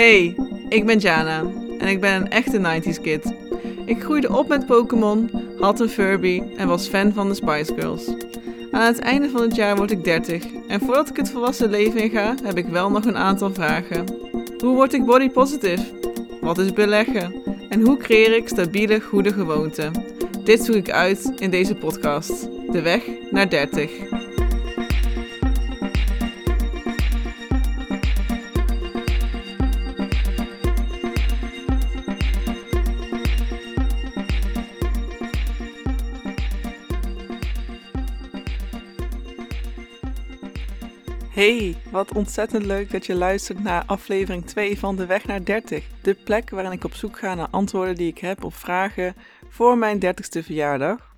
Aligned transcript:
Hey, 0.00 0.36
ik 0.68 0.86
ben 0.86 0.98
Jana 0.98 1.44
en 1.78 1.88
ik 1.88 2.00
ben 2.00 2.14
een 2.14 2.30
echte 2.30 2.58
90s 2.58 3.00
kid. 3.02 3.34
Ik 3.84 4.02
groeide 4.02 4.36
op 4.36 4.48
met 4.48 4.66
Pokémon, 4.66 5.30
had 5.58 5.80
een 5.80 5.88
Furby 5.88 6.42
en 6.56 6.68
was 6.68 6.88
fan 6.88 7.12
van 7.12 7.28
de 7.28 7.34
Spice 7.34 7.74
Girls. 7.74 8.08
Aan 8.70 8.86
het 8.86 8.98
einde 8.98 9.30
van 9.30 9.42
het 9.42 9.54
jaar 9.54 9.76
word 9.76 9.90
ik 9.90 10.04
30 10.04 10.44
en 10.68 10.80
voordat 10.80 11.08
ik 11.08 11.16
het 11.16 11.30
volwassen 11.30 11.70
leven 11.70 12.00
inga, 12.00 12.34
heb 12.42 12.56
ik 12.56 12.66
wel 12.66 12.90
nog 12.90 13.04
een 13.04 13.16
aantal 13.16 13.54
vragen. 13.54 14.04
Hoe 14.58 14.74
word 14.74 14.92
ik 14.92 15.04
body 15.04 15.30
positive? 15.30 15.84
Wat 16.40 16.58
is 16.58 16.72
beleggen? 16.72 17.34
En 17.68 17.80
hoe 17.80 17.96
creëer 17.96 18.36
ik 18.36 18.48
stabiele, 18.48 19.00
goede 19.00 19.32
gewoonten? 19.32 19.92
Dit 20.44 20.64
zoek 20.64 20.76
ik 20.76 20.90
uit 20.90 21.32
in 21.38 21.50
deze 21.50 21.74
podcast. 21.74 22.48
De 22.72 22.82
weg 22.82 23.02
naar 23.30 23.50
30. 23.50 23.90
Hey, 41.40 41.76
wat 41.90 42.14
ontzettend 42.14 42.64
leuk 42.64 42.90
dat 42.90 43.06
je 43.06 43.14
luistert 43.14 43.62
naar 43.62 43.82
aflevering 43.86 44.46
2 44.46 44.78
van 44.78 44.96
De 44.96 45.06
Weg 45.06 45.26
naar 45.26 45.44
30. 45.44 45.84
De 46.02 46.14
plek 46.14 46.50
waarin 46.50 46.72
ik 46.72 46.84
op 46.84 46.94
zoek 46.94 47.18
ga 47.18 47.34
naar 47.34 47.48
antwoorden 47.50 47.94
die 47.94 48.08
ik 48.08 48.18
heb 48.18 48.44
op 48.44 48.54
vragen 48.54 49.14
voor 49.48 49.78
mijn 49.78 50.00
30ste 50.04 50.44
verjaardag. 50.44 51.14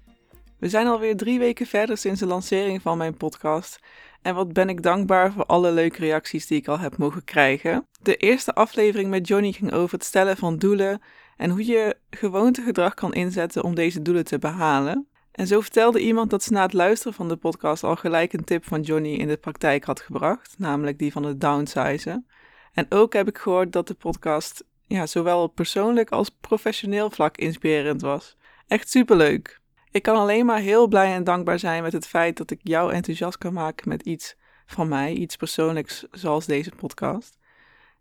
We 0.59 0.69
zijn 0.69 0.87
alweer 0.87 1.17
drie 1.17 1.39
weken 1.39 1.67
verder 1.67 1.97
sinds 1.97 2.21
de 2.21 2.27
lancering 2.27 2.83
van 2.83 2.99
mijn 2.99 3.17
podcast. 3.17 3.79
En 4.23 4.35
wat 4.35 4.53
ben 4.53 4.69
ik 4.69 4.83
dankbaar 4.83 5.33
voor 5.33 5.47
alle 5.47 5.73
leuke 5.73 5.99
reacties 5.99 6.47
die 6.47 6.59
ik 6.59 6.69
al 6.69 6.79
heb 6.79 6.97
mogen 6.97 7.25
krijgen. 7.25 7.87
De 8.03 8.17
eerste 8.17 8.55
aflevering 8.55 9.11
met 9.11 9.29
Johnny 9.29 9.53
ging 9.53 9.73
over 9.73 9.99
het 9.99 10.07
stellen 10.07 10.37
van 10.37 10.59
doelen 10.59 11.03
en 11.37 11.51
hoe 11.51 11.67
je 11.67 11.97
gewoontegedrag 12.11 12.95
kan 12.95 13.15
inzetten 13.15 13.65
om 13.65 13.75
deze 13.75 14.03
doelen 14.03 14.25
te 14.25 14.39
behalen. 14.39 15.07
En 15.33 15.47
zo 15.47 15.61
vertelde 15.61 16.01
iemand 16.01 16.31
dat 16.31 16.43
ze 16.43 16.53
na 16.53 16.63
het 16.63 16.73
luisteren 16.73 17.15
van 17.15 17.29
de 17.29 17.37
podcast 17.37 17.85
al 17.85 17.97
gelijk 17.97 18.33
een 18.33 18.45
tip 18.45 18.65
van 18.65 18.81
Johnny 18.81 19.15
in 19.15 19.29
de 19.29 19.37
praktijk 19.37 19.85
had 19.85 20.01
gebracht, 20.01 20.55
namelijk 20.59 20.99
die 20.99 21.13
van 21.13 21.25
het 21.25 21.41
downsizen. 21.41 22.27
En 22.73 22.87
ook 22.89 23.13
heb 23.13 23.29
ik 23.29 23.39
gehoord 23.39 23.73
dat 23.73 23.87
de 23.87 23.95
podcast 23.95 24.65
ja, 24.87 25.07
zowel 25.07 25.43
op 25.43 25.55
persoonlijk 25.55 26.11
als 26.11 26.29
professioneel 26.29 27.11
vlak 27.11 27.37
inspirerend 27.37 28.01
was. 28.01 28.37
Echt 28.67 28.91
superleuk. 28.91 29.61
Ik 29.91 30.03
kan 30.03 30.17
alleen 30.17 30.47
maar 30.47 30.59
heel 30.59 30.87
blij 30.87 31.13
en 31.13 31.25
dankbaar 31.25 31.59
zijn 31.59 31.83
met 31.83 31.93
het 31.93 32.07
feit 32.07 32.37
dat 32.37 32.51
ik 32.51 32.61
jou 32.63 32.93
enthousiast 32.93 33.39
kan 33.39 33.53
maken 33.53 33.89
met 33.89 34.03
iets 34.03 34.37
van 34.67 34.89
mij, 34.89 35.13
iets 35.13 35.37
persoonlijks 35.37 36.07
zoals 36.11 36.47
deze 36.47 36.71
podcast. 36.71 37.39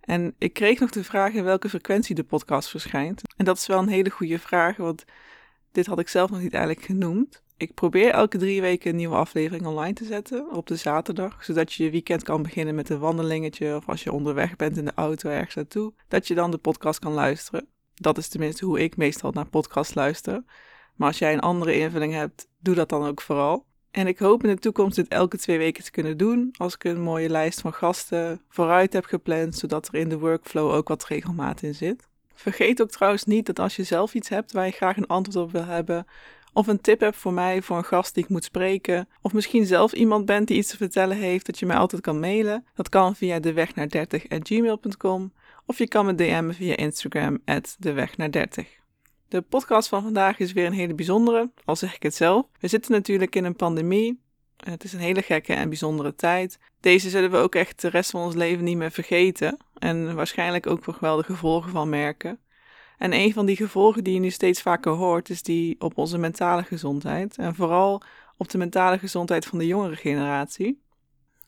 En 0.02 0.36
ik 0.38 0.54
kreeg 0.54 0.80
nog 0.80 0.90
de 0.90 1.04
vraag 1.04 1.34
in 1.34 1.44
welke 1.44 1.70
frequentie 1.70 2.16
de 2.16 2.24
podcast 2.24 2.70
verschijnt. 2.70 3.22
En 3.38 3.46
dat 3.46 3.58
is 3.58 3.68
wel 3.68 3.80
een 3.80 3.88
hele 3.88 4.09
goede 4.09 4.40
vraag, 4.40 4.78
want 4.78 5.06
dit 5.72 5.86
had 5.86 6.00
ik 6.00 6.08
zelf 6.08 6.30
nog 6.30 6.42
niet 6.42 6.54
eigenlijk 6.54 6.86
genoemd. 6.86 7.44
Ik 7.58 7.74
probeer 7.74 8.10
elke 8.12 8.38
drie 8.38 8.62
weken 8.62 8.90
een 8.90 8.96
nieuwe 8.96 9.16
aflevering 9.16 9.66
online 9.66 9.94
te 9.94 10.06
zetten 10.06 10.52
op 10.52 10.68
de 10.68 10.76
zaterdag, 10.76 11.44
zodat 11.44 11.74
je 11.74 11.84
je 11.84 11.92
weekend 11.92 12.24
kan 12.24 12.44
beginnen 12.44 12.76
met 12.76 12.90
een 12.90 13.00
wandelingetje 13.00 13.76
of 13.76 13.90
als 13.90 14.04
je 14.04 14.12
onderweg 14.12 14.56
bent 14.56 14.78
in 14.78 14.86
de 14.86 14.92
auto 14.96 15.30
ergens 15.30 15.56
naartoe, 15.56 15.94
dat 16.08 16.28
je 16.28 16.36
dan 16.36 16.52
de 16.52 16.58
podcast 16.58 17.00
kan 17.00 17.14
luisteren. 17.14 17.68
Dat 17.94 18.18
is 18.18 18.28
tenminste 18.28 18.66
hoe 18.66 18.80
ik 18.80 18.98
meestal 18.98 19.32
naar 19.32 19.48
podcasts 19.48 19.94
luister. 19.94 20.44
Maar 20.96 21.08
als 21.08 21.18
jij 21.18 21.34
een 21.34 21.40
andere 21.40 21.76
invulling 21.76 22.14
hebt, 22.14 22.48
doe 22.60 22.76
dat 22.76 22.90
dan 22.90 23.06
ook 23.06 23.22
vooral. 23.22 23.66
En 23.92 24.08
ik 24.08 24.20
hoop 24.20 24.44
in 24.44 24.50
de 24.50 24.62
toekomst 24.62 24.96
dit 24.96 25.08
elke 25.08 25.38
twee 25.38 25.58
weken 25.58 25.84
te 25.84 25.92
kunnen 25.92 26.18
doen, 26.18 26.54
als 26.58 26.74
ik 26.74 26.84
een 26.84 27.02
mooie 27.02 27.30
lijst 27.30 27.62
van 27.62 27.74
gasten 27.74 28.42
vooruit 28.50 28.94
heb 28.94 29.06
gepland, 29.06 29.56
zodat 29.56 29.88
er 29.88 29.96
in 29.96 30.10
de 30.10 30.20
workflow 30.20 30.72
ook 30.72 30.88
wat 30.88 31.06
regelmaat 31.06 31.62
in 31.62 31.76
zit. 31.76 32.10
Vergeet 32.41 32.81
ook 32.81 32.90
trouwens 32.90 33.24
niet 33.24 33.46
dat 33.46 33.59
als 33.59 33.75
je 33.75 33.84
zelf 33.84 34.13
iets 34.13 34.29
hebt 34.29 34.52
waar 34.52 34.66
je 34.66 34.72
graag 34.72 34.97
een 34.97 35.07
antwoord 35.07 35.46
op 35.46 35.52
wil 35.52 35.66
hebben, 35.66 36.06
of 36.53 36.68
een 36.68 36.81
tip 36.81 37.00
hebt 37.00 37.16
voor 37.16 37.34
mij 37.34 37.62
voor 37.62 37.78
een 37.78 37.84
gast 37.84 38.13
die 38.13 38.24
ik 38.24 38.29
moet 38.29 38.44
spreken, 38.44 39.07
of 39.22 39.34
misschien 39.34 39.66
zelf 39.66 39.94
iemand 39.94 40.25
bent 40.25 40.47
die 40.47 40.57
iets 40.57 40.69
te 40.69 40.78
vertellen 40.78 41.18
heeft, 41.18 41.46
dat 41.46 41.59
je 41.59 41.66
mij 41.66 41.75
altijd 41.75 42.01
kan 42.01 42.19
mailen. 42.19 42.66
Dat 42.75 42.90
kan 42.90 43.16
via 43.16 43.40
de 43.40 43.53
weg 43.53 43.75
naar 43.75 43.88
30@gmail.com 43.88 45.34
of 45.66 45.78
je 45.78 45.88
kan 45.88 46.06
me 46.06 46.16
DM'en 46.16 46.53
via 46.53 46.75
Instagram 46.75 47.40
de 47.78 47.91
weg 47.94 48.18
naar 48.18 48.31
30. 48.31 48.68
De 49.28 49.41
podcast 49.41 49.90
van 49.90 50.03
vandaag 50.03 50.40
is 50.40 50.53
weer 50.53 50.66
een 50.66 50.74
hele 50.74 50.96
bijzondere, 50.96 51.51
al 51.66 51.75
zeg 51.75 51.96
ik 51.96 52.03
het 52.03 52.16
zelf. 52.16 52.46
We 52.59 52.68
zitten 52.68 52.91
natuurlijk 52.91 53.35
in 53.35 53.46
een 53.46 53.56
pandemie. 53.56 54.22
Het 54.57 54.84
is 54.84 54.94
een 54.94 55.00
hele 55.00 55.22
gekke 55.22 55.53
en 55.53 55.69
bijzondere 55.69 56.16
tijd. 56.16 56.59
Deze 56.80 57.09
zullen 57.09 57.31
we 57.31 57.38
ook 57.38 57.56
echt 57.56 57.81
de 57.81 57.88
rest 57.88 58.12
van 58.12 58.22
ons 58.22 58.35
leven 58.35 58.63
niet 58.63 58.78
meer 58.78 58.91
vergeten 58.91 59.57
en 59.81 60.16
waarschijnlijk 60.16 60.68
ook 60.68 61.00
wel 61.00 61.18
de 61.18 61.24
gevolgen 61.24 61.72
van 61.72 61.90
merken. 61.90 62.40
En 62.97 63.14
een 63.14 63.34
van 63.34 63.46
die 63.46 63.56
gevolgen 63.56 64.03
die 64.03 64.14
je 64.14 64.19
nu 64.19 64.30
steeds 64.30 64.62
vaker 64.62 64.92
hoort, 64.92 65.30
is 65.30 65.44
die 65.44 65.75
op 65.80 65.97
onze 65.97 66.18
mentale 66.18 66.64
gezondheid. 66.64 67.38
En 67.38 67.56
vooral 67.56 68.02
op 68.38 68.50
de 68.50 68.58
mentale 68.58 69.00
gezondheid 69.00 69.46
van 69.46 69.58
de 69.58 69.68
jongere 69.68 69.96
generatie. 69.96 70.84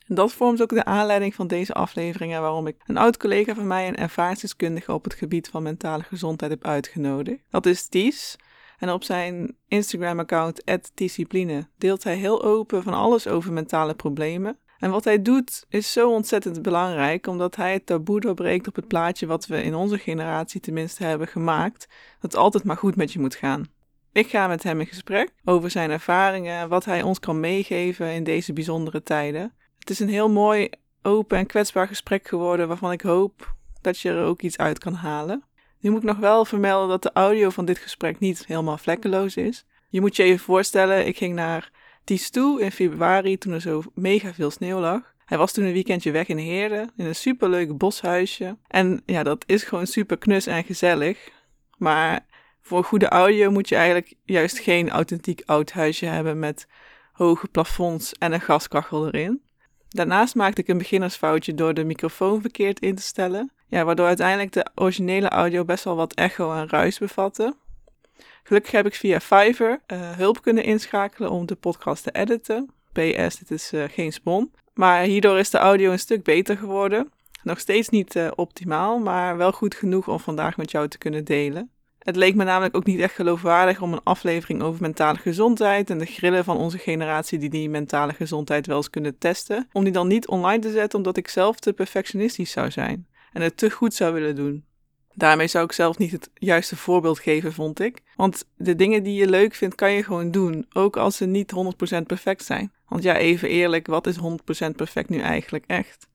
En 0.07 0.16
dat 0.16 0.33
vormt 0.33 0.61
ook 0.61 0.69
de 0.69 0.85
aanleiding 0.85 1.35
van 1.35 1.47
deze 1.47 1.73
afleveringen 1.73 2.41
waarom 2.41 2.67
ik 2.67 2.75
een 2.85 2.97
oud 2.97 3.17
collega 3.17 3.55
van 3.55 3.67
mij, 3.67 3.88
een 3.88 3.95
ervaringsdeskundige 3.95 4.94
op 4.94 5.03
het 5.03 5.13
gebied 5.13 5.47
van 5.47 5.63
mentale 5.63 6.03
gezondheid, 6.03 6.51
heb 6.51 6.65
uitgenodigd. 6.65 7.44
Dat 7.50 7.65
is 7.65 7.88
Ties. 7.88 8.35
En 8.77 8.89
op 8.89 9.03
zijn 9.03 9.55
Instagram-account, 9.67 10.63
Discipline, 10.94 11.67
deelt 11.77 12.03
hij 12.03 12.15
heel 12.15 12.44
open 12.44 12.83
van 12.83 12.94
alles 12.94 13.27
over 13.27 13.53
mentale 13.53 13.94
problemen. 13.94 14.57
En 14.78 14.91
wat 14.91 15.03
hij 15.03 15.22
doet 15.22 15.66
is 15.69 15.91
zo 15.91 16.11
ontzettend 16.11 16.61
belangrijk, 16.61 17.28
omdat 17.28 17.56
hij 17.56 17.73
het 17.73 17.85
taboe 17.85 18.19
doorbreekt 18.19 18.67
op 18.67 18.75
het 18.75 18.88
plaatje 18.88 19.25
wat 19.25 19.45
we 19.45 19.63
in 19.63 19.75
onze 19.75 19.97
generatie 19.97 20.61
tenminste 20.61 21.03
hebben 21.03 21.28
gemaakt, 21.28 21.88
dat 22.22 22.31
het 22.31 22.35
altijd 22.35 22.63
maar 22.63 22.78
goed 22.78 22.95
met 22.95 23.13
je 23.13 23.19
moet 23.19 23.35
gaan. 23.35 23.67
Ik 24.12 24.28
ga 24.28 24.47
met 24.47 24.63
hem 24.63 24.79
in 24.79 24.85
gesprek 24.85 25.33
over 25.44 25.72
zijn 25.72 25.91
ervaringen, 25.91 26.69
wat 26.69 26.85
hij 26.85 27.01
ons 27.01 27.19
kan 27.19 27.39
meegeven 27.39 28.12
in 28.12 28.23
deze 28.23 28.53
bijzondere 28.53 29.03
tijden. 29.03 29.53
Het 29.79 29.89
is 29.89 30.00
een 30.00 30.09
heel 30.09 30.29
mooi, 30.29 30.69
open 31.01 31.38
en 31.38 31.45
kwetsbaar 31.45 31.88
gesprek 31.88 32.28
geworden 32.28 32.67
waarvan 32.67 32.91
ik 32.91 33.01
hoop 33.01 33.56
dat 33.81 34.00
je 34.00 34.09
er 34.09 34.23
ook 34.23 34.41
iets 34.41 34.57
uit 34.57 34.79
kan 34.79 34.94
halen. 34.94 35.44
Nu 35.79 35.89
moet 35.89 36.01
ik 36.01 36.07
nog 36.07 36.17
wel 36.17 36.45
vermelden 36.45 36.89
dat 36.89 37.03
de 37.03 37.12
audio 37.13 37.50
van 37.50 37.66
dit 37.66 37.78
gesprek 37.78 38.19
niet 38.19 38.45
helemaal 38.45 38.78
vlekkeloos 38.78 39.35
is. 39.35 39.66
Je 39.89 40.01
moet 40.01 40.16
je 40.16 40.23
even 40.23 40.45
voorstellen, 40.45 41.07
ik 41.07 41.17
ging 41.17 41.35
naar 41.35 41.72
Ties 42.03 42.29
toe 42.29 42.61
in 42.61 42.71
februari 42.71 43.37
toen 43.37 43.53
er 43.53 43.61
zo 43.61 43.83
mega 43.93 44.33
veel 44.33 44.51
sneeuw 44.51 44.79
lag. 44.79 45.13
Hij 45.25 45.37
was 45.37 45.51
toen 45.51 45.65
een 45.65 45.73
weekendje 45.73 46.11
weg 46.11 46.27
in 46.27 46.37
Heerden, 46.37 46.91
in 46.97 47.05
een 47.05 47.15
superleuk 47.15 47.77
boshuisje. 47.77 48.57
En 48.67 49.01
ja, 49.05 49.23
dat 49.23 49.43
is 49.47 49.63
gewoon 49.63 49.87
super 49.87 50.17
knus 50.17 50.47
en 50.47 50.63
gezellig. 50.63 51.29
Maar 51.77 52.25
voor 52.61 52.83
goede 52.83 53.07
audio 53.07 53.51
moet 53.51 53.69
je 53.69 53.75
eigenlijk 53.75 54.13
juist 54.23 54.59
geen 54.59 54.89
authentiek 54.89 55.41
oud 55.45 55.71
huisje 55.71 56.05
hebben 56.05 56.39
met 56.39 56.67
hoge 57.11 57.47
plafonds 57.47 58.13
en 58.13 58.33
een 58.33 58.41
gaskachel 58.41 59.07
erin. 59.07 59.41
Daarnaast 59.89 60.35
maakte 60.35 60.61
ik 60.61 60.67
een 60.67 60.77
beginnersfoutje 60.77 61.53
door 61.53 61.73
de 61.73 61.83
microfoon 61.83 62.41
verkeerd 62.41 62.79
in 62.79 62.95
te 62.95 63.01
stellen. 63.01 63.51
Ja, 63.67 63.85
waardoor 63.85 64.07
uiteindelijk 64.07 64.51
de 64.51 64.67
originele 64.75 65.29
audio 65.29 65.65
best 65.65 65.83
wel 65.83 65.95
wat 65.95 66.13
echo 66.13 66.53
en 66.53 66.69
ruis 66.69 66.97
bevatte. 66.97 67.55
Gelukkig 68.44 68.72
heb 68.72 68.85
ik 68.85 68.95
via 68.95 69.19
Fiverr 69.19 69.79
uh, 69.88 70.11
hulp 70.11 70.41
kunnen 70.41 70.63
inschakelen 70.63 71.31
om 71.31 71.45
de 71.45 71.56
podcast 71.56 72.03
te 72.03 72.11
editen. 72.11 72.69
PS, 72.91 73.35
dit 73.35 73.51
is 73.51 73.73
uh, 73.73 73.84
geen 73.89 74.13
spon. 74.13 74.51
Maar 74.73 75.03
hierdoor 75.03 75.38
is 75.38 75.50
de 75.50 75.57
audio 75.57 75.91
een 75.91 76.00
stuk 76.00 76.23
beter 76.23 76.57
geworden. 76.57 77.12
Nog 77.44 77.59
steeds 77.59 77.89
niet 77.89 78.16
uh, 78.16 78.31
optimaal, 78.35 79.00
maar 79.00 79.38
wel 79.38 79.51
goed 79.51 79.75
genoeg 79.75 80.07
om 80.07 80.19
vandaag 80.19 80.57
met 80.57 80.72
jou 80.72 80.88
te 80.88 80.97
kunnen 80.97 81.25
delen. 81.25 81.72
Het 82.00 82.16
leek 82.16 82.35
me 82.35 82.44
namelijk 82.44 82.75
ook 82.75 82.85
niet 82.85 83.00
echt 83.00 83.16
geloofwaardig 83.16 83.81
om 83.81 83.94
een 83.94 84.03
aflevering 84.03 84.62
over 84.62 84.81
mentale 84.81 85.17
gezondheid 85.17 85.89
en 85.89 85.97
de 85.97 86.06
grillen 86.06 86.44
van 86.44 86.57
onze 86.57 86.77
generatie 86.77 87.39
die 87.39 87.50
die 87.50 87.69
mentale 87.69 88.13
gezondheid 88.13 88.68
wel 88.68 88.77
eens 88.77 88.89
kunnen 88.89 89.18
testen, 89.18 89.69
om 89.71 89.83
die 89.83 89.94
dan 89.94 90.07
niet 90.07 90.27
online 90.27 90.62
te 90.62 90.71
zetten 90.71 90.97
omdat 90.97 91.18
ik 91.18 91.27
zelf 91.27 91.59
te 91.59 91.74
perfectionistisch 91.74 92.51
zou 92.51 92.71
zijn 92.71 93.07
en 93.33 93.42
het 93.42 93.57
te 93.57 93.69
goed 93.69 93.94
zou 93.94 94.13
willen 94.13 94.36
doen. 94.36 94.65
Daarmee 95.13 95.48
zou 95.48 95.65
ik 95.65 95.71
zelf 95.71 95.98
niet 95.98 96.12
het 96.12 96.30
juiste 96.33 96.75
voorbeeld 96.75 97.19
geven, 97.19 97.54
vond 97.54 97.80
ik. 97.80 98.01
Want 98.15 98.45
de 98.56 98.75
dingen 98.75 99.04
die 99.04 99.15
je 99.15 99.30
leuk 99.30 99.54
vindt, 99.54 99.75
kan 99.75 99.92
je 99.92 100.04
gewoon 100.04 100.31
doen, 100.31 100.65
ook 100.74 100.98
als 100.98 101.18
ze 101.18 101.25
niet 101.25 101.54
100% 102.00 102.01
perfect 102.07 102.45
zijn. 102.45 102.71
Want 102.88 103.04
ja, 103.04 103.15
even 103.15 103.50
eerlijk, 103.50 103.88
wat 103.88 104.07
is 104.07 104.18
100% 104.18 104.75
perfect 104.75 105.10
nu 105.10 105.19
eigenlijk 105.19 105.63
echt? 105.68 106.07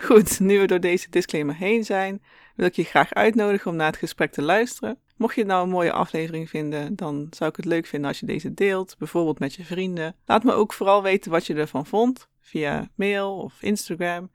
Goed, 0.00 0.40
nu 0.40 0.58
we 0.58 0.66
door 0.66 0.80
deze 0.80 1.10
disclaimer 1.10 1.54
heen 1.54 1.84
zijn, 1.84 2.22
wil 2.54 2.66
ik 2.66 2.76
je 2.76 2.84
graag 2.84 3.14
uitnodigen 3.14 3.70
om 3.70 3.76
naar 3.76 3.86
het 3.86 3.96
gesprek 3.96 4.32
te 4.32 4.42
luisteren. 4.42 4.98
Mocht 5.16 5.34
je 5.34 5.40
het 5.40 5.50
nou 5.50 5.62
een 5.62 5.70
mooie 5.70 5.92
aflevering 5.92 6.48
vinden, 6.48 6.96
dan 6.96 7.26
zou 7.30 7.50
ik 7.50 7.56
het 7.56 7.64
leuk 7.64 7.86
vinden 7.86 8.08
als 8.08 8.20
je 8.20 8.26
deze 8.26 8.54
deelt, 8.54 8.94
bijvoorbeeld 8.98 9.38
met 9.38 9.54
je 9.54 9.64
vrienden. 9.64 10.16
Laat 10.26 10.44
me 10.44 10.52
ook 10.52 10.72
vooral 10.72 11.02
weten 11.02 11.30
wat 11.30 11.46
je 11.46 11.54
ervan 11.54 11.86
vond, 11.86 12.28
via 12.40 12.88
mail 12.94 13.36
of 13.36 13.54
Instagram. 13.60 14.30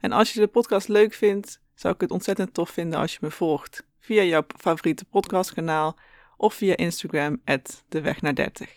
En 0.00 0.12
als 0.12 0.32
je 0.32 0.40
de 0.40 0.46
podcast 0.46 0.88
leuk 0.88 1.14
vindt, 1.14 1.59
zou 1.80 1.94
ik 1.94 2.00
het 2.00 2.10
ontzettend 2.10 2.54
tof 2.54 2.70
vinden 2.70 2.98
als 2.98 3.12
je 3.12 3.18
me 3.20 3.30
volgt 3.30 3.84
via 3.98 4.22
jouw 4.22 4.44
favoriete 4.56 5.04
podcastkanaal 5.04 5.96
of 6.36 6.54
via 6.54 6.76
Instagram 6.76 7.42
de 7.88 8.00
weg 8.00 8.22
naar 8.22 8.34
30. 8.34 8.70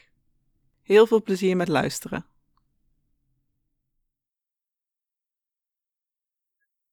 Heel 0.81 1.07
veel 1.07 1.21
plezier 1.21 1.55
met 1.55 1.67
luisteren. 1.67 2.25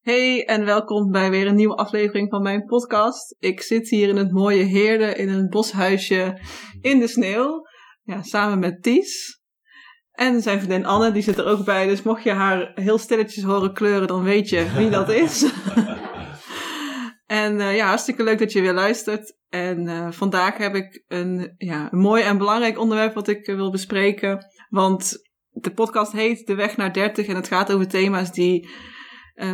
Hey 0.00 0.44
en 0.46 0.64
welkom 0.64 1.10
bij 1.10 1.30
weer 1.30 1.46
een 1.46 1.54
nieuwe 1.54 1.76
aflevering 1.76 2.30
van 2.30 2.42
mijn 2.42 2.64
podcast. 2.64 3.36
Ik 3.38 3.62
zit 3.62 3.88
hier 3.88 4.08
in 4.08 4.16
het 4.16 4.32
mooie 4.32 4.64
Heerde 4.64 5.14
in 5.14 5.28
een 5.28 5.48
boshuisje 5.48 6.40
in 6.80 6.98
de 6.98 7.08
sneeuw. 7.08 7.66
Ja, 8.02 8.22
samen 8.22 8.58
met 8.58 8.82
Ties. 8.82 9.40
En 10.12 10.42
zijn 10.42 10.58
vriendin 10.58 10.86
Anne, 10.86 11.12
die 11.12 11.22
zit 11.22 11.38
er 11.38 11.46
ook 11.46 11.64
bij. 11.64 11.86
Dus 11.86 12.02
mocht 12.02 12.22
je 12.22 12.30
haar 12.30 12.72
heel 12.74 12.98
stilletjes 12.98 13.44
horen 13.44 13.72
kleuren, 13.72 14.08
dan 14.08 14.22
weet 14.22 14.48
je 14.48 14.72
wie 14.76 14.90
dat 14.90 15.08
is. 15.08 15.44
en 17.30 17.58
uh, 17.58 17.76
ja, 17.76 17.86
hartstikke 17.86 18.22
leuk 18.22 18.38
dat 18.38 18.52
je 18.52 18.60
weer 18.60 18.72
luistert. 18.72 19.36
En 19.48 19.86
uh, 19.86 20.10
vandaag 20.10 20.56
heb 20.56 20.74
ik 20.74 21.04
een, 21.08 21.54
ja, 21.56 21.88
een 21.92 21.98
mooi 21.98 22.22
en 22.22 22.38
belangrijk 22.38 22.78
onderwerp 22.78 23.14
wat 23.14 23.28
ik 23.28 23.46
uh, 23.46 23.56
wil 23.56 23.70
bespreken. 23.70 24.46
Want 24.68 25.12
de 25.50 25.70
podcast 25.70 26.12
heet 26.12 26.46
De 26.46 26.54
Weg 26.54 26.76
naar 26.76 26.92
30 26.92 27.26
en 27.26 27.34
het 27.34 27.48
gaat 27.48 27.72
over 27.72 27.88
thema's 27.88 28.32
die 28.32 28.68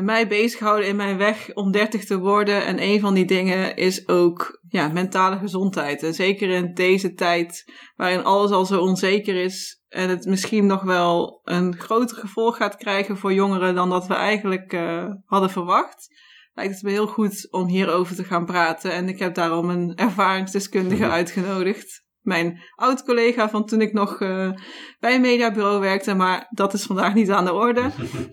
mij 0.03 0.29
bezighouden 0.29 0.89
in 0.89 0.97
mijn 0.97 1.17
weg 1.17 1.55
om 1.55 1.73
30 1.73 2.05
te 2.05 2.19
worden. 2.19 2.65
En 2.65 2.83
een 2.83 3.01
van 3.01 3.15
die 3.15 3.25
dingen 3.25 3.77
is 3.77 4.09
ook 4.09 4.61
ja, 4.69 4.89
mentale 4.89 5.39
gezondheid. 5.39 6.03
En 6.03 6.15
zeker 6.15 6.49
in 6.49 6.75
deze 6.75 7.13
tijd 7.13 7.73
waarin 7.97 8.25
alles 8.25 8.51
al 8.51 8.65
zo 8.65 8.81
onzeker 8.81 9.35
is 9.35 9.83
en 9.89 10.09
het 10.09 10.25
misschien 10.25 10.67
nog 10.67 10.83
wel 10.83 11.41
een 11.45 11.77
groter 11.77 12.17
gevolg 12.17 12.57
gaat 12.57 12.77
krijgen 12.77 13.17
voor 13.17 13.33
jongeren 13.33 13.75
dan 13.75 13.91
dat 13.91 14.07
we 14.07 14.15
eigenlijk 14.15 14.77
hadden 15.25 15.51
verwacht. 15.51 16.09
Lijkt 16.57 16.75
het 16.75 16.83
me 16.83 16.91
heel 16.91 17.07
goed 17.07 17.53
om 17.53 17.67
hierover 17.67 18.17
te 18.17 18.25
gaan 18.25 18.47
praten. 18.47 18.93
En 18.93 19.09
ik 19.09 19.19
heb 19.19 19.35
daarom 19.35 19.71
een 19.71 19.95
ervaringsdeskundige 19.95 21.09
uitgenodigd 21.09 22.05
mijn 22.27 22.61
oud-collega 22.75 23.49
van 23.49 23.67
toen 23.67 23.81
ik 23.81 23.93
nog 23.93 24.21
uh, 24.21 24.51
bij 24.99 25.15
een 25.15 25.21
mediabureau 25.21 25.81
werkte, 25.81 26.15
maar 26.15 26.47
dat 26.51 26.73
is 26.73 26.83
vandaag 26.83 27.15
niet 27.15 27.31
aan 27.31 27.45
de 27.45 27.53
orde. 27.53 27.91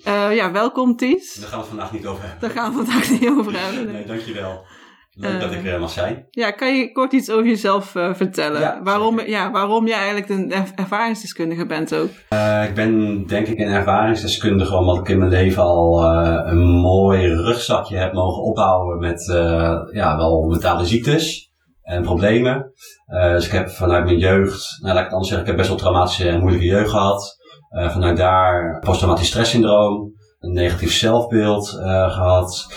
Uh, 0.07 0.35
ja, 0.39 0.51
welkom 0.51 0.95
Ties. 0.95 1.33
Daar 1.33 1.49
gaan 1.49 1.59
we 1.59 1.65
het 1.65 1.67
vandaag 1.67 1.91
niet 1.91 2.05
over 2.05 2.23
hebben. 2.23 2.41
Daar 2.41 2.49
gaan 2.49 2.71
we 2.71 2.79
het 2.79 2.89
vandaag 2.89 3.09
niet 3.09 3.29
over 3.29 3.59
hebben. 3.59 3.85
Nee, 3.85 3.93
nee 3.93 4.05
dankjewel. 4.05 4.65
Leuk 5.15 5.39
dat 5.39 5.51
ik 5.51 5.65
er 5.65 5.79
mag 5.79 5.89
zijn. 5.89 6.27
Ja, 6.29 6.51
kan 6.51 6.77
je 6.77 6.91
kort 6.91 7.13
iets 7.13 7.29
over 7.29 7.45
jezelf 7.45 7.85
vertellen? 7.91 8.61
Ja, 8.61 8.79
waarom, 8.83 9.19
ja, 9.19 9.51
waarom 9.51 9.87
jij 9.87 9.97
eigenlijk 9.97 10.29
een 10.29 10.53
ervaringsdeskundige 10.75 11.65
bent 11.65 11.95
ook? 11.95 12.09
ik 12.67 12.73
ben 12.75 13.23
denk 13.27 13.47
ik 13.47 13.59
een 13.59 13.71
ervaringsdeskundige 13.73 14.75
omdat 14.75 14.97
ik 14.97 15.09
in 15.09 15.17
mijn 15.17 15.31
leven 15.31 15.63
al 15.63 16.03
een 16.45 16.63
mooi 16.67 17.27
rugzakje 17.27 17.97
heb 17.97 18.13
mogen 18.13 18.43
opbouwen 18.43 18.99
met 18.99 19.25
ja, 19.91 20.17
wel 20.17 20.41
mentale 20.47 20.85
ziektes 20.85 21.51
en 21.83 22.01
problemen. 22.01 22.71
Uh, 23.07 23.31
dus 23.31 23.45
ik 23.45 23.51
heb 23.51 23.69
vanuit 23.69 24.05
mijn 24.05 24.17
jeugd, 24.17 24.77
nou 24.81 24.93
laat 24.93 24.97
ik 24.97 25.03
het 25.03 25.13
anders 25.13 25.29
zeggen, 25.29 25.39
ik 25.39 25.47
heb 25.47 25.57
best 25.57 25.69
wel 25.69 25.77
traumatische 25.77 26.29
en 26.29 26.39
moeilijke 26.39 26.65
jeugd 26.65 26.89
gehad. 26.89 27.37
Uh, 27.71 27.89
vanuit 27.89 28.17
daar 28.17 28.79
posttraumatisch 28.79 29.27
stresssyndroom, 29.27 30.13
een 30.39 30.53
negatief 30.53 30.93
zelfbeeld 30.93 31.73
uh, 31.79 32.13
gehad, 32.13 32.67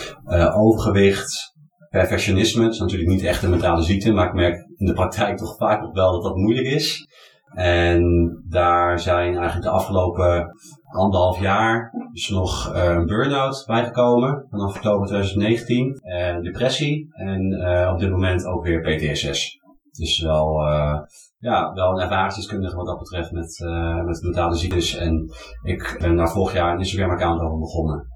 overgewicht, 0.54 1.55
perfectionisme. 1.90 2.68
Is 2.68 2.78
natuurlijk 2.78 3.10
niet 3.10 3.22
echt 3.22 3.42
een 3.42 3.50
mentale 3.50 3.82
ziekte, 3.82 4.12
maar 4.12 4.26
ik 4.26 4.34
merk 4.34 4.66
in 4.76 4.86
de 4.86 4.92
praktijk 4.92 5.36
toch 5.36 5.56
vaak 5.56 5.80
nog 5.80 5.92
wel 5.92 6.12
dat 6.12 6.22
dat 6.22 6.36
moeilijk 6.36 6.66
is. 6.66 7.06
En 7.54 8.02
daar 8.48 9.00
zijn 9.00 9.34
eigenlijk 9.34 9.62
de 9.62 9.70
afgelopen 9.70 10.50
anderhalf 10.90 11.40
jaar 11.40 11.92
dus 12.12 12.28
nog 12.28 12.72
uh, 12.74 12.84
een 12.84 13.06
burn-out 13.06 13.64
bijgekomen 13.66 14.46
vanaf 14.50 14.76
oktober 14.76 15.06
2019. 15.06 15.94
En 16.02 16.42
depressie 16.42 17.08
en 17.10 17.52
uh, 17.52 17.90
op 17.92 17.98
dit 17.98 18.10
moment 18.10 18.46
ook 18.46 18.64
weer 18.64 18.80
PTSS. 18.80 19.58
Is 19.98 20.20
wel, 20.20 20.60
ja, 21.38 21.72
wel 21.72 21.90
een 21.90 22.00
ervaringsdeskundige 22.00 22.76
wat 22.76 22.86
dat 22.86 22.98
betreft 22.98 23.32
met, 23.32 23.58
met 24.04 24.22
mentale 24.22 24.54
ziektes. 24.54 24.96
En 24.96 25.30
ik 25.62 25.96
ben 26.00 26.16
daar 26.16 26.30
vorig 26.30 26.52
jaar 26.52 26.72
een 26.72 26.78
Instagram-account 26.78 27.40
over 27.40 27.58
begonnen. 27.58 28.06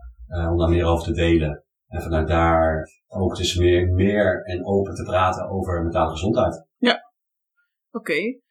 om 0.50 0.58
daar 0.58 0.68
meer 0.68 0.84
over 0.84 1.04
te 1.04 1.12
delen. 1.12 1.64
En 1.90 2.02
vanuit 2.02 2.28
daar 2.28 2.90
ook 3.08 3.36
dus 3.36 3.56
meer, 3.56 3.88
meer 3.88 4.42
en 4.42 4.66
open 4.66 4.94
te 4.94 5.02
praten 5.02 5.48
over 5.48 5.82
mentale 5.82 6.10
gezondheid. 6.10 6.66
Ja, 6.76 7.12
oké. 7.90 8.10
Okay 8.10 8.42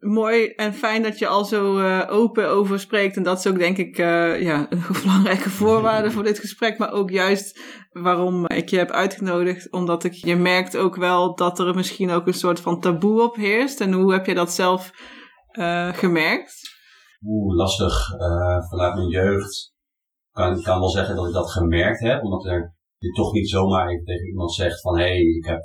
mooi 0.00 0.46
en 0.46 0.74
fijn 0.74 1.02
dat 1.02 1.18
je 1.18 1.26
al 1.26 1.44
zo 1.44 1.78
uh, 1.78 2.06
open 2.08 2.48
over 2.48 2.80
spreekt. 2.80 3.16
En 3.16 3.22
dat 3.22 3.38
is 3.38 3.46
ook 3.46 3.58
denk 3.58 3.76
ik 3.76 3.98
uh, 3.98 4.42
ja, 4.42 4.66
een 4.70 4.82
belangrijke 5.02 5.50
voorwaarde 5.50 6.10
voor 6.10 6.22
dit 6.22 6.38
gesprek. 6.38 6.78
Maar 6.78 6.92
ook 6.92 7.10
juist 7.10 7.60
waarom 7.90 8.46
ik 8.46 8.68
je 8.68 8.78
heb 8.78 8.90
uitgenodigd. 8.90 9.72
Omdat 9.72 10.04
ik, 10.04 10.12
je 10.12 10.36
merkt 10.36 10.76
ook 10.76 10.96
wel 10.96 11.34
dat 11.34 11.58
er 11.58 11.74
misschien 11.74 12.10
ook 12.10 12.26
een 12.26 12.32
soort 12.32 12.60
van 12.60 12.80
taboe 12.80 13.22
op 13.22 13.36
heerst. 13.36 13.80
En 13.80 13.92
hoe 13.92 14.12
heb 14.12 14.26
je 14.26 14.34
dat 14.34 14.52
zelf 14.52 14.90
uh, 15.52 15.92
gemerkt? 15.92 16.78
Oeh, 17.26 17.56
lastig. 17.56 18.08
vanuit 18.68 18.94
mijn 18.94 19.08
jeugd 19.08 19.74
kan 20.32 20.56
ik 20.56 20.62
kan 20.62 20.78
wel 20.78 20.88
zeggen 20.88 21.16
dat 21.16 21.26
ik 21.26 21.32
dat 21.32 21.50
gemerkt 21.50 22.00
heb. 22.00 22.22
Omdat 22.22 22.44
er 22.44 22.74
je 22.98 23.12
toch 23.12 23.32
niet 23.32 23.48
zomaar 23.48 24.02
tegen 24.04 24.26
iemand 24.26 24.52
zegt 24.52 24.80
van... 24.80 24.98
Hé, 24.98 25.04
hey, 25.04 25.20
ik 25.20 25.44
heb 25.44 25.62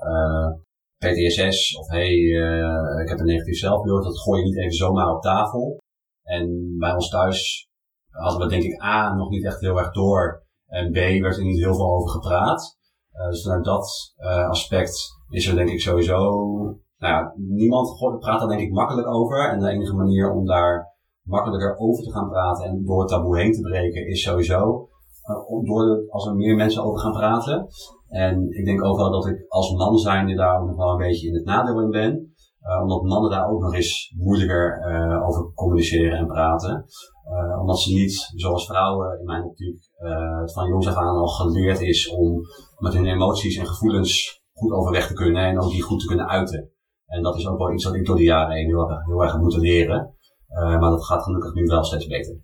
PTSS 0.98 1.78
of 1.78 1.88
hey, 1.88 2.12
uh, 2.12 3.02
ik 3.02 3.10
heb 3.10 3.20
een 3.20 3.26
negatief 3.26 3.58
zelfbeeld, 3.58 4.04
dat 4.04 4.20
gooi 4.20 4.40
je 4.40 4.46
niet 4.46 4.58
even 4.58 4.72
zomaar 4.72 5.16
op 5.16 5.22
tafel. 5.22 5.78
En 6.24 6.76
bij 6.78 6.94
ons 6.94 7.10
thuis 7.10 7.68
hadden 8.10 8.40
we 8.40 8.48
denk 8.48 8.64
ik 8.64 8.82
A 8.84 9.16
nog 9.16 9.30
niet 9.30 9.46
echt 9.46 9.60
heel 9.60 9.78
erg 9.78 9.92
door 9.92 10.44
en 10.66 10.92
B 10.92 10.96
werd 10.96 11.38
er 11.38 11.44
niet 11.44 11.64
heel 11.64 11.76
veel 11.76 11.96
over 11.96 12.10
gepraat. 12.10 12.78
Uh, 13.14 13.28
dus 13.28 13.44
vanuit 13.44 13.66
dat 13.66 14.14
uh, 14.18 14.50
aspect 14.50 14.94
is 15.30 15.48
er 15.48 15.56
denk 15.56 15.70
ik 15.70 15.82
sowieso, 15.82 16.16
nou 16.98 17.14
ja, 17.14 17.34
niemand 17.36 17.98
praat 18.20 18.40
daar 18.40 18.48
denk 18.48 18.62
ik 18.62 18.72
makkelijk 18.72 19.08
over. 19.08 19.50
En 19.50 19.60
de 19.60 19.70
enige 19.70 19.96
manier 19.96 20.32
om 20.32 20.46
daar 20.46 20.95
makkelijker 21.26 21.78
over 21.78 22.04
te 22.04 22.12
gaan 22.12 22.30
praten 22.30 22.66
en 22.66 22.86
door 22.86 23.00
het 23.00 23.10
taboe 23.10 23.40
heen 23.40 23.52
te 23.52 23.62
breken 23.62 24.08
is 24.08 24.22
sowieso 24.22 24.90
uh, 25.30 25.66
door 25.66 26.06
als 26.10 26.28
er 26.28 26.36
meer 26.36 26.56
mensen 26.56 26.84
over 26.84 27.00
gaan 27.00 27.12
praten. 27.12 27.68
En 28.08 28.50
ik 28.50 28.66
denk 28.66 28.84
ook 28.84 28.98
wel 28.98 29.12
dat 29.12 29.28
ik 29.28 29.46
als 29.48 29.74
man 29.74 29.98
zijnde 29.98 30.36
daar 30.36 30.62
ook 30.62 30.68
nog 30.68 30.78
wel 30.78 30.92
een 30.92 31.08
beetje 31.08 31.28
in 31.28 31.34
het 31.34 31.46
nadeel 31.46 31.82
in 31.82 31.90
ben. 31.90 32.34
Uh, 32.62 32.82
omdat 32.82 33.04
mannen 33.04 33.32
daar 33.32 33.50
ook 33.50 33.62
nog 33.62 33.74
eens 33.74 34.14
moeilijker 34.18 34.92
uh, 34.92 35.28
over 35.28 35.52
communiceren 35.54 36.18
en 36.18 36.28
praten. 36.28 36.86
Omdat 37.60 37.80
ze 37.80 37.94
niet, 37.94 38.32
zoals 38.36 38.66
vrouwen 38.66 39.20
in 39.20 39.26
mijn 39.26 39.44
optiek, 39.44 39.78
van 40.46 40.68
jongs 40.68 40.88
af 40.88 40.96
aan 40.96 41.18
al 41.18 41.28
geleerd 41.28 41.82
is 41.82 42.10
om 42.10 42.42
met 42.78 42.94
hun 42.94 43.06
emoties 43.06 43.58
en 43.58 43.68
gevoelens 43.68 44.44
goed 44.54 44.72
overweg 44.72 45.08
te 45.08 45.14
kunnen 45.14 45.44
en 45.44 45.60
ook 45.60 45.70
die 45.70 45.82
goed 45.82 46.00
te 46.00 46.06
kunnen 46.06 46.28
uiten. 46.28 46.70
En 47.06 47.24
dat 47.24 47.38
is 47.38 47.48
ook 47.48 47.58
wel 47.58 47.74
iets 47.74 47.84
wat 47.84 47.94
ik 47.94 48.06
door 48.06 48.16
de 48.16 48.24
jaren 48.24 48.56
heen 48.56 48.66
heel 48.66 49.02
heel 49.06 49.24
erg 49.24 49.38
moeten 49.38 49.60
leren. 49.60 50.15
Maar 50.64 50.90
dat 50.90 51.06
gaat 51.06 51.24
gelukkig 51.24 51.54
nu 51.54 51.64
wel 51.64 51.84
steeds 51.84 52.08
beter. 52.08 52.42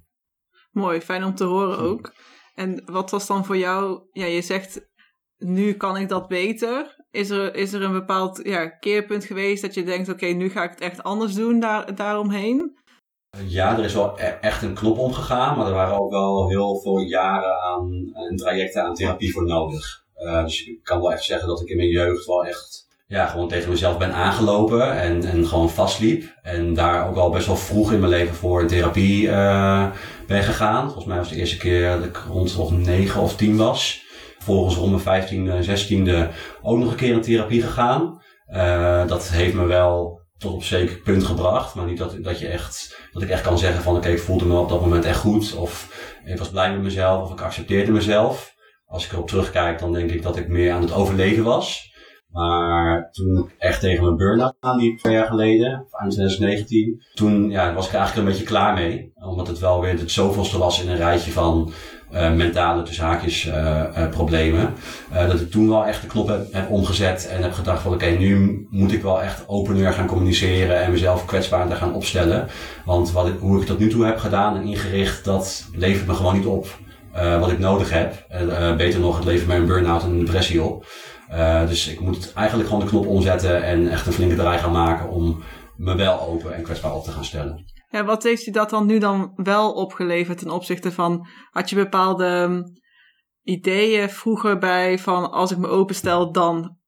Mooi, 0.72 1.02
fijn 1.02 1.24
om 1.24 1.36
te 1.36 1.44
horen 1.44 1.78
ook. 1.78 2.14
En 2.56 2.82
wat 2.86 3.12
was 3.12 3.28
dan 3.28 3.46
voor 3.46 3.58
jou, 3.58 4.02
ja, 4.12 4.26
je 4.26 4.42
zegt 4.42 4.90
nu 5.38 5.74
kan 5.74 5.98
ik 5.98 6.10
dat 6.10 6.28
beter. 6.28 7.00
Is 7.12 7.30
er, 7.30 7.56
is 7.56 7.74
er 7.74 7.82
een 7.82 7.92
bepaald 7.92 8.40
ja, 8.44 8.70
keerpunt 8.70 9.26
geweest 9.26 9.62
dat 9.62 9.74
je 9.74 9.84
denkt, 9.84 10.10
oké, 10.10 10.26
nu 10.26 10.50
ga 10.50 10.64
ik 10.64 10.70
het 10.70 10.82
echt 10.82 11.04
anders 11.04 11.34
doen 11.34 11.60
daar, 11.60 11.96
daaromheen? 11.96 12.78
Ja, 13.46 13.78
er 13.78 13.84
is 13.84 13.94
wel 13.94 14.20
e-, 14.20 14.38
echt 14.42 14.62
een 14.62 14.74
knop 14.74 14.98
omgegaan, 14.98 15.58
maar 15.58 15.68
er 15.68 15.74
waren 15.74 16.00
ook 16.00 16.12
wel 16.12 16.50
heel 16.50 16.80
veel 16.80 17.00
jaren 17.00 17.62
aan 17.62 18.12
een 18.14 18.38
trajecten 18.38 18.84
aan 18.84 18.94
therapie 18.94 19.32
voor 19.32 19.46
nodig. 19.46 20.06
Uh, 20.18 20.44
dus 20.44 20.68
ik 20.68 20.84
kan 20.84 21.02
wel 21.02 21.12
echt 21.12 21.24
zeggen 21.24 21.48
dat 21.48 21.62
ik 21.62 21.68
in 21.68 21.78
mijn 21.78 21.90
jeugd 21.90 22.26
wel 22.26 22.46
echt 22.46 22.88
ja, 23.12 23.28
gewoon 23.28 23.48
tegen 23.48 23.70
mezelf 23.70 23.98
ben 23.98 24.14
aangelopen 24.14 25.00
en, 25.02 25.24
en 25.24 25.48
gewoon 25.48 25.70
vastliep. 25.70 26.38
En 26.42 26.74
daar 26.74 27.08
ook 27.10 27.16
al 27.16 27.30
best 27.30 27.46
wel 27.46 27.56
vroeg 27.56 27.92
in 27.92 28.00
mijn 28.00 28.12
leven 28.12 28.36
voor 28.36 28.66
therapie 28.66 29.28
uh, 29.28 29.86
ben 30.28 30.44
gegaan. 30.44 30.84
Volgens 30.84 31.06
mij 31.06 31.18
was 31.18 31.30
de 31.30 31.36
eerste 31.36 31.58
keer 31.58 31.98
dat 31.98 32.06
ik 32.06 32.24
rond 32.30 32.56
of 32.56 32.72
negen 32.72 33.22
of 33.22 33.36
tien 33.36 33.58
was. 33.58 34.04
Vervolgens 34.36 34.76
rond 34.76 35.06
mijn 35.06 35.24
15e, 35.24 35.68
16e 35.68 36.36
ook 36.62 36.78
nog 36.78 36.92
een 36.92 36.98
keer 36.98 37.14
in 37.14 37.22
therapie 37.22 37.62
gegaan. 37.62 38.22
Uh, 38.54 39.08
dat 39.08 39.30
heeft 39.30 39.54
me 39.54 39.66
wel 39.66 40.22
tot 40.38 40.54
op 40.54 40.64
zeker 40.64 40.98
punt 40.98 41.24
gebracht. 41.24 41.76
Maar 41.76 41.86
niet 41.86 41.98
dat, 41.98 42.18
dat, 42.22 42.40
je 42.40 42.48
echt, 42.48 42.98
dat 43.12 43.22
ik 43.22 43.30
echt 43.30 43.44
kan 43.44 43.58
zeggen 43.58 43.84
van 43.84 43.96
oké, 43.96 44.10
ik 44.10 44.20
voelde 44.20 44.46
me 44.46 44.58
op 44.58 44.70
dat 44.70 44.82
moment 44.82 45.06
echt 45.06 45.20
goed. 45.20 45.56
Of 45.56 45.88
ik 46.26 46.38
was 46.38 46.50
blij 46.50 46.72
met 46.72 46.82
mezelf 46.82 47.24
of 47.24 47.32
ik 47.32 47.42
accepteerde 47.42 47.92
mezelf. 47.92 48.54
Als 48.86 49.06
ik 49.06 49.12
erop 49.12 49.28
terugkijk, 49.28 49.80
dan 49.80 49.94
denk 49.94 50.12
ik 50.12 50.22
dat 50.22 50.38
ik 50.38 50.48
meer 50.48 50.74
aan 50.74 50.82
het 50.82 50.94
overleven 50.94 51.44
was. 51.44 51.91
Maar 52.32 53.10
toen 53.12 53.38
ik 53.38 53.56
echt 53.58 53.80
tegen 53.80 54.04
mijn 54.04 54.16
burn-out 54.16 54.56
aanliep, 54.60 54.98
twee 54.98 55.14
jaar 55.14 55.28
geleden, 55.28 55.86
eind 55.92 56.12
2019, 56.12 57.02
toen 57.14 57.50
ja, 57.50 57.74
was 57.74 57.88
ik 57.88 57.94
eigenlijk 57.94 58.28
een 58.28 58.34
beetje 58.34 58.48
klaar 58.48 58.74
mee. 58.74 59.12
Omdat 59.16 59.48
het 59.48 59.60
wel 59.60 59.82
weer 59.82 60.00
het 60.00 60.12
zoveelste 60.12 60.58
was 60.58 60.84
in 60.84 60.90
een 60.90 60.98
rijtje 60.98 61.32
van 61.32 61.72
uh, 62.14 62.34
mentale 62.34 62.84
tussen 62.84 63.06
haakjes 63.06 63.46
uh, 63.46 63.54
uh, 63.98 64.10
problemen. 64.10 64.74
dat 65.12 65.40
ik 65.40 65.52
toen 65.52 65.70
wel 65.70 65.86
echt 65.86 66.02
de 66.02 66.08
knop 66.08 66.28
heb, 66.28 66.70
omgezet 66.70 67.28
en 67.28 67.42
heb 67.42 67.54
gedacht 67.54 67.82
van 67.82 67.94
oké, 67.94 68.06
nu 68.06 68.68
moet 68.70 68.92
ik 68.92 69.02
wel 69.02 69.22
echt 69.22 69.44
opener 69.48 69.94
gaan 69.94 70.08
communiceren 70.08 70.82
en 70.82 70.92
mezelf 70.92 71.26
kwetsbaarder 71.26 71.78
gaan 71.78 71.94
opstellen. 71.94 72.48
Want 72.86 73.12
wat 73.12 73.28
ik, 73.28 73.40
hoe 73.40 73.62
ik 73.62 73.68
dat 73.68 73.80
nu 73.80 73.90
toe 73.90 74.06
heb 74.06 74.18
gedaan 74.18 74.56
en 74.56 74.64
ingericht, 74.64 75.26
dat 75.26 75.66
levert 75.74 76.08
me 76.08 76.14
gewoon 76.14 76.36
niet 76.36 76.46
op. 76.46 76.68
wat 77.40 77.52
ik 77.52 77.60
nodig 77.60 77.90
heb. 77.90 78.26
beter 78.78 79.00
nog, 79.00 79.16
het 79.16 79.26
levert 79.26 79.48
mij 79.48 79.58
een 79.58 79.66
burn-out 79.66 80.04
en 80.04 80.10
een 80.10 80.26
depressie 80.26 80.64
op. 80.64 80.86
dus 81.68 81.88
ik 81.88 82.00
moet 82.00 82.34
eigenlijk 82.34 82.70
gewoon 82.70 82.84
de 82.84 82.90
knop 82.90 83.08
omzetten 83.08 83.64
en 83.64 83.88
echt 83.88 84.08
een 84.08 84.14
flinke 84.14 84.36
draai 84.36 84.60
gaan 84.60 84.72
maken 84.72 85.10
om 85.10 85.44
me 85.76 85.96
wel 85.96 86.22
open 86.22 86.56
en 86.56 86.64
kwetsbaar 86.64 86.96
op 86.96 87.04
te 87.04 87.12
gaan 87.12 87.26
stellen. 87.26 87.66
Ja, 87.90 88.06
wat 88.06 88.24
heeft 88.24 88.44
je 88.44 88.52
dat 88.52 88.70
dan 88.70 88.86
nu 88.86 89.00
dan 89.00 89.32
wel 89.36 89.74
opgeleverd 89.74 90.38
ten 90.38 90.50
opzichte 90.50 90.92
van, 90.92 91.28
had 91.50 91.70
je 91.70 91.76
bepaalde 91.76 92.64
ideeën 93.44 94.10
vroeger 94.10 94.58
bij 94.58 95.00
van 95.00 95.32
als 95.32 95.52
ik 95.52 95.58
me 95.58 95.68
openstel, 95.68 96.32
dan. 96.32 96.80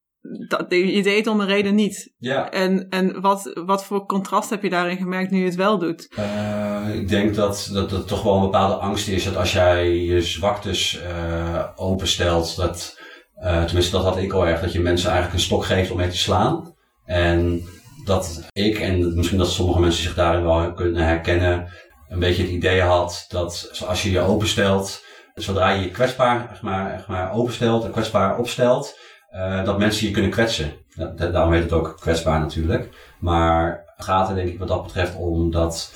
Dat, 0.48 0.66
je 0.70 1.04
deed 1.04 1.18
het 1.18 1.28
om 1.28 1.40
een 1.40 1.48
reden 1.48 1.76
niet. 1.76 2.14
Ja. 2.18 2.50
En, 2.50 2.90
en 2.90 3.22
wat, 3.22 3.62
wat 3.66 3.86
voor 3.86 4.06
contrast 4.06 4.50
heb 4.50 4.64
je 4.64 4.70
daarin 4.70 4.98
gemerkt 4.98 5.32
nu 5.32 5.40
je 5.40 5.46
het 5.46 5.56
wel 5.56 5.78
doet? 5.78 6.14
Uh, 6.20 6.96
ik 6.96 7.08
denk 7.08 7.36
dat, 7.36 7.70
dat 7.74 7.92
het 7.92 8.08
toch 8.08 8.24
wel 8.24 8.36
een 8.36 8.42
bepaalde 8.42 8.76
angst 8.76 9.08
is 9.08 9.24
dat 9.24 9.36
als 9.36 9.54
jij 9.54 9.96
je 9.96 10.22
zwaktes 10.22 11.02
uh, 11.04 11.68
openstelt, 11.76 12.56
dat, 12.56 13.00
uh, 13.40 13.64
tenminste 13.64 13.92
dat 13.92 14.04
had 14.04 14.18
ik 14.18 14.34
al 14.34 14.48
erg, 14.48 14.62
dat 14.62 14.72
je 14.72 14.80
mensen 14.80 15.10
eigenlijk 15.10 15.40
een 15.40 15.46
stok 15.46 15.66
geeft 15.66 15.92
om 15.92 15.98
mee 15.98 16.10
te 16.10 16.18
slaan. 16.18 16.76
En 17.06 17.64
dat 18.06 18.48
ik, 18.52 18.80
en 18.80 19.16
misschien 19.16 19.38
dat 19.38 19.52
sommige 19.52 19.80
mensen 19.80 20.04
zich 20.04 20.16
daarin 20.16 20.44
wel 20.44 20.74
kunnen 20.74 21.06
herkennen, 21.06 21.68
een 22.10 22.20
beetje 22.20 22.44
het 22.44 22.52
idee 22.52 22.82
had 22.82 23.26
dat 23.30 23.84
als 23.88 24.04
je 24.04 24.12
je 24.12 24.20
openstelt, 24.20 25.04
zodra 25.36 25.70
je 25.70 25.82
je 25.82 25.92
kwetsbaar 25.92 26.50
echt 26.52 26.62
maar, 26.62 26.94
echt 26.94 27.08
maar 27.08 27.34
openstelt 27.34 27.84
en 27.84 27.92
kwetsbaar 27.92 28.38
opstelt, 28.38 29.00
uh, 29.36 29.66
dat 29.66 29.78
mensen 29.78 30.08
je 30.08 30.14
kunnen 30.14 30.32
kwetsen. 30.32 30.74
Daarom 31.16 31.54
heet 31.54 31.64
het 31.64 31.72
ook 31.72 31.98
kwetsbaar 32.00 32.40
natuurlijk. 32.40 32.90
Maar 33.20 33.84
gaat 33.98 34.30
er 34.30 34.36
denk 34.36 34.50
ik 34.50 34.60
wat 34.60 34.68
dat 34.68 34.84
betreft 34.84 35.16
om 35.16 35.52
dat 35.52 35.94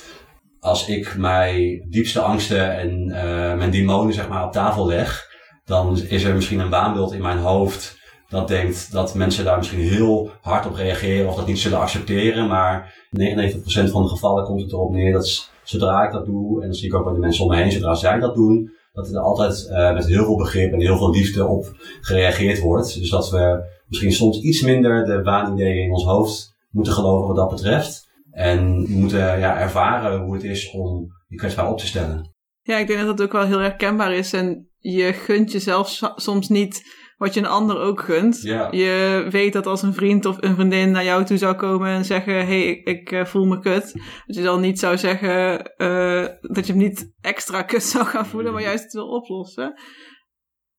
als 0.60 0.88
ik 0.88 1.16
mijn 1.16 1.86
diepste 1.90 2.20
angsten 2.20 2.76
en 2.76 3.08
uh, 3.08 3.54
mijn 3.54 3.70
demonen 3.70 4.14
zeg 4.14 4.28
maar 4.28 4.44
op 4.44 4.52
tafel 4.52 4.86
leg, 4.86 5.27
dan 5.68 5.98
is 6.08 6.24
er 6.24 6.34
misschien 6.34 6.60
een 6.60 6.70
waanbeeld 6.70 7.12
in 7.12 7.22
mijn 7.22 7.38
hoofd 7.38 7.98
dat 8.28 8.48
denkt 8.48 8.92
dat 8.92 9.14
mensen 9.14 9.44
daar 9.44 9.56
misschien 9.56 9.80
heel 9.80 10.30
hard 10.40 10.66
op 10.66 10.74
reageren 10.74 11.28
of 11.28 11.36
dat 11.36 11.46
niet 11.46 11.58
zullen 11.58 11.78
accepteren. 11.78 12.46
Maar 12.46 12.94
99% 13.18 13.90
van 13.90 14.02
de 14.02 14.08
gevallen 14.08 14.44
komt 14.44 14.60
het 14.60 14.72
erop 14.72 14.92
neer 14.92 15.12
dat 15.12 15.50
zodra 15.62 16.04
ik 16.04 16.12
dat 16.12 16.26
doe, 16.26 16.62
en 16.62 16.68
dat 16.68 16.76
zie 16.76 16.88
ik 16.88 16.94
ook 16.94 17.04
bij 17.04 17.12
de 17.12 17.18
mensen 17.18 17.44
om 17.44 17.50
me 17.50 17.56
heen, 17.56 17.72
zodra 17.72 17.94
zij 17.94 18.18
dat 18.18 18.34
doen, 18.34 18.70
dat 18.92 19.08
er 19.08 19.18
altijd 19.18 19.68
uh, 19.70 19.94
met 19.94 20.06
heel 20.06 20.24
veel 20.24 20.36
begrip 20.36 20.72
en 20.72 20.80
heel 20.80 20.96
veel 20.96 21.10
liefde 21.10 21.46
op 21.46 21.72
gereageerd 22.00 22.60
wordt. 22.60 22.98
Dus 22.98 23.10
dat 23.10 23.30
we 23.30 23.64
misschien 23.86 24.12
soms 24.12 24.40
iets 24.40 24.62
minder 24.62 25.04
de 25.04 25.22
waanideeën 25.22 25.84
in 25.84 25.92
ons 25.92 26.04
hoofd 26.04 26.56
moeten 26.70 26.92
geloven 26.92 27.26
wat 27.26 27.36
dat 27.36 27.50
betreft. 27.50 28.06
En 28.30 28.90
moeten 28.90 29.18
ja, 29.18 29.58
ervaren 29.58 30.20
hoe 30.20 30.34
het 30.34 30.44
is 30.44 30.70
om 30.70 31.06
je 31.28 31.36
kwetsbaar 31.36 31.70
op 31.70 31.78
te 31.78 31.86
stellen. 31.86 32.34
Ja, 32.62 32.76
ik 32.76 32.86
denk 32.86 32.98
dat 32.98 33.16
dat 33.16 33.26
ook 33.26 33.32
wel 33.32 33.46
heel 33.46 33.58
herkenbaar 33.58 34.14
is. 34.14 34.32
En 34.32 34.67
je 34.92 35.12
gunt 35.12 35.52
jezelf 35.52 36.00
soms 36.16 36.48
niet 36.48 36.96
wat 37.16 37.34
je 37.34 37.40
een 37.40 37.46
ander 37.46 37.78
ook 37.78 38.00
gunt. 38.00 38.42
Je 38.70 39.26
weet 39.30 39.52
dat 39.52 39.66
als 39.66 39.82
een 39.82 39.94
vriend 39.94 40.24
of 40.24 40.36
een 40.40 40.54
vriendin 40.54 40.90
naar 40.90 41.04
jou 41.04 41.24
toe 41.24 41.36
zou 41.36 41.54
komen 41.54 41.88
en 41.88 42.04
zeggen: 42.04 42.34
Hé, 42.34 42.44
hey, 42.44 42.66
ik, 42.66 42.86
ik 42.86 43.10
uh, 43.10 43.24
voel 43.24 43.44
me 43.44 43.58
kut. 43.58 43.92
Dat 44.26 44.36
je 44.36 44.42
dan 44.42 44.60
niet 44.60 44.78
zou 44.78 44.98
zeggen 44.98 45.72
uh, 45.76 46.26
dat 46.40 46.66
je 46.66 46.72
hem 46.72 46.82
niet 46.82 47.12
extra 47.20 47.62
kut 47.62 47.82
zou 47.82 48.04
gaan 48.04 48.26
voelen, 48.26 48.52
maar 48.52 48.62
juist 48.62 48.82
het 48.82 48.92
wil 48.92 49.08
oplossen. 49.08 49.80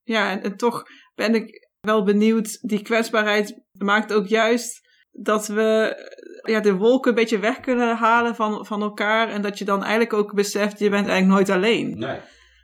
Ja, 0.03 0.31
en, 0.31 0.43
en 0.43 0.57
toch 0.57 0.83
ben 1.15 1.35
ik 1.35 1.69
wel 1.79 2.03
benieuwd. 2.03 2.57
Die 2.61 2.81
kwetsbaarheid 2.81 3.63
maakt 3.71 4.13
ook 4.13 4.27
juist 4.27 4.87
dat 5.11 5.47
we 5.47 5.95
ja, 6.41 6.59
de 6.59 6.75
wolken 6.75 7.09
een 7.09 7.15
beetje 7.15 7.39
weg 7.39 7.59
kunnen 7.59 7.97
halen 7.97 8.35
van, 8.35 8.65
van 8.65 8.81
elkaar. 8.81 9.29
En 9.29 9.41
dat 9.41 9.57
je 9.57 9.65
dan 9.65 9.81
eigenlijk 9.81 10.13
ook 10.13 10.33
beseft: 10.33 10.79
je 10.79 10.89
bent 10.89 11.07
eigenlijk 11.07 11.27
nooit 11.27 11.49
alleen. 11.49 11.97
Nee. 11.97 12.19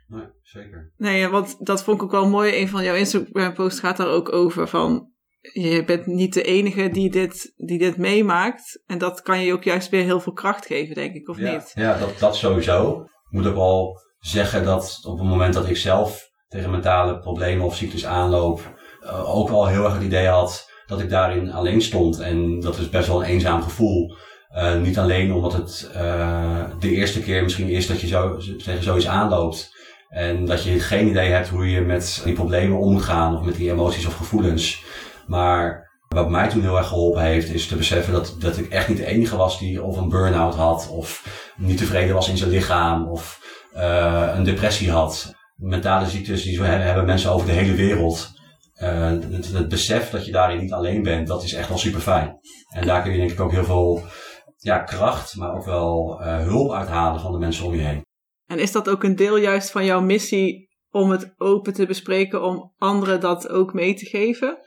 Nee, 0.08 0.26
zeker. 0.42 0.92
Nee, 0.96 1.28
want 1.28 1.66
dat 1.66 1.84
vond 1.84 1.96
ik 1.96 2.02
ook 2.02 2.10
wel 2.10 2.28
mooi. 2.28 2.60
Een 2.60 2.68
van 2.68 2.84
jouw 2.84 2.94
Instagram-posts 2.94 3.80
gaat 3.80 3.96
daar 3.96 4.08
ook 4.08 4.32
over 4.32 4.68
van... 4.68 5.10
Je 5.52 5.84
bent 5.84 6.06
niet 6.06 6.34
de 6.34 6.42
enige 6.42 6.88
die 6.88 7.10
dit, 7.10 7.52
die 7.56 7.78
dit 7.78 7.96
meemaakt. 7.96 8.82
En 8.86 8.98
dat 8.98 9.22
kan 9.22 9.40
je 9.40 9.52
ook 9.52 9.64
juist 9.64 9.88
weer 9.88 10.02
heel 10.02 10.20
veel 10.20 10.32
kracht 10.32 10.66
geven, 10.66 10.94
denk 10.94 11.14
ik, 11.14 11.28
of 11.28 11.38
ja, 11.38 11.52
niet? 11.52 11.72
Ja, 11.74 11.98
dat, 11.98 12.18
dat 12.18 12.36
sowieso. 12.36 13.00
Ik 13.00 13.30
moet 13.30 13.46
ook 13.46 13.54
wel 13.54 14.00
zeggen 14.18 14.64
dat 14.64 15.00
op 15.02 15.18
het 15.18 15.28
moment 15.28 15.54
dat 15.54 15.68
ik 15.68 15.76
zelf 15.76 16.30
tegen 16.48 16.70
mentale 16.70 17.18
problemen 17.18 17.66
of 17.66 17.76
ziektes 17.76 18.06
aanloop... 18.06 18.74
Uh, 19.02 19.36
ook 19.36 19.48
wel 19.48 19.66
heel 19.66 19.84
erg 19.84 19.94
het 19.94 20.02
idee 20.02 20.26
had 20.26 20.70
dat 20.86 21.00
ik 21.00 21.10
daarin 21.10 21.52
alleen 21.52 21.82
stond. 21.82 22.18
En 22.18 22.60
dat 22.60 22.78
is 22.78 22.88
best 22.88 23.08
wel 23.08 23.22
een 23.22 23.28
eenzaam 23.28 23.62
gevoel. 23.62 24.16
Uh, 24.56 24.80
niet 24.80 24.98
alleen 24.98 25.32
omdat 25.32 25.52
het 25.52 25.90
uh, 25.94 26.64
de 26.78 26.90
eerste 26.90 27.22
keer 27.22 27.42
misschien 27.42 27.68
is 27.68 27.86
dat 27.86 28.00
je 28.00 28.06
zo, 28.06 28.36
tegen 28.64 28.82
zoiets 28.82 29.06
aanloopt... 29.06 29.74
En 30.08 30.44
dat 30.44 30.64
je 30.64 30.80
geen 30.80 31.08
idee 31.08 31.30
hebt 31.30 31.48
hoe 31.48 31.70
je 31.70 31.80
met 31.80 32.20
die 32.24 32.34
problemen 32.34 32.78
om 32.78 32.92
moet 32.92 33.02
gaan 33.02 33.36
of 33.36 33.44
met 33.44 33.56
die 33.56 33.70
emoties 33.70 34.06
of 34.06 34.14
gevoelens. 34.14 34.84
Maar 35.26 35.86
wat 36.08 36.30
mij 36.30 36.48
toen 36.48 36.62
heel 36.62 36.76
erg 36.76 36.88
geholpen 36.88 37.22
heeft, 37.22 37.54
is 37.54 37.66
te 37.66 37.76
beseffen 37.76 38.12
dat, 38.12 38.36
dat 38.38 38.58
ik 38.58 38.68
echt 38.68 38.88
niet 38.88 38.96
de 38.96 39.06
enige 39.06 39.36
was 39.36 39.58
die 39.58 39.82
of 39.82 39.96
een 39.96 40.08
burn-out 40.08 40.54
had, 40.54 40.88
of 40.90 41.26
niet 41.56 41.78
tevreden 41.78 42.14
was 42.14 42.28
in 42.28 42.36
zijn 42.36 42.50
lichaam, 42.50 43.08
of 43.08 43.40
uh, 43.76 44.32
een 44.34 44.44
depressie 44.44 44.90
had. 44.90 45.34
Mentale 45.56 46.06
ziektes 46.06 46.42
die 46.42 46.62
hebben 46.62 47.04
mensen 47.04 47.30
over 47.30 47.46
de 47.46 47.52
hele 47.52 47.74
wereld. 47.74 48.34
Het, 48.74 49.52
het, 49.52 49.68
besef 49.68 50.10
dat 50.10 50.26
je 50.26 50.32
daarin 50.32 50.60
niet 50.60 50.72
alleen 50.72 51.02
bent, 51.02 51.26
dat 51.26 51.42
is 51.42 51.54
echt 51.54 51.68
wel 51.68 51.78
super 51.78 52.00
fijn. 52.00 52.38
En 52.68 52.86
daar 52.86 53.02
kun 53.02 53.12
je 53.12 53.18
denk 53.18 53.30
ik 53.30 53.40
ook 53.40 53.52
heel 53.52 53.64
veel 53.64 54.02
ja, 54.58 54.78
kracht, 54.78 55.36
maar 55.36 55.54
ook 55.54 55.64
wel 55.64 56.20
uh, 56.20 56.38
hulp 56.38 56.72
uithalen 56.72 57.20
van 57.20 57.32
de 57.32 57.38
mensen 57.38 57.64
om 57.64 57.74
je 57.74 57.82
heen. 57.82 58.05
En 58.46 58.58
is 58.58 58.72
dat 58.72 58.88
ook 58.88 59.04
een 59.04 59.16
deel 59.16 59.36
juist 59.36 59.70
van 59.70 59.84
jouw 59.84 60.00
missie 60.00 60.68
om 60.90 61.10
het 61.10 61.34
open 61.36 61.72
te 61.72 61.86
bespreken, 61.86 62.42
om 62.42 62.72
anderen 62.78 63.20
dat 63.20 63.48
ook 63.48 63.72
mee 63.72 63.94
te 63.94 64.06
geven? 64.06 64.58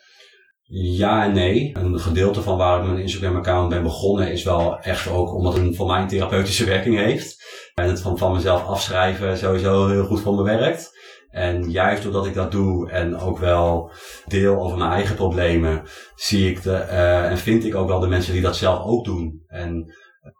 Ja 0.71 1.23
en 1.23 1.33
nee. 1.33 1.71
Een 1.73 1.99
gedeelte 1.99 2.41
van 2.41 2.57
waar 2.57 2.79
ik 2.79 2.85
mijn 2.85 3.01
Instagram-account 3.01 3.69
ben 3.69 3.83
begonnen 3.83 4.31
is 4.31 4.43
wel 4.43 4.79
echt 4.79 5.09
ook 5.09 5.33
omdat 5.33 5.57
het 5.57 5.75
voor 5.75 5.87
mij 5.87 6.01
een 6.01 6.07
therapeutische 6.07 6.65
werking 6.65 6.97
heeft. 6.97 7.43
En 7.73 7.87
het 7.87 8.01
van, 8.01 8.17
van 8.17 8.33
mezelf 8.33 8.65
afschrijven 8.65 9.37
sowieso 9.37 9.87
heel 9.87 10.05
goed 10.05 10.21
voor 10.21 10.35
me 10.35 10.43
werkt. 10.43 10.97
En 11.29 11.71
juist 11.71 12.03
doordat 12.03 12.25
ik 12.25 12.33
dat 12.33 12.51
doe 12.51 12.89
en 12.89 13.17
ook 13.17 13.37
wel 13.37 13.91
deel 14.27 14.61
over 14.61 14.77
mijn 14.77 14.91
eigen 14.91 15.15
problemen, 15.15 15.83
zie 16.15 16.49
ik 16.49 16.63
de, 16.63 16.69
uh, 16.69 17.31
en 17.31 17.37
vind 17.37 17.65
ik 17.65 17.75
ook 17.75 17.87
wel 17.87 17.99
de 17.99 18.07
mensen 18.07 18.33
die 18.33 18.41
dat 18.41 18.55
zelf 18.55 18.83
ook 18.83 19.05
doen. 19.05 19.43
En 19.47 19.93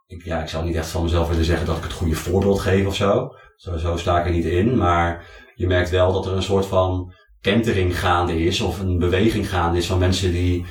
ik, 0.06 0.24
ja, 0.24 0.42
ik 0.42 0.48
zou 0.48 0.64
niet 0.64 0.76
echt 0.76 0.88
van 0.88 1.02
mezelf 1.02 1.28
willen 1.28 1.44
zeggen 1.44 1.66
dat 1.66 1.76
ik 1.76 1.82
het 1.82 1.92
goede 1.92 2.14
voorbeeld 2.14 2.60
geef 2.60 2.86
of 2.86 2.94
zo. 2.94 3.28
Zo, 3.56 3.96
sta 3.96 4.18
ik 4.18 4.26
er 4.26 4.32
niet 4.32 4.44
in. 4.44 4.76
Maar 4.76 5.26
je 5.54 5.66
merkt 5.66 5.90
wel 5.90 6.12
dat 6.12 6.26
er 6.26 6.32
een 6.32 6.42
soort 6.42 6.66
van 6.66 7.12
kentering 7.40 7.98
gaande 7.98 8.44
is 8.44 8.60
of 8.60 8.80
een 8.80 8.98
beweging 8.98 9.50
gaande 9.50 9.78
is 9.78 9.86
van 9.86 9.98
mensen 9.98 10.32
die 10.32 10.64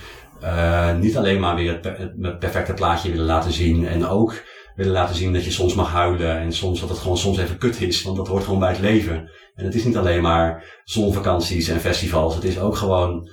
uh, 0.44 0.98
niet 0.98 1.18
alleen 1.18 1.40
maar 1.40 1.56
weer 1.56 1.72
het, 1.74 1.98
het 2.20 2.40
perfecte 2.40 2.74
plaatje 2.74 3.12
willen 3.12 3.26
laten 3.26 3.52
zien 3.52 3.88
en 3.88 4.06
ook 4.06 4.44
willen 4.76 4.94
laten 4.94 5.16
zien 5.16 5.34
dat 5.34 5.44
je 5.44 5.52
soms 5.52 5.74
mag 5.74 5.92
huilen 5.92 6.40
en 6.40 6.54
soms 6.54 6.80
dat 6.80 6.90
het 6.90 6.98
gewoon 6.98 7.18
soms 7.18 7.38
even 7.38 7.58
kut 7.58 7.82
is, 7.82 8.04
want 8.04 8.18
dat 8.18 8.28
hoort 8.28 8.44
gewoon 8.44 8.60
bij 8.60 8.70
het 8.70 8.80
leven. 8.80 9.32
En 9.56 9.66
het 9.66 9.76
is 9.76 9.84
niet 9.84 9.98
alleen 9.98 10.22
maar 10.22 10.82
zonvakanties 10.84 11.68
en 11.68 11.80
festivals, 11.80 12.36
het 12.36 12.44
is 12.44 12.60
ook 12.60 12.76
gewoon 12.76 13.30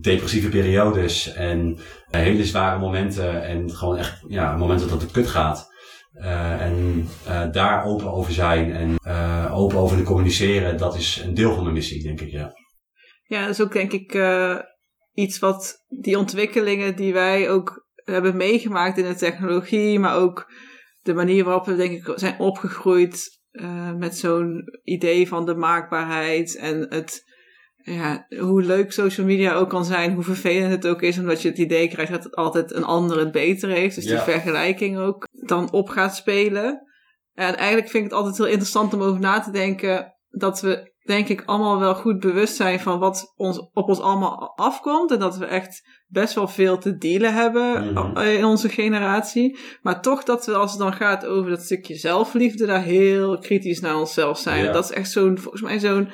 depressieve 0.00 0.48
periodes 0.48 1.32
en 1.32 1.78
hele 2.10 2.44
zware 2.44 2.78
momenten 2.78 3.44
en 3.44 3.70
gewoon 3.70 3.96
echt 3.96 4.24
ja, 4.28 4.56
momenten 4.56 4.88
dat 4.88 5.02
het 5.02 5.10
kut 5.10 5.26
gaat. 5.26 5.72
Uh, 6.14 6.60
en 6.60 7.08
uh, 7.28 7.52
daar 7.52 7.84
open 7.84 8.12
over 8.12 8.32
zijn 8.32 8.72
en 8.72 9.00
open 9.50 9.78
over 9.78 9.96
te 9.96 10.02
communiceren, 10.02 10.76
dat 10.76 10.96
is 10.96 11.22
een 11.24 11.34
deel 11.34 11.54
van 11.54 11.62
mijn 11.62 11.74
missie, 11.74 12.02
denk 12.02 12.20
ik, 12.20 12.30
ja. 12.30 12.52
Ja, 13.22 13.40
dat 13.40 13.50
is 13.50 13.60
ook 13.60 13.72
denk 13.72 13.92
ik 13.92 14.18
iets 15.12 15.38
wat 15.38 15.84
die 15.88 16.18
ontwikkelingen 16.18 16.96
die 16.96 17.12
wij 17.12 17.50
ook 17.50 17.86
hebben 18.04 18.36
meegemaakt 18.36 18.98
in 18.98 19.04
de 19.04 19.14
technologie, 19.14 19.98
maar 19.98 20.16
ook 20.16 20.52
de 21.02 21.14
manier 21.14 21.44
waarop 21.44 21.66
we 21.66 21.76
denk 21.76 22.06
ik 22.06 22.18
zijn 22.18 22.38
opgegroeid 22.38 23.40
met 23.96 24.16
zo'n 24.16 24.62
idee 24.82 25.28
van 25.28 25.46
de 25.46 25.54
maakbaarheid 25.54 26.56
en 26.56 26.86
het 26.88 27.33
ja, 27.84 28.26
hoe 28.38 28.62
leuk 28.62 28.92
social 28.92 29.26
media 29.26 29.54
ook 29.54 29.68
kan 29.68 29.84
zijn, 29.84 30.14
hoe 30.14 30.22
vervelend 30.24 30.70
het 30.70 30.86
ook 30.86 31.02
is, 31.02 31.18
omdat 31.18 31.42
je 31.42 31.48
het 31.48 31.58
idee 31.58 31.88
krijgt 31.88 32.12
dat 32.12 32.24
het 32.24 32.34
altijd 32.36 32.72
een 32.74 32.84
ander 32.84 33.18
het 33.18 33.32
beter 33.32 33.68
heeft. 33.68 33.94
Dus 33.94 34.04
die 34.06 34.18
vergelijking 34.18 34.98
ook 34.98 35.28
dan 35.30 35.72
op 35.72 35.88
gaat 35.88 36.16
spelen. 36.16 36.82
En 37.34 37.56
eigenlijk 37.56 37.88
vind 37.88 38.04
ik 38.04 38.10
het 38.10 38.18
altijd 38.18 38.36
heel 38.36 38.46
interessant 38.46 38.94
om 38.94 39.02
over 39.02 39.20
na 39.20 39.40
te 39.40 39.50
denken 39.50 40.14
dat 40.30 40.60
we, 40.60 40.92
denk 41.04 41.28
ik, 41.28 41.42
allemaal 41.46 41.78
wel 41.78 41.94
goed 41.94 42.20
bewust 42.20 42.54
zijn 42.56 42.80
van 42.80 42.98
wat 42.98 43.32
ons, 43.36 43.58
op 43.72 43.88
ons 43.88 44.00
allemaal 44.00 44.52
afkomt. 44.56 45.10
En 45.10 45.18
dat 45.18 45.36
we 45.36 45.44
echt 45.44 45.82
best 46.06 46.34
wel 46.34 46.48
veel 46.48 46.78
te 46.78 46.96
dealen 46.96 47.34
hebben 47.34 47.92
Mhm. 47.92 48.18
in 48.18 48.44
onze 48.44 48.68
generatie. 48.68 49.58
Maar 49.82 50.02
toch 50.02 50.22
dat 50.22 50.46
we, 50.46 50.54
als 50.54 50.70
het 50.70 50.80
dan 50.80 50.92
gaat 50.92 51.26
over 51.26 51.50
dat 51.50 51.62
stukje 51.62 51.94
zelfliefde, 51.94 52.66
daar 52.66 52.82
heel 52.82 53.38
kritisch 53.38 53.80
naar 53.80 53.98
onszelf 53.98 54.38
zijn. 54.38 54.64
Ja. 54.64 54.72
Dat 54.72 54.84
is 54.84 54.90
echt 54.90 55.10
zo'n, 55.10 55.38
volgens 55.38 55.62
mij 55.62 55.78
zo'n 55.78 56.08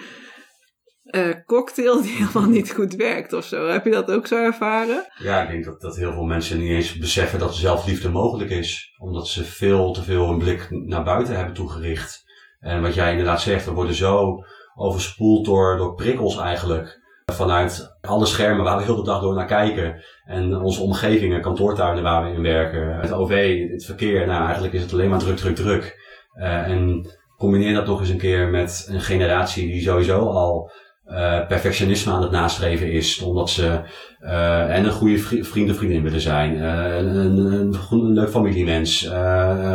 eh, 1.11 1.45
cocktail 1.47 2.03
die 2.03 2.17
helemaal 2.17 2.49
niet 2.49 2.73
goed 2.73 2.95
werkt 2.95 3.33
of 3.33 3.45
zo. 3.45 3.67
Heb 3.69 3.85
je 3.85 3.91
dat 3.91 4.11
ook 4.11 4.27
zo 4.27 4.37
ervaren? 4.37 5.07
Ja, 5.17 5.43
ik 5.43 5.51
denk 5.51 5.65
dat, 5.65 5.81
dat 5.81 5.97
heel 5.97 6.13
veel 6.13 6.25
mensen 6.25 6.59
niet 6.59 6.71
eens 6.71 6.99
beseffen 6.99 7.39
dat 7.39 7.55
zelfliefde 7.55 8.09
mogelijk 8.09 8.51
is. 8.51 8.95
Omdat 8.99 9.29
ze 9.29 9.45
veel 9.45 9.93
te 9.93 10.03
veel 10.03 10.29
hun 10.29 10.39
blik 10.39 10.67
naar 10.71 11.05
buiten 11.05 11.37
hebben 11.37 11.55
toegericht. 11.55 12.25
En 12.61 12.83
wat 12.83 12.95
jij 12.95 13.11
inderdaad 13.11 13.41
zegt, 13.41 13.65
we 13.65 13.73
worden 13.73 13.95
zo 13.95 14.45
overspoeld 14.75 15.45
door, 15.45 15.77
door 15.77 15.95
prikkels 15.95 16.39
eigenlijk. 16.39 16.99
Vanuit 17.33 17.99
alle 18.01 18.27
schermen 18.27 18.65
waar 18.65 18.77
we 18.77 18.85
heel 18.85 18.97
de 18.97 19.03
dag 19.03 19.21
door 19.21 19.35
naar 19.35 19.47
kijken. 19.47 20.05
En 20.25 20.57
onze 20.57 20.83
omgevingen, 20.83 21.41
kantoortuinen 21.41 22.03
waar 22.03 22.25
we 22.25 22.37
in 22.37 22.43
werken. 22.43 23.01
Het 23.01 23.13
OV, 23.13 23.67
het 23.71 23.85
verkeer. 23.85 24.27
Nou, 24.27 24.45
eigenlijk 24.45 24.75
is 24.75 24.83
het 24.83 24.93
alleen 24.93 25.11
maar 25.11 25.19
druk, 25.19 25.37
druk, 25.37 25.57
druk. 25.57 25.99
Eh, 26.33 26.69
en 26.69 27.11
combineer 27.37 27.75
dat 27.75 27.87
nog 27.87 28.01
eens 28.01 28.09
een 28.09 28.19
keer 28.19 28.49
met 28.49 28.87
een 28.91 29.01
generatie 29.01 29.67
die 29.67 29.83
sowieso 29.83 30.27
al 30.27 30.71
uh, 31.11 31.47
perfectionisme 31.47 32.13
aan 32.13 32.23
het 32.23 32.31
nastreven 32.31 32.93
is. 32.93 33.21
Omdat 33.21 33.51
ze 33.51 33.81
uh, 34.21 34.77
en 34.77 34.85
een 34.85 34.93
goede 34.93 35.19
vriend 35.45 35.71
of 35.71 35.77
vriendin 35.77 36.03
willen 36.03 36.21
zijn. 36.21 36.55
Uh, 36.55 36.97
een, 36.97 37.17
een, 37.17 37.75
een, 37.91 38.13
leuk 38.13 38.31
familiemens. 38.31 39.09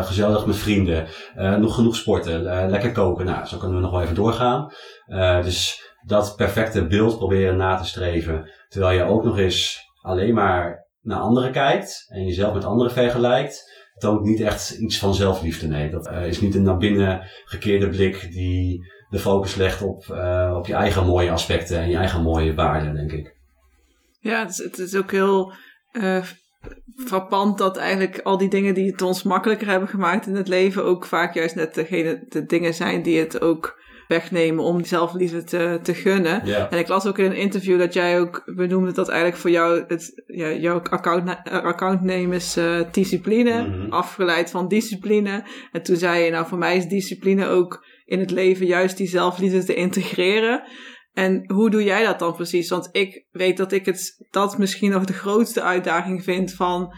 gezellig 0.01 0.45
met 0.45 0.55
vrienden. 0.55 1.07
nog 1.35 1.75
genoeg 1.75 1.95
sporten. 1.95 2.41
lekker 2.69 2.91
koken. 2.91 3.25
Nou, 3.25 3.45
zo 3.45 3.57
kunnen 3.57 3.75
we 3.75 3.83
nog 3.83 3.91
wel 3.91 4.01
even 4.01 4.15
doorgaan. 4.15 4.71
dus 5.43 5.83
dat 6.05 6.33
perfecte 6.35 6.87
beeld 6.87 7.17
proberen 7.17 7.57
na 7.57 7.75
te 7.75 7.87
streven. 7.87 8.49
Terwijl 8.67 8.97
je 8.97 9.03
ook 9.03 9.23
nog 9.23 9.37
eens 9.37 9.79
alleen 10.01 10.33
maar 10.33 10.87
naar 11.01 11.19
anderen 11.19 11.51
kijkt. 11.51 12.05
En 12.07 12.25
jezelf 12.25 12.53
met 12.53 12.65
anderen 12.65 12.91
vergelijkt 12.91 13.73
toont 13.97 14.21
niet 14.21 14.41
echt 14.41 14.69
iets 14.71 14.97
van 14.97 15.15
zelfliefde. 15.15 15.67
Nee, 15.67 15.89
dat 15.89 16.11
is 16.11 16.41
niet 16.41 16.55
een 16.55 16.63
naar 16.63 16.77
binnen 16.77 17.21
gekeerde 17.45 17.89
blik 17.89 18.31
die 18.31 18.93
de 19.15 19.21
focus 19.21 19.55
legt 19.55 19.81
op, 19.81 20.05
uh, 20.11 20.53
op 20.57 20.67
je 20.67 20.73
eigen 20.73 21.05
mooie 21.05 21.31
aspecten 21.31 21.79
en 21.79 21.89
je 21.89 21.97
eigen 21.97 22.21
mooie 22.21 22.53
waarden, 22.53 22.93
denk 22.93 23.11
ik. 23.11 23.35
Ja, 24.19 24.39
het 24.39 24.49
is, 24.49 24.57
het 24.57 24.77
is 24.77 24.95
ook 24.95 25.11
heel 25.11 25.53
uh, 25.91 26.23
frappant 27.05 27.57
dat 27.57 27.77
eigenlijk 27.77 28.19
al 28.23 28.37
die 28.37 28.49
dingen 28.49 28.73
die 28.73 28.91
het 28.91 29.01
ons 29.01 29.23
makkelijker 29.23 29.67
hebben 29.67 29.89
gemaakt 29.89 30.27
in 30.27 30.35
het 30.35 30.47
leven 30.47 30.83
ook 30.83 31.05
vaak 31.05 31.33
juist 31.33 31.55
net 31.55 31.73
degene, 31.73 32.25
de 32.29 32.45
dingen 32.45 32.73
zijn 32.73 33.01
die 33.01 33.19
het 33.19 33.41
ook 33.41 33.83
wegnemen 34.07 34.63
om 34.63 34.85
zelfliefde 34.85 35.43
te, 35.43 35.79
te 35.83 35.93
gunnen. 35.93 36.41
En 36.69 36.77
ik 36.77 36.87
las 36.87 37.05
ook 37.05 37.17
in 37.17 37.25
een 37.25 37.35
interview 37.35 37.79
dat 37.79 37.93
jij 37.93 38.19
ook 38.19 38.43
benoemde 38.55 38.91
dat 38.91 39.07
eigenlijk 39.07 39.39
voor 39.41 39.49
jou 39.49 39.83
het, 39.87 40.23
ja, 40.25 40.51
jouw 40.51 40.81
account, 40.81 41.29
accountname 41.43 42.35
is 42.35 42.57
uh, 42.57 42.79
discipline, 42.91 43.67
mm 43.67 43.91
afgeleid 43.91 44.51
van 44.51 44.67
discipline. 44.67 45.43
En 45.71 45.83
toen 45.83 45.95
zei 45.95 46.23
je, 46.23 46.31
nou 46.31 46.47
voor 46.47 46.57
mij 46.57 46.77
is 46.77 46.87
discipline 46.87 47.47
ook 47.47 47.85
in 48.05 48.19
het 48.19 48.31
leven 48.31 48.65
juist 48.65 48.97
die 48.97 49.07
zelfliefde 49.07 49.63
te 49.63 49.75
integreren. 49.75 50.63
En 51.13 51.51
hoe 51.53 51.69
doe 51.69 51.83
jij 51.83 52.03
dat 52.03 52.19
dan 52.19 52.35
precies? 52.35 52.69
Want 52.69 52.89
ik 52.91 53.25
weet 53.31 53.57
dat 53.57 53.71
ik 53.71 53.85
het, 53.85 54.25
dat 54.29 54.57
misschien 54.57 54.91
nog 54.91 55.05
de 55.05 55.13
grootste 55.13 55.61
uitdaging 55.61 56.23
vind 56.23 56.53
van 56.53 56.93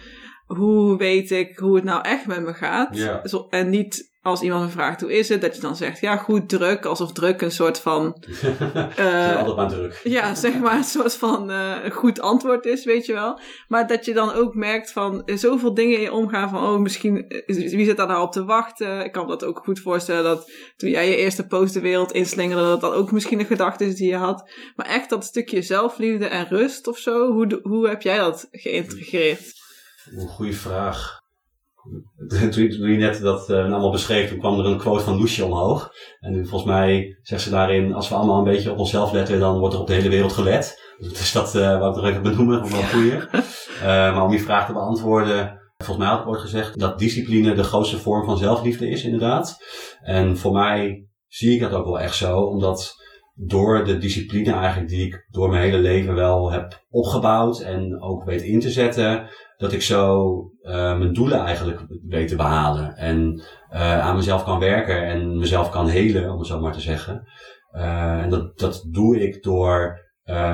hoe 0.47 0.97
weet 0.97 1.31
ik 1.31 1.57
hoe 1.57 1.75
het 1.75 1.83
nou 1.83 2.01
echt 2.01 2.27
met 2.27 2.41
me 2.41 2.53
gaat? 2.53 2.97
Ja. 2.97 3.21
En 3.49 3.69
niet 3.69 4.15
als 4.27 4.41
iemand 4.41 4.63
me 4.63 4.69
vraagt 4.69 5.01
hoe 5.01 5.17
is 5.17 5.29
het, 5.29 5.41
dat 5.41 5.55
je 5.55 5.61
dan 5.61 5.75
zegt 5.75 5.99
ja 5.99 6.17
goed 6.17 6.49
druk, 6.49 6.85
alsof 6.85 7.11
druk 7.11 7.41
een 7.41 7.51
soort 7.51 7.79
van 7.79 8.23
uh, 8.99 9.37
altijd 9.37 9.55
maar 9.55 9.67
druk. 9.67 9.99
Ja, 10.03 10.35
zeg 10.35 10.59
maar 10.63 10.75
een 10.75 10.83
soort 10.83 11.15
van 11.15 11.51
uh, 11.51 11.75
goed 11.91 12.19
antwoord 12.19 12.65
is, 12.65 12.85
weet 12.85 13.05
je 13.05 13.13
wel. 13.13 13.39
Maar 13.67 13.87
dat 13.87 14.05
je 14.05 14.13
dan 14.13 14.33
ook 14.33 14.55
merkt 14.55 14.91
van 14.91 15.21
zoveel 15.25 15.73
dingen 15.73 15.95
in 15.95 16.01
je 16.01 16.13
omgaan 16.13 16.49
van 16.49 16.63
oh 16.63 16.79
misschien 16.79 17.27
eh, 17.27 17.55
wie 17.55 17.85
zit 17.85 17.97
daar 17.97 18.07
nou 18.07 18.21
op 18.21 18.31
te 18.31 18.45
wachten? 18.45 19.05
Ik 19.05 19.11
kan 19.11 19.23
me 19.23 19.29
dat 19.29 19.43
ook 19.43 19.59
goed 19.63 19.79
voorstellen 19.79 20.23
dat 20.23 20.51
toen 20.77 20.89
jij 20.89 21.09
je 21.09 21.15
eerste 21.15 21.47
post 21.47 21.73
de 21.73 21.81
wereld 21.81 22.11
inslingerde 22.11 22.63
dat 22.63 22.81
dat 22.81 22.93
ook 22.93 23.11
misschien 23.11 23.39
een 23.39 23.45
gedachte 23.45 23.85
is 23.85 23.95
die 23.95 24.09
je 24.09 24.15
had. 24.15 24.49
Maar 24.75 24.85
echt 24.85 25.09
dat 25.09 25.25
stukje 25.25 25.61
zelfliefde 25.61 26.25
en 26.25 26.47
rust 26.47 26.87
of 26.87 26.97
zo, 26.97 27.31
hoe, 27.31 27.59
hoe 27.63 27.87
heb 27.87 28.01
jij 28.01 28.17
dat 28.17 28.47
geïntegreerd? 28.51 29.65
Een 30.11 30.27
goede 30.27 30.53
vraag. 30.53 31.19
Toen, 32.27 32.91
je 32.91 32.97
net 32.97 33.21
dat 33.21 33.49
uh, 33.49 33.57
allemaal 33.57 33.91
beschreef, 33.91 34.29
toen 34.29 34.39
kwam 34.39 34.59
er 34.59 34.65
een 34.65 34.77
quote 34.77 35.03
van 35.03 35.17
Lucia 35.17 35.45
omhoog. 35.45 35.91
En 36.19 36.47
volgens 36.47 36.71
mij 36.71 37.17
zegt 37.21 37.41
ze 37.41 37.49
daarin, 37.49 37.93
als 37.93 38.09
we 38.09 38.15
allemaal 38.15 38.37
een 38.37 38.43
beetje 38.43 38.71
op 38.71 38.77
onszelf 38.77 39.11
letten, 39.11 39.39
dan 39.39 39.59
wordt 39.59 39.73
er 39.73 39.81
op 39.81 39.87
de 39.87 39.93
hele 39.93 40.09
wereld 40.09 40.33
gelet. 40.33 40.81
Dus 40.97 41.31
dat 41.31 41.55
uh, 41.55 41.79
wou 41.79 41.89
ik 41.89 41.95
nog 41.95 42.09
even 42.09 42.23
benoemen, 42.23 42.63
om 42.63 42.71
wel 42.71 42.79
een 42.79 42.89
goeie. 42.89 43.11
Uh, 43.11 43.81
maar 44.15 44.23
om 44.23 44.29
die 44.29 44.43
vraag 44.43 44.65
te 44.65 44.73
beantwoorden, 44.73 45.59
volgens 45.77 45.97
mij 45.97 46.07
had 46.07 46.19
ik 46.19 46.27
ooit 46.27 46.41
gezegd 46.41 46.79
dat 46.79 46.99
discipline 46.99 47.53
de 47.53 47.63
grootste 47.63 47.97
vorm 47.97 48.25
van 48.25 48.37
zelfliefde 48.37 48.89
is, 48.89 49.03
inderdaad. 49.03 49.57
En 50.01 50.37
voor 50.37 50.51
mij 50.51 51.07
zie 51.27 51.53
ik 51.53 51.59
dat 51.59 51.71
ook 51.71 51.85
wel 51.85 51.99
echt 51.99 52.15
zo, 52.15 52.39
omdat 52.39 52.95
door 53.39 53.85
de 53.85 53.97
discipline 53.97 54.51
eigenlijk 54.51 54.89
die 54.89 55.05
ik 55.05 55.25
door 55.29 55.49
mijn 55.49 55.61
hele 55.61 55.77
leven 55.77 56.15
wel 56.15 56.51
heb 56.51 56.85
opgebouwd 56.89 57.59
en 57.59 58.01
ook 58.01 58.23
weet 58.23 58.41
in 58.41 58.59
te 58.59 58.69
zetten, 58.69 59.29
dat 59.57 59.73
ik 59.73 59.81
zo 59.81 60.33
uh, 60.61 60.97
mijn 60.97 61.13
doelen 61.13 61.39
eigenlijk 61.39 61.81
weet 62.07 62.27
te 62.27 62.35
behalen. 62.35 62.95
En 62.95 63.41
uh, 63.73 63.99
aan 63.99 64.15
mezelf 64.15 64.43
kan 64.43 64.59
werken 64.59 65.05
en 65.05 65.37
mezelf 65.37 65.69
kan 65.69 65.87
helen, 65.87 66.31
om 66.31 66.37
het 66.37 66.47
zo 66.47 66.59
maar 66.59 66.73
te 66.73 66.81
zeggen. 66.81 67.27
Uh, 67.73 68.21
en 68.21 68.29
dat, 68.29 68.59
dat 68.59 68.85
doe 68.91 69.21
ik 69.21 69.43
door 69.43 70.05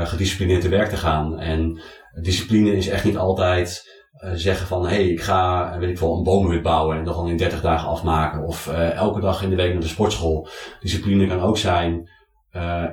gedisciplineerd 0.04 0.62
te 0.62 0.70
werk 0.70 0.89
te 0.89 0.98
gaan. 0.98 1.39
En 1.39 1.82
discipline 2.22 2.76
is 2.76 2.88
echt 2.88 3.04
niet 3.04 3.18
altijd 3.18 3.92
zeggen 4.34 4.68
van, 4.68 4.84
hé, 4.84 4.96
hey, 4.96 5.08
ik 5.08 5.22
ga, 5.22 5.78
weet 5.80 5.89
ik 5.89 6.00
wel, 6.00 6.18
een 6.18 6.24
boomhut 6.24 6.62
bouwen 6.62 6.98
en 6.98 7.04
dat 7.04 7.16
dan 7.16 7.30
in 7.30 7.38
30 7.38 7.62
dagen 7.62 7.88
afmaken. 7.88 8.44
Of 8.44 8.68
elke 8.96 9.20
dag 9.20 9.44
in 9.44 9.50
de 9.50 9.56
week 9.56 9.72
naar 9.72 9.82
de 9.82 9.88
sportschool. 9.88 10.48
Discipline 10.80 11.28
kan 11.28 11.39
ook 11.39 11.58
zijn, 11.58 12.10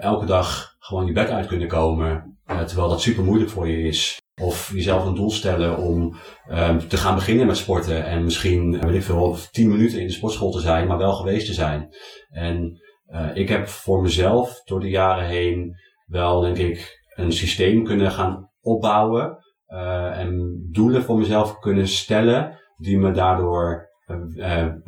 elke 0.00 0.26
dag 0.26 0.76
gewoon 0.78 1.06
je 1.06 1.12
bed 1.12 1.30
uit 1.30 1.46
kunnen 1.46 1.68
komen, 1.68 2.38
terwijl 2.66 2.88
dat 2.88 3.00
super 3.00 3.24
moeilijk 3.24 3.50
voor 3.50 3.68
je 3.68 3.82
is. 3.82 4.19
Of 4.40 4.70
jezelf 4.74 5.06
een 5.06 5.14
doel 5.14 5.30
stellen 5.30 5.76
om 5.76 6.16
um, 6.50 6.88
te 6.88 6.96
gaan 6.96 7.14
beginnen 7.14 7.46
met 7.46 7.56
sporten. 7.56 8.04
En 8.04 8.24
misschien, 8.24 8.80
weet 8.80 8.94
ik 8.94 9.02
veel, 9.02 9.36
tien 9.50 9.68
minuten 9.68 10.00
in 10.00 10.06
de 10.06 10.12
sportschool 10.12 10.50
te 10.50 10.60
zijn, 10.60 10.86
maar 10.86 10.98
wel 10.98 11.12
geweest 11.12 11.46
te 11.46 11.52
zijn. 11.52 11.88
En 12.30 12.80
uh, 13.08 13.28
ik 13.34 13.48
heb 13.48 13.68
voor 13.68 14.02
mezelf 14.02 14.62
door 14.64 14.80
de 14.80 14.88
jaren 14.88 15.26
heen 15.26 15.74
wel, 16.06 16.40
denk 16.40 16.56
ik, 16.56 17.04
een 17.14 17.32
systeem 17.32 17.84
kunnen 17.84 18.10
gaan 18.10 18.50
opbouwen. 18.60 19.38
Uh, 19.68 20.18
en 20.18 20.60
doelen 20.72 21.02
voor 21.02 21.18
mezelf 21.18 21.58
kunnen 21.58 21.88
stellen 21.88 22.58
die 22.76 22.98
me 22.98 23.12
daardoor 23.12 23.88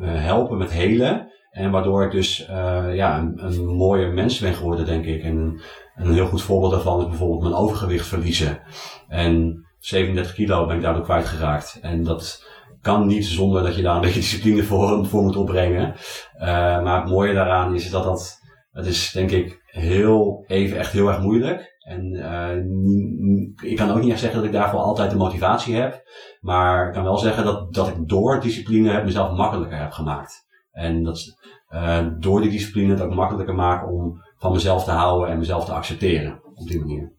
helpen 0.01 0.57
met 0.57 0.71
helen. 0.71 1.32
En 1.53 1.71
waardoor 1.71 2.03
ik 2.03 2.11
dus 2.11 2.45
ja, 2.93 3.19
een, 3.19 3.45
een 3.45 3.65
mooie 3.65 4.07
mens 4.07 4.39
ben 4.39 4.53
geworden, 4.53 4.85
denk 4.85 5.05
ik. 5.05 5.23
En 5.23 5.61
en 5.95 6.05
een 6.05 6.13
heel 6.13 6.27
goed 6.27 6.41
voorbeeld 6.41 6.71
daarvan 6.71 6.99
is 6.99 7.07
bijvoorbeeld 7.07 7.41
mijn 7.41 7.53
overgewicht 7.53 8.07
verliezen. 8.07 8.59
En 9.07 9.65
37 9.79 10.33
kilo 10.33 10.65
ben 10.65 10.75
ik 10.75 10.81
daardoor 10.81 11.03
kwijtgeraakt. 11.03 11.79
En 11.81 12.03
dat 12.03 12.45
kan 12.81 13.07
niet 13.07 13.25
zonder 13.25 13.63
dat 13.63 13.75
je 13.75 13.81
daar 13.81 13.95
een 13.95 14.01
beetje 14.01 14.19
discipline 14.19 14.63
voor, 14.63 15.05
voor 15.05 15.23
moet 15.23 15.35
opbrengen. 15.35 15.93
Uh, 16.35 16.47
maar 16.83 17.01
het 17.01 17.09
mooie 17.09 17.33
daaraan 17.33 17.75
is 17.75 17.89
dat 17.89 18.03
dat, 18.03 18.39
het 18.71 18.85
is 18.85 19.11
denk 19.11 19.31
ik 19.31 19.61
heel, 19.65 20.43
even 20.47 20.77
echt 20.77 20.91
heel 20.91 21.07
erg 21.07 21.21
moeilijk. 21.21 21.71
En 21.79 22.13
uh, 22.13 23.69
ik 23.69 23.77
kan 23.77 23.91
ook 23.91 24.01
niet 24.01 24.11
echt 24.11 24.19
zeggen 24.19 24.39
dat 24.39 24.47
ik 24.47 24.55
daarvoor 24.55 24.79
altijd 24.79 25.11
de 25.11 25.17
motivatie 25.17 25.75
heb. 25.75 26.03
Maar 26.41 26.87
ik 26.87 26.93
kan 26.93 27.03
wel 27.03 27.17
zeggen 27.17 27.43
dat, 27.43 27.73
dat 27.73 27.87
ik 27.87 28.07
door 28.07 28.39
discipline 28.41 29.03
mezelf 29.03 29.31
makkelijker 29.31 29.77
heb 29.77 29.91
gemaakt. 29.91 30.45
En 30.73 31.03
dat 31.03 31.35
uh, 31.69 32.07
door 32.19 32.41
die 32.41 32.49
discipline 32.49 32.93
het 32.93 33.01
ook 33.01 33.13
makkelijker 33.13 33.55
maken 33.55 33.87
om 33.87 34.21
van 34.37 34.51
mezelf 34.51 34.83
te 34.83 34.91
houden 34.91 35.29
en 35.29 35.37
mezelf 35.37 35.65
te 35.65 35.71
accepteren 35.71 36.41
op 36.55 36.67
die 36.67 36.79
manier. 36.79 37.11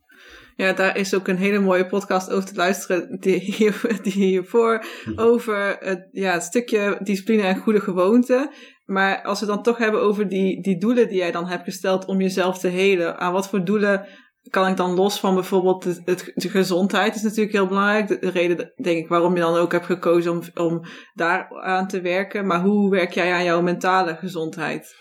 Ja, 0.56 0.72
daar 0.72 0.96
is 0.96 1.14
ook 1.14 1.28
een 1.28 1.36
hele 1.36 1.58
mooie 1.58 1.86
podcast 1.86 2.30
over 2.30 2.48
te 2.48 2.54
luisteren, 2.54 3.20
die, 3.20 3.38
hier, 3.38 3.98
die 4.02 4.12
hiervoor, 4.12 4.84
hm. 5.04 5.20
over 5.20 5.76
het, 5.80 6.08
ja, 6.12 6.32
het 6.32 6.42
stukje 6.42 6.98
discipline 7.02 7.42
en 7.42 7.56
goede 7.56 7.80
gewoonten. 7.80 8.50
Maar 8.84 9.22
als 9.22 9.40
we 9.40 9.46
dan 9.46 9.62
toch 9.62 9.78
hebben 9.78 10.00
over 10.00 10.28
die, 10.28 10.62
die 10.62 10.78
doelen 10.78 11.08
die 11.08 11.16
jij 11.16 11.30
dan 11.30 11.46
hebt 11.46 11.64
gesteld 11.64 12.04
om 12.04 12.20
jezelf 12.20 12.58
te 12.58 12.68
helen, 12.68 13.18
aan 13.18 13.32
wat 13.32 13.48
voor 13.48 13.64
doelen 13.64 14.06
kan 14.50 14.68
ik 14.68 14.76
dan 14.76 14.94
los 14.94 15.20
van 15.20 15.34
bijvoorbeeld 15.34 15.84
het, 15.84 16.32
de 16.34 16.48
gezondheid 16.48 17.14
is 17.14 17.22
natuurlijk 17.22 17.52
heel 17.52 17.66
belangrijk. 17.66 18.08
De, 18.08 18.30
reden, 18.30 18.72
denk 18.82 18.98
ik, 18.98 19.08
waarom 19.08 19.34
je 19.34 19.40
dan 19.40 19.56
ook 19.56 19.72
hebt 19.72 19.86
gekozen 19.86 20.32
om, 20.32 20.42
om 20.54 20.82
daar 21.14 21.62
aan 21.62 21.88
te 21.88 22.00
werken. 22.00 22.46
Maar 22.46 22.60
hoe 22.60 22.90
werk 22.90 23.12
jij 23.12 23.32
aan 23.32 23.44
jouw 23.44 23.62
mentale 23.62 24.16
gezondheid? 24.16 24.94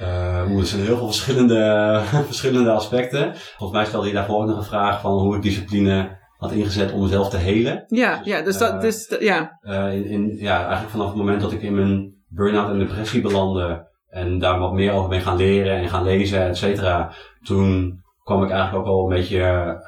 Uh, 0.00 0.58
er 0.58 0.66
zijn 0.66 0.82
heel 0.82 0.96
veel 0.96 1.06
verschillende, 1.06 2.00
verschillende 2.26 2.70
aspecten. 2.70 3.34
Volgens 3.34 3.78
mij 3.78 3.84
stelde 3.84 4.06
je 4.06 4.12
daarvoor 4.12 4.40
ook 4.40 4.48
nog 4.48 4.56
een 4.56 4.64
vraag 4.64 5.00
van 5.00 5.12
hoe 5.12 5.36
ik 5.36 5.42
discipline 5.42 6.22
had 6.36 6.52
ingezet 6.52 6.92
om 6.92 7.02
mezelf 7.02 7.30
te 7.30 7.36
helen. 7.36 7.84
Ja, 7.86 8.20
ja 8.24 8.42
dus 8.42 8.58
dat, 8.58 8.74
uh, 8.74 8.80
dus, 8.80 9.16
ja. 9.18 9.58
Uh, 9.62 9.94
in, 9.94 10.04
in, 10.04 10.36
ja, 10.36 10.58
eigenlijk 10.58 10.90
vanaf 10.90 11.06
het 11.06 11.16
moment 11.16 11.40
dat 11.40 11.52
ik 11.52 11.62
in 11.62 11.74
mijn 11.74 12.14
burn-out 12.28 12.70
en 12.70 12.78
depressie 12.78 13.20
belandde 13.20 13.92
en 14.08 14.38
daar 14.38 14.58
wat 14.58 14.72
meer 14.72 14.92
over 14.92 15.08
ben 15.08 15.20
gaan 15.20 15.36
leren 15.36 15.76
en 15.76 15.88
gaan 15.88 16.04
lezen, 16.04 16.46
et 16.46 16.56
cetera, 16.56 17.12
toen 17.42 18.02
kwam 18.24 18.42
ik 18.42 18.50
eigenlijk 18.50 18.78
ook 18.78 18.94
wel 18.94 19.02
een 19.02 19.16
beetje 19.16 19.38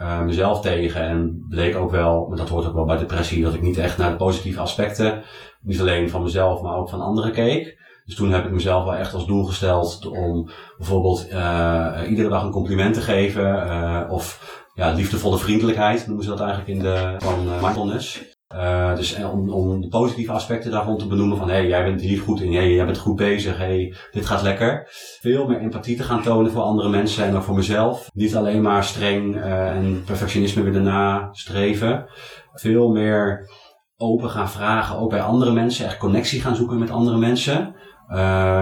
uh, 0.01 0.21
mezelf 0.21 0.61
tegen 0.61 1.01
en 1.01 1.47
bleek 1.49 1.77
ook 1.77 1.91
wel, 1.91 2.27
maar 2.29 2.37
dat 2.37 2.49
hoort 2.49 2.67
ook 2.67 2.75
wel 2.75 2.85
bij 2.85 2.99
depressie, 2.99 3.43
dat 3.43 3.55
ik 3.55 3.63
niet 3.63 3.79
echt 3.79 3.99
naar 3.99 4.11
de 4.11 4.17
positieve 4.17 4.61
aspecten, 4.61 5.23
niet 5.61 5.81
alleen 5.81 6.11
van 6.11 6.23
mezelf, 6.23 6.63
maar 6.63 6.77
ook 6.77 6.89
van 6.89 7.01
anderen 7.01 7.33
keek. 7.33 7.85
Dus 8.05 8.15
toen 8.15 8.33
heb 8.33 8.45
ik 8.45 8.51
mezelf 8.51 8.85
wel 8.85 8.95
echt 8.95 9.15
als 9.15 9.27
doel 9.27 9.45
gesteld 9.45 10.07
om 10.07 10.51
bijvoorbeeld 10.77 11.27
uh, 11.33 12.01
iedere 12.09 12.29
dag 12.29 12.43
een 12.43 12.51
compliment 12.51 12.95
te 12.95 13.01
geven. 13.01 13.45
Uh, 13.45 14.03
of 14.09 14.55
ja, 14.75 14.93
liefdevolle 14.93 15.39
vriendelijkheid 15.39 16.07
noemen 16.07 16.25
ze 16.25 16.31
dat 16.31 16.41
eigenlijk 16.41 16.69
in 16.69 16.79
de 16.79 17.15
van 17.19 17.45
mindfulness. 17.61 18.36
Uh, 18.55 18.97
dus 18.97 19.17
om, 19.25 19.51
om 19.51 19.81
de 19.81 19.89
positieve 19.89 20.33
aspecten 20.33 20.71
daarvan 20.71 20.99
te 20.99 21.07
benoemen 21.07 21.37
van 21.37 21.49
hey, 21.49 21.67
jij 21.67 21.85
bent 21.85 22.01
hier 22.01 22.19
goed 22.19 22.41
in, 22.41 22.53
hey, 22.53 22.73
jij 22.73 22.85
bent 22.85 22.99
goed 22.99 23.17
bezig, 23.17 23.57
hey, 23.57 23.95
dit 24.11 24.27
gaat 24.27 24.43
lekker. 24.43 24.87
Veel 25.21 25.47
meer 25.47 25.59
empathie 25.59 25.97
te 25.97 26.03
gaan 26.03 26.23
tonen 26.23 26.51
voor 26.53 26.63
andere 26.63 26.89
mensen 26.89 27.25
en 27.25 27.37
ook 27.37 27.43
voor 27.43 27.55
mezelf. 27.55 28.11
Niet 28.15 28.37
alleen 28.37 28.63
maar 28.63 28.85
streng 28.85 29.37
uh, 29.37 29.77
en 29.77 30.03
perfectionisme 30.05 30.63
willen 30.63 30.83
nastreven. 30.83 32.07
Veel 32.53 32.89
meer 32.89 33.49
open 33.97 34.31
gaan 34.31 34.51
vragen, 34.51 34.99
ook 34.99 35.11
bij 35.11 35.23
andere 35.23 35.53
mensen, 35.53 35.87
echt 35.87 35.99
connectie 35.99 36.41
gaan 36.41 36.57
zoeken 36.57 36.79
met 36.79 36.91
andere 36.91 37.17
mensen. 37.17 37.75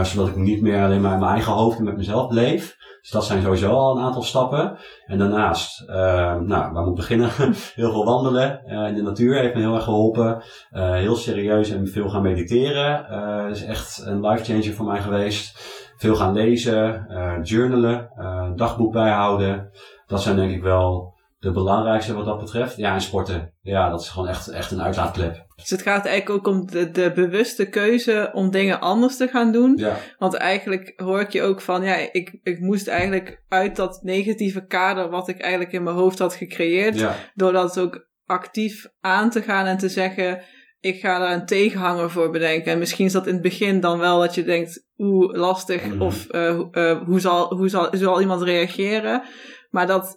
zodat 0.02 0.28
ik 0.28 0.36
niet 0.36 0.62
meer 0.62 0.82
alleen 0.82 1.00
maar 1.00 1.12
in 1.12 1.18
mijn 1.18 1.32
eigen 1.32 1.52
hoofd 1.52 1.78
en 1.78 1.84
met 1.84 1.96
mezelf 1.96 2.30
leef. 2.30 2.76
Dus 3.04 3.12
dat 3.12 3.24
zijn 3.24 3.42
sowieso 3.42 3.70
al 3.70 3.96
een 3.96 4.02
aantal 4.02 4.22
stappen. 4.22 4.76
En 5.06 5.18
daarnaast, 5.18 5.80
uh, 5.88 5.96
nou, 6.40 6.72
waar 6.72 6.82
moet 6.82 6.88
ik 6.88 6.94
beginnen? 6.94 7.30
heel 7.74 7.90
veel 7.90 8.04
wandelen 8.04 8.62
uh, 8.66 8.88
in 8.88 8.94
de 8.94 9.02
natuur 9.02 9.40
heeft 9.40 9.54
me 9.54 9.60
heel 9.60 9.74
erg 9.74 9.84
geholpen. 9.84 10.42
Uh, 10.72 10.92
heel 10.92 11.14
serieus 11.14 11.70
en 11.70 11.88
veel 11.88 12.08
gaan 12.08 12.22
mediteren. 12.22 13.06
dat 13.46 13.56
is 13.56 13.64
echt 13.64 14.02
een 14.06 14.26
life 14.26 14.44
changer 14.44 14.74
voor 14.74 14.86
mij 14.86 15.00
geweest. 15.02 15.58
Veel 15.96 16.14
gaan 16.14 16.32
lezen, 16.32 17.06
journalen, 17.42 18.10
dagboek 18.56 18.92
bijhouden. 18.92 19.70
Dat 20.06 20.22
zijn 20.22 20.36
denk 20.36 20.52
ik 20.52 20.62
wel 20.62 21.13
de 21.44 21.52
belangrijkste 21.52 22.14
wat 22.14 22.24
dat 22.24 22.38
betreft. 22.38 22.76
Ja, 22.76 22.94
en 22.94 23.00
sporten. 23.00 23.54
Ja, 23.60 23.90
dat 23.90 24.00
is 24.00 24.08
gewoon 24.08 24.28
echt, 24.28 24.48
echt 24.48 24.70
een 24.70 24.82
uitlaatklep. 24.82 25.46
Dus 25.56 25.70
het 25.70 25.82
gaat 25.82 26.06
eigenlijk 26.06 26.38
ook 26.38 26.54
om 26.54 26.66
de, 26.66 26.90
de 26.90 27.12
bewuste 27.14 27.68
keuze 27.68 28.30
om 28.32 28.50
dingen 28.50 28.80
anders 28.80 29.16
te 29.16 29.28
gaan 29.28 29.52
doen. 29.52 29.76
Ja. 29.76 29.96
Want 30.18 30.34
eigenlijk 30.34 30.92
hoor 30.96 31.20
ik 31.20 31.30
je 31.30 31.42
ook 31.42 31.60
van, 31.60 31.82
ja, 31.82 31.94
ik, 32.12 32.38
ik 32.42 32.60
moest 32.60 32.88
eigenlijk 32.88 33.42
uit 33.48 33.76
dat 33.76 34.00
negatieve 34.02 34.66
kader 34.66 35.10
wat 35.10 35.28
ik 35.28 35.40
eigenlijk 35.40 35.72
in 35.72 35.82
mijn 35.82 35.96
hoofd 35.96 36.18
had 36.18 36.34
gecreëerd. 36.34 36.98
Ja. 36.98 37.14
Door 37.34 37.52
dat 37.52 37.78
ook 37.78 38.08
actief 38.26 38.86
aan 39.00 39.30
te 39.30 39.42
gaan 39.42 39.66
en 39.66 39.78
te 39.78 39.88
zeggen, 39.88 40.42
ik 40.80 41.00
ga 41.00 41.18
daar 41.18 41.32
een 41.32 41.46
tegenhanger 41.46 42.10
voor 42.10 42.30
bedenken. 42.30 42.72
En 42.72 42.78
misschien 42.78 43.06
is 43.06 43.12
dat 43.12 43.26
in 43.26 43.32
het 43.32 43.42
begin 43.42 43.80
dan 43.80 43.98
wel 43.98 44.20
dat 44.20 44.34
je 44.34 44.44
denkt, 44.44 44.86
oeh, 44.96 45.34
lastig. 45.36 45.86
Mhm. 45.86 46.02
Of 46.02 46.26
uh, 46.30 46.60
uh, 46.72 47.02
hoe, 47.02 47.20
zal, 47.20 47.54
hoe, 47.54 47.68
zal, 47.68 47.88
zal 47.92 48.20
iemand 48.20 48.42
reageren? 48.42 49.22
Maar 49.70 49.86
dat 49.86 50.16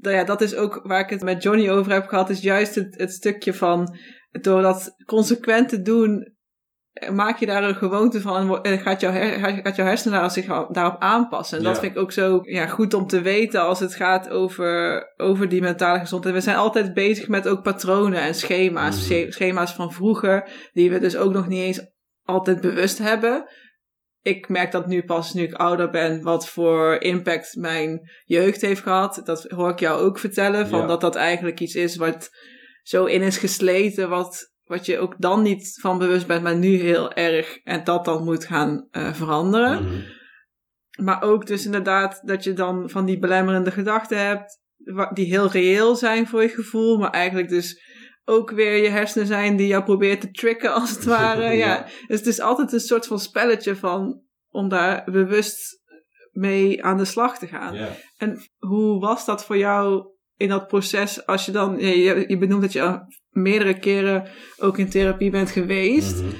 ja, 0.00 0.24
dat 0.24 0.40
is 0.40 0.54
ook 0.54 0.80
waar 0.82 1.00
ik 1.00 1.10
het 1.10 1.22
met 1.22 1.42
Johnny 1.42 1.70
over 1.70 1.92
heb 1.92 2.06
gehad, 2.06 2.30
is 2.30 2.40
juist 2.40 2.74
het, 2.74 2.94
het 2.98 3.12
stukje 3.12 3.54
van 3.54 3.96
door 4.30 4.62
dat 4.62 4.94
consequent 5.04 5.68
te 5.68 5.82
doen, 5.82 6.34
maak 7.12 7.38
je 7.38 7.46
daar 7.46 7.64
een 7.64 7.74
gewoonte 7.74 8.20
van 8.20 8.62
en 8.62 8.78
gaat 8.78 9.00
jouw, 9.00 9.12
her, 9.12 9.38
gaat 9.38 9.76
jouw 9.76 9.86
hersenen 9.86 10.30
zich 10.30 10.46
daarop 10.68 11.00
aanpassen. 11.00 11.58
En 11.58 11.64
dat 11.64 11.78
vind 11.78 11.92
ik 11.92 11.98
ook 11.98 12.12
zo 12.12 12.40
ja, 12.42 12.66
goed 12.66 12.94
om 12.94 13.06
te 13.06 13.20
weten 13.20 13.62
als 13.62 13.80
het 13.80 13.94
gaat 13.94 14.28
over, 14.28 15.02
over 15.16 15.48
die 15.48 15.60
mentale 15.60 15.98
gezondheid. 15.98 16.34
We 16.34 16.40
zijn 16.40 16.56
altijd 16.56 16.94
bezig 16.94 17.28
met 17.28 17.48
ook 17.48 17.62
patronen 17.62 18.20
en 18.20 18.34
schema's, 18.34 19.08
mm. 19.08 19.30
schema's 19.30 19.72
van 19.72 19.92
vroeger, 19.92 20.50
die 20.72 20.90
we 20.90 20.98
dus 20.98 21.16
ook 21.16 21.32
nog 21.32 21.48
niet 21.48 21.62
eens 21.62 21.94
altijd 22.24 22.60
bewust 22.60 22.98
hebben 22.98 23.44
ik 24.26 24.48
merk 24.48 24.72
dat 24.72 24.86
nu 24.86 25.02
pas 25.02 25.34
nu 25.34 25.42
ik 25.42 25.54
ouder 25.54 25.90
ben, 25.90 26.22
wat 26.22 26.48
voor 26.48 27.00
impact 27.00 27.56
mijn 27.56 28.10
jeugd 28.24 28.60
heeft 28.60 28.82
gehad. 28.82 29.20
Dat 29.24 29.42
hoor 29.42 29.70
ik 29.70 29.78
jou 29.78 30.00
ook 30.00 30.18
vertellen, 30.18 30.68
van 30.68 30.86
dat 30.86 31.00
dat 31.00 31.14
eigenlijk 31.14 31.60
iets 31.60 31.74
is 31.74 31.96
wat 31.96 32.30
zo 32.82 33.04
in 33.04 33.22
is 33.22 33.38
gesleten, 33.38 34.08
wat, 34.08 34.52
wat 34.64 34.86
je 34.86 34.98
ook 34.98 35.14
dan 35.18 35.42
niet 35.42 35.78
van 35.80 35.98
bewust 35.98 36.26
bent, 36.26 36.42
maar 36.42 36.56
nu 36.56 36.76
heel 36.76 37.12
erg 37.12 37.58
en 37.62 37.84
dat 37.84 38.04
dan 38.04 38.24
moet 38.24 38.44
gaan 38.44 38.88
uh, 38.92 39.12
veranderen. 39.14 39.84
Mhm. 39.84 40.00
Maar 41.04 41.22
ook 41.22 41.46
dus 41.46 41.64
inderdaad 41.64 42.20
dat 42.24 42.44
je 42.44 42.52
dan 42.52 42.90
van 42.90 43.04
die 43.04 43.18
belemmerende 43.18 43.70
gedachten 43.70 44.26
hebt, 44.26 44.60
die 45.12 45.26
heel 45.26 45.50
reëel 45.50 45.96
zijn 45.96 46.26
voor 46.26 46.42
je 46.42 46.48
gevoel, 46.48 46.98
maar 46.98 47.10
eigenlijk 47.10 47.48
dus 47.48 47.85
ook 48.28 48.50
weer 48.50 48.82
je 48.82 48.88
hersenen 48.88 49.26
zijn 49.26 49.56
die 49.56 49.66
jou 49.66 49.84
probeert 49.84 50.20
te 50.20 50.30
tricken 50.30 50.74
als 50.74 50.90
het 50.90 51.04
ware. 51.14 51.42
ja. 51.42 51.50
ja. 51.52 51.86
Dus 52.06 52.18
het 52.18 52.26
is 52.26 52.40
altijd 52.40 52.72
een 52.72 52.80
soort 52.80 53.06
van 53.06 53.18
spelletje 53.18 53.76
van 53.76 54.22
om 54.50 54.68
daar 54.68 55.04
bewust 55.10 55.80
mee 56.32 56.84
aan 56.84 56.96
de 56.96 57.04
slag 57.04 57.38
te 57.38 57.46
gaan. 57.46 57.74
Ja. 57.74 57.88
En 58.16 58.38
hoe 58.58 59.00
was 59.00 59.24
dat 59.24 59.44
voor 59.44 59.56
jou 59.56 60.06
in 60.36 60.48
dat 60.48 60.66
proces 60.66 61.26
als 61.26 61.46
je 61.46 61.52
dan, 61.52 61.78
je, 61.78 62.24
je 62.28 62.38
benoemt 62.38 62.62
dat 62.62 62.72
je 62.72 63.00
meerdere 63.30 63.78
keren 63.78 64.28
ook 64.58 64.78
in 64.78 64.88
therapie 64.88 65.30
bent 65.30 65.50
geweest. 65.50 66.22
Mhm. 66.22 66.34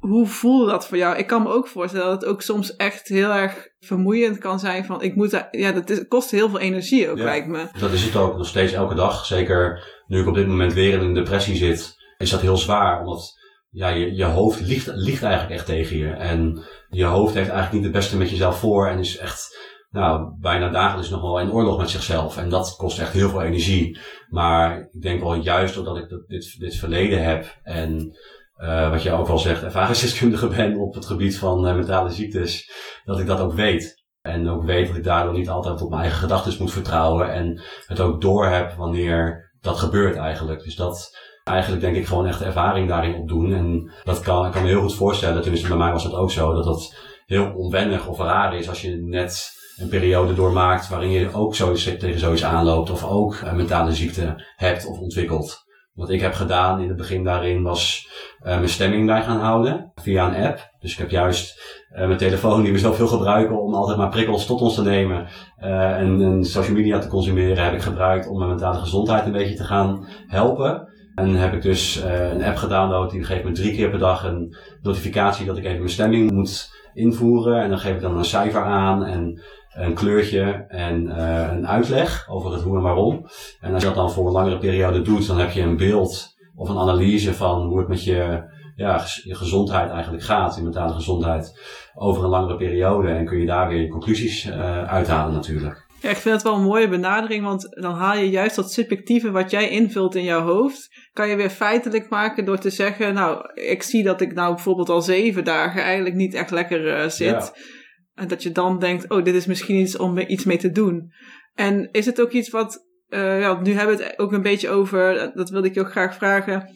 Hoe 0.00 0.26
voelde 0.26 0.70
dat 0.70 0.86
voor 0.86 0.96
jou? 0.96 1.16
Ik 1.16 1.26
kan 1.26 1.42
me 1.42 1.48
ook 1.48 1.68
voorstellen 1.68 2.06
dat 2.06 2.20
het 2.20 2.30
ook 2.30 2.42
soms 2.42 2.76
echt 2.76 3.08
heel 3.08 3.30
erg 3.30 3.68
vermoeiend 3.80 4.38
kan 4.38 4.58
zijn 4.58 4.84
van 4.84 5.02
ik 5.02 5.14
moet 5.14 5.48
ja, 5.50 5.72
dat 5.72 5.90
is, 5.90 6.08
kost 6.08 6.30
heel 6.30 6.48
veel 6.48 6.58
energie 6.58 7.10
ook, 7.10 7.18
lijkt 7.18 7.46
me. 7.46 7.66
Dat 7.78 7.92
is 7.92 8.04
het 8.04 8.16
ook 8.16 8.36
nog 8.36 8.46
steeds 8.46 8.72
elke 8.72 8.94
dag. 8.94 9.26
Zeker 9.26 9.84
nu 10.06 10.20
ik 10.20 10.26
op 10.26 10.34
dit 10.34 10.46
moment 10.46 10.72
weer 10.72 10.92
in 10.92 11.00
een 11.00 11.14
depressie 11.14 11.56
zit, 11.56 11.96
is 12.18 12.30
dat 12.30 12.40
heel 12.40 12.56
zwaar. 12.56 13.00
Omdat 13.00 13.38
ja, 13.70 13.88
je, 13.88 14.14
je 14.14 14.24
hoofd 14.24 14.60
ligt, 14.60 14.86
ligt 14.86 15.22
eigenlijk 15.22 15.54
echt 15.54 15.66
tegen 15.66 15.96
je. 15.96 16.10
En 16.10 16.64
je 16.88 17.04
hoofd 17.04 17.34
heeft 17.34 17.48
eigenlijk 17.48 17.72
niet 17.72 17.84
het 17.84 17.92
beste 17.92 18.16
met 18.16 18.30
jezelf 18.30 18.58
voor 18.58 18.86
en 18.86 18.98
is 18.98 19.16
echt 19.16 19.58
nou, 19.90 20.32
bijna 20.40 20.68
dagelijks 20.68 21.10
nog 21.10 21.22
wel 21.22 21.40
in 21.40 21.52
oorlog 21.52 21.78
met 21.78 21.90
zichzelf. 21.90 22.36
En 22.36 22.48
dat 22.48 22.76
kost 22.76 22.98
echt 22.98 23.12
heel 23.12 23.28
veel 23.28 23.42
energie. 23.42 23.98
Maar 24.28 24.88
ik 24.92 25.02
denk 25.02 25.20
wel 25.20 25.34
juist 25.34 25.74
doordat 25.74 25.96
ik 25.96 26.08
dit, 26.26 26.56
dit 26.58 26.76
verleden 26.76 27.24
heb 27.24 27.58
en 27.62 28.16
uh, 28.62 28.90
wat 28.90 29.02
je 29.02 29.12
ook 29.12 29.28
al 29.28 29.38
zegt, 29.38 29.62
ervaringsdeskundige 29.62 30.48
ben 30.48 30.76
op 30.76 30.94
het 30.94 31.06
gebied 31.06 31.38
van 31.38 31.66
uh, 31.66 31.74
mentale 31.74 32.10
ziektes, 32.10 32.72
dat 33.04 33.18
ik 33.18 33.26
dat 33.26 33.40
ook 33.40 33.52
weet. 33.52 33.98
En 34.20 34.48
ook 34.48 34.64
weet 34.64 34.86
dat 34.86 34.96
ik 34.96 35.04
daardoor 35.04 35.32
niet 35.32 35.48
altijd 35.48 35.82
op 35.82 35.90
mijn 35.90 36.02
eigen 36.02 36.20
gedachten 36.20 36.56
moet 36.58 36.72
vertrouwen 36.72 37.32
en 37.32 37.62
het 37.86 38.00
ook 38.00 38.20
door 38.20 38.46
heb 38.46 38.72
wanneer 38.72 39.50
dat 39.60 39.78
gebeurt 39.78 40.16
eigenlijk. 40.16 40.62
Dus 40.62 40.76
dat 40.76 41.18
eigenlijk 41.44 41.82
denk 41.82 41.96
ik 41.96 42.06
gewoon 42.06 42.26
echt 42.26 42.42
ervaring 42.42 42.88
daarin 42.88 43.14
opdoen. 43.14 43.52
En 43.52 43.92
dat 44.04 44.20
kan, 44.20 44.46
ik 44.46 44.52
kan 44.52 44.62
me 44.62 44.68
heel 44.68 44.80
goed 44.80 44.94
voorstellen, 44.94 45.42
tenminste 45.42 45.68
bij 45.68 45.76
mij 45.76 45.92
was 45.92 46.02
dat 46.02 46.14
ook 46.14 46.30
zo, 46.30 46.54
dat 46.54 46.64
dat 46.64 46.94
heel 47.26 47.52
onwennig 47.54 48.06
of 48.06 48.18
raar 48.18 48.56
is 48.56 48.68
als 48.68 48.82
je 48.82 48.96
net 48.96 49.50
een 49.76 49.88
periode 49.88 50.34
doormaakt 50.34 50.88
waarin 50.88 51.10
je 51.10 51.32
ook 51.32 51.54
zoiets, 51.54 51.84
tegen 51.84 52.20
zoiets 52.20 52.44
aanloopt 52.44 52.90
of 52.90 53.04
ook 53.04 53.40
een 53.44 53.56
mentale 53.56 53.92
ziekte 53.92 54.44
hebt 54.56 54.86
of 54.86 54.98
ontwikkelt. 54.98 55.68
Wat 56.00 56.10
ik 56.10 56.20
heb 56.20 56.34
gedaan 56.34 56.80
in 56.80 56.88
het 56.88 56.96
begin 56.96 57.24
daarin 57.24 57.62
was 57.62 58.08
uh, 58.42 58.46
mijn 58.46 58.68
stemming 58.68 59.06
bij 59.06 59.22
gaan 59.22 59.40
houden 59.40 59.92
via 59.94 60.26
een 60.28 60.44
app. 60.44 60.70
Dus 60.80 60.92
ik 60.92 60.98
heb 60.98 61.10
juist 61.10 61.62
uh, 61.92 62.06
mijn 62.06 62.18
telefoon 62.18 62.62
die 62.62 62.72
we 62.72 62.78
zoveel 62.78 63.06
gebruiken 63.06 63.60
om 63.60 63.74
altijd 63.74 63.98
maar 63.98 64.08
prikkels 64.08 64.46
tot 64.46 64.60
ons 64.60 64.74
te 64.74 64.82
nemen 64.82 65.28
uh, 65.62 65.98
en, 65.98 66.22
en 66.22 66.44
social 66.44 66.76
media 66.76 66.98
te 66.98 67.08
consumeren, 67.08 67.64
heb 67.64 67.72
ik 67.72 67.82
gebruikt 67.82 68.28
om 68.28 68.38
mijn 68.38 68.50
mentale 68.50 68.78
gezondheid 68.78 69.26
een 69.26 69.32
beetje 69.32 69.54
te 69.54 69.64
gaan 69.64 70.06
helpen. 70.26 70.88
En 71.14 71.34
heb 71.34 71.52
ik 71.52 71.62
dus 71.62 72.02
een 72.04 72.44
app 72.44 72.56
gedownload 72.56 73.10
die 73.10 73.24
geeft 73.24 73.44
me 73.44 73.52
drie 73.52 73.74
keer 73.74 73.90
per 73.90 73.98
dag 73.98 74.24
een 74.24 74.56
notificatie 74.82 75.46
dat 75.46 75.56
ik 75.56 75.64
even 75.64 75.78
mijn 75.78 75.90
stemming 75.90 76.30
moet 76.30 76.70
invoeren. 76.94 77.62
En 77.62 77.68
dan 77.68 77.78
geef 77.78 77.94
ik 77.94 78.00
dan 78.00 78.18
een 78.18 78.24
cijfer 78.24 78.64
aan 78.64 79.04
en 79.04 79.40
een 79.74 79.94
kleurtje 79.94 80.64
en 80.68 81.06
uh, 81.06 81.48
een 81.52 81.68
uitleg 81.68 82.26
over 82.30 82.52
het 82.52 82.62
hoe 82.62 82.76
en 82.76 82.82
waarom. 82.82 83.26
En 83.60 83.72
als 83.72 83.82
je 83.82 83.88
dat 83.88 83.96
dan 83.96 84.10
voor 84.12 84.26
een 84.26 84.32
langere 84.32 84.58
periode 84.58 85.02
doet, 85.02 85.26
dan 85.26 85.38
heb 85.38 85.50
je 85.50 85.62
een 85.62 85.76
beeld 85.76 86.38
of 86.54 86.68
een 86.68 86.78
analyse 86.78 87.34
van 87.34 87.62
hoe 87.62 87.78
het 87.78 87.88
met 87.88 88.04
je, 88.04 88.42
ja, 88.76 89.04
je 89.22 89.34
gezondheid 89.34 89.90
eigenlijk 89.90 90.22
gaat, 90.22 90.56
je 90.56 90.62
mentale 90.62 90.94
gezondheid, 90.94 91.60
over 91.94 92.24
een 92.24 92.30
langere 92.30 92.56
periode. 92.56 93.08
En 93.08 93.24
kun 93.24 93.38
je 93.38 93.46
daar 93.46 93.68
weer 93.68 93.80
je 93.80 93.88
conclusies 93.88 94.46
uh, 94.46 94.84
uithalen 94.84 95.34
natuurlijk. 95.34 95.88
Ja, 96.00 96.10
ik 96.10 96.16
vind 96.16 96.34
het 96.34 96.44
wel 96.44 96.54
een 96.54 96.62
mooie 96.62 96.88
benadering, 96.88 97.44
want 97.44 97.68
dan 97.80 97.94
haal 97.94 98.16
je 98.16 98.30
juist 98.30 98.56
dat 98.56 98.72
subjectieve 98.72 99.30
wat 99.30 99.50
jij 99.50 99.68
invult 99.68 100.14
in 100.14 100.24
jouw 100.24 100.42
hoofd, 100.42 100.88
kan 101.12 101.28
je 101.28 101.36
weer 101.36 101.50
feitelijk 101.50 102.10
maken 102.10 102.44
door 102.44 102.58
te 102.58 102.70
zeggen, 102.70 103.14
nou, 103.14 103.50
ik 103.54 103.82
zie 103.82 104.02
dat 104.02 104.20
ik 104.20 104.34
nou 104.34 104.54
bijvoorbeeld 104.54 104.88
al 104.88 105.02
zeven 105.02 105.44
dagen 105.44 105.82
eigenlijk 105.82 106.14
niet 106.14 106.34
echt 106.34 106.50
lekker 106.50 107.02
uh, 107.02 107.08
zit. 107.08 107.52
Ja. 107.54 107.78
En 108.20 108.28
dat 108.28 108.42
je 108.42 108.52
dan 108.52 108.78
denkt, 108.78 109.10
oh, 109.10 109.24
dit 109.24 109.34
is 109.34 109.46
misschien 109.46 109.76
iets 109.76 109.96
om 109.96 110.18
iets 110.18 110.44
mee 110.44 110.58
te 110.58 110.70
doen. 110.70 111.12
En 111.54 111.88
is 111.92 112.06
het 112.06 112.20
ook 112.20 112.30
iets 112.30 112.50
wat, 112.50 112.86
uh, 113.08 113.40
ja, 113.40 113.60
nu 113.60 113.72
hebben 113.72 113.96
we 113.96 114.04
het 114.04 114.18
ook 114.18 114.32
een 114.32 114.42
beetje 114.42 114.68
over, 114.68 115.32
dat 115.34 115.50
wilde 115.50 115.68
ik 115.68 115.74
je 115.74 115.80
ook 115.80 115.90
graag 115.90 116.14
vragen, 116.14 116.74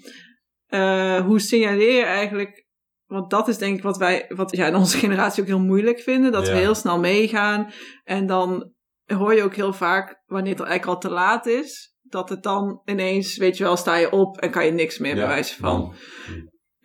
uh, 0.68 1.20
hoe 1.20 1.40
signaleer 1.40 1.96
je 1.96 2.04
eigenlijk 2.04 2.62
want 3.06 3.30
dat 3.30 3.48
is 3.48 3.58
denk 3.58 3.76
ik 3.76 3.82
wat 3.82 3.96
wij, 3.96 4.24
wat 4.28 4.56
ja, 4.56 4.66
in 4.66 4.74
onze 4.74 4.98
generatie 5.06 5.42
ook 5.42 5.48
heel 5.48 5.58
moeilijk 5.60 6.00
vinden. 6.00 6.32
Dat 6.32 6.46
Ja. 6.46 6.52
we 6.52 6.58
heel 6.58 6.74
snel 6.74 6.98
meegaan. 6.98 7.72
En 8.04 8.26
dan 8.26 8.72
hoor 9.04 9.34
je 9.34 9.42
ook 9.42 9.54
heel 9.54 9.72
vaak, 9.72 10.22
wanneer 10.26 10.52
het 10.52 10.62
eigenlijk 10.62 10.94
al 10.94 11.00
te 11.10 11.14
laat 11.14 11.46
is, 11.46 11.96
dat 12.02 12.28
het 12.28 12.42
dan 12.42 12.80
ineens, 12.84 13.36
weet 13.36 13.56
je 13.56 13.64
wel, 13.64 13.76
sta 13.76 13.96
je 13.96 14.10
op 14.10 14.38
en 14.38 14.50
kan 14.50 14.64
je 14.64 14.72
niks 14.72 14.98
meer 14.98 15.16
Ja, 15.16 15.20
bewijzen 15.20 15.56
van. 15.56 15.94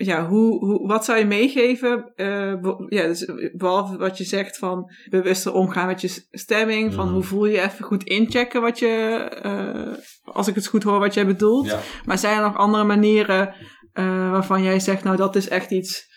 Ja, 0.01 0.27
hoe, 0.27 0.65
hoe, 0.65 0.87
wat 0.87 1.05
zou 1.05 1.19
je 1.19 1.25
meegeven? 1.25 2.11
eh, 2.15 2.53
ja, 2.87 3.03
dus 3.07 3.31
behalve 3.53 3.97
wat 3.97 4.17
je 4.17 4.23
zegt 4.23 4.57
van 4.57 4.91
bewuster 5.09 5.53
omgaan 5.53 5.87
met 5.87 6.01
je 6.01 6.25
stemming, 6.31 6.93
van 6.93 7.05
Mhm. 7.05 7.13
hoe 7.13 7.23
voel 7.23 7.45
je 7.45 7.61
even 7.61 7.85
goed 7.85 8.03
inchecken 8.03 8.61
wat 8.61 8.79
je, 8.79 8.87
eh, 9.41 9.93
als 10.33 10.47
ik 10.47 10.55
het 10.55 10.67
goed 10.67 10.83
hoor, 10.83 10.99
wat 10.99 11.13
jij 11.13 11.25
bedoelt. 11.25 11.65
Ja. 11.65 11.79
Maar 12.05 12.17
zijn 12.17 12.37
er 12.37 12.43
nog 12.43 12.57
andere 12.57 12.83
manieren 12.83 13.53
eh, 13.93 14.31
waarvan 14.31 14.63
jij 14.63 14.79
zegt, 14.79 15.03
nou 15.03 15.17
dat 15.17 15.35
is 15.35 15.47
echt 15.49 15.71
iets 15.71 16.07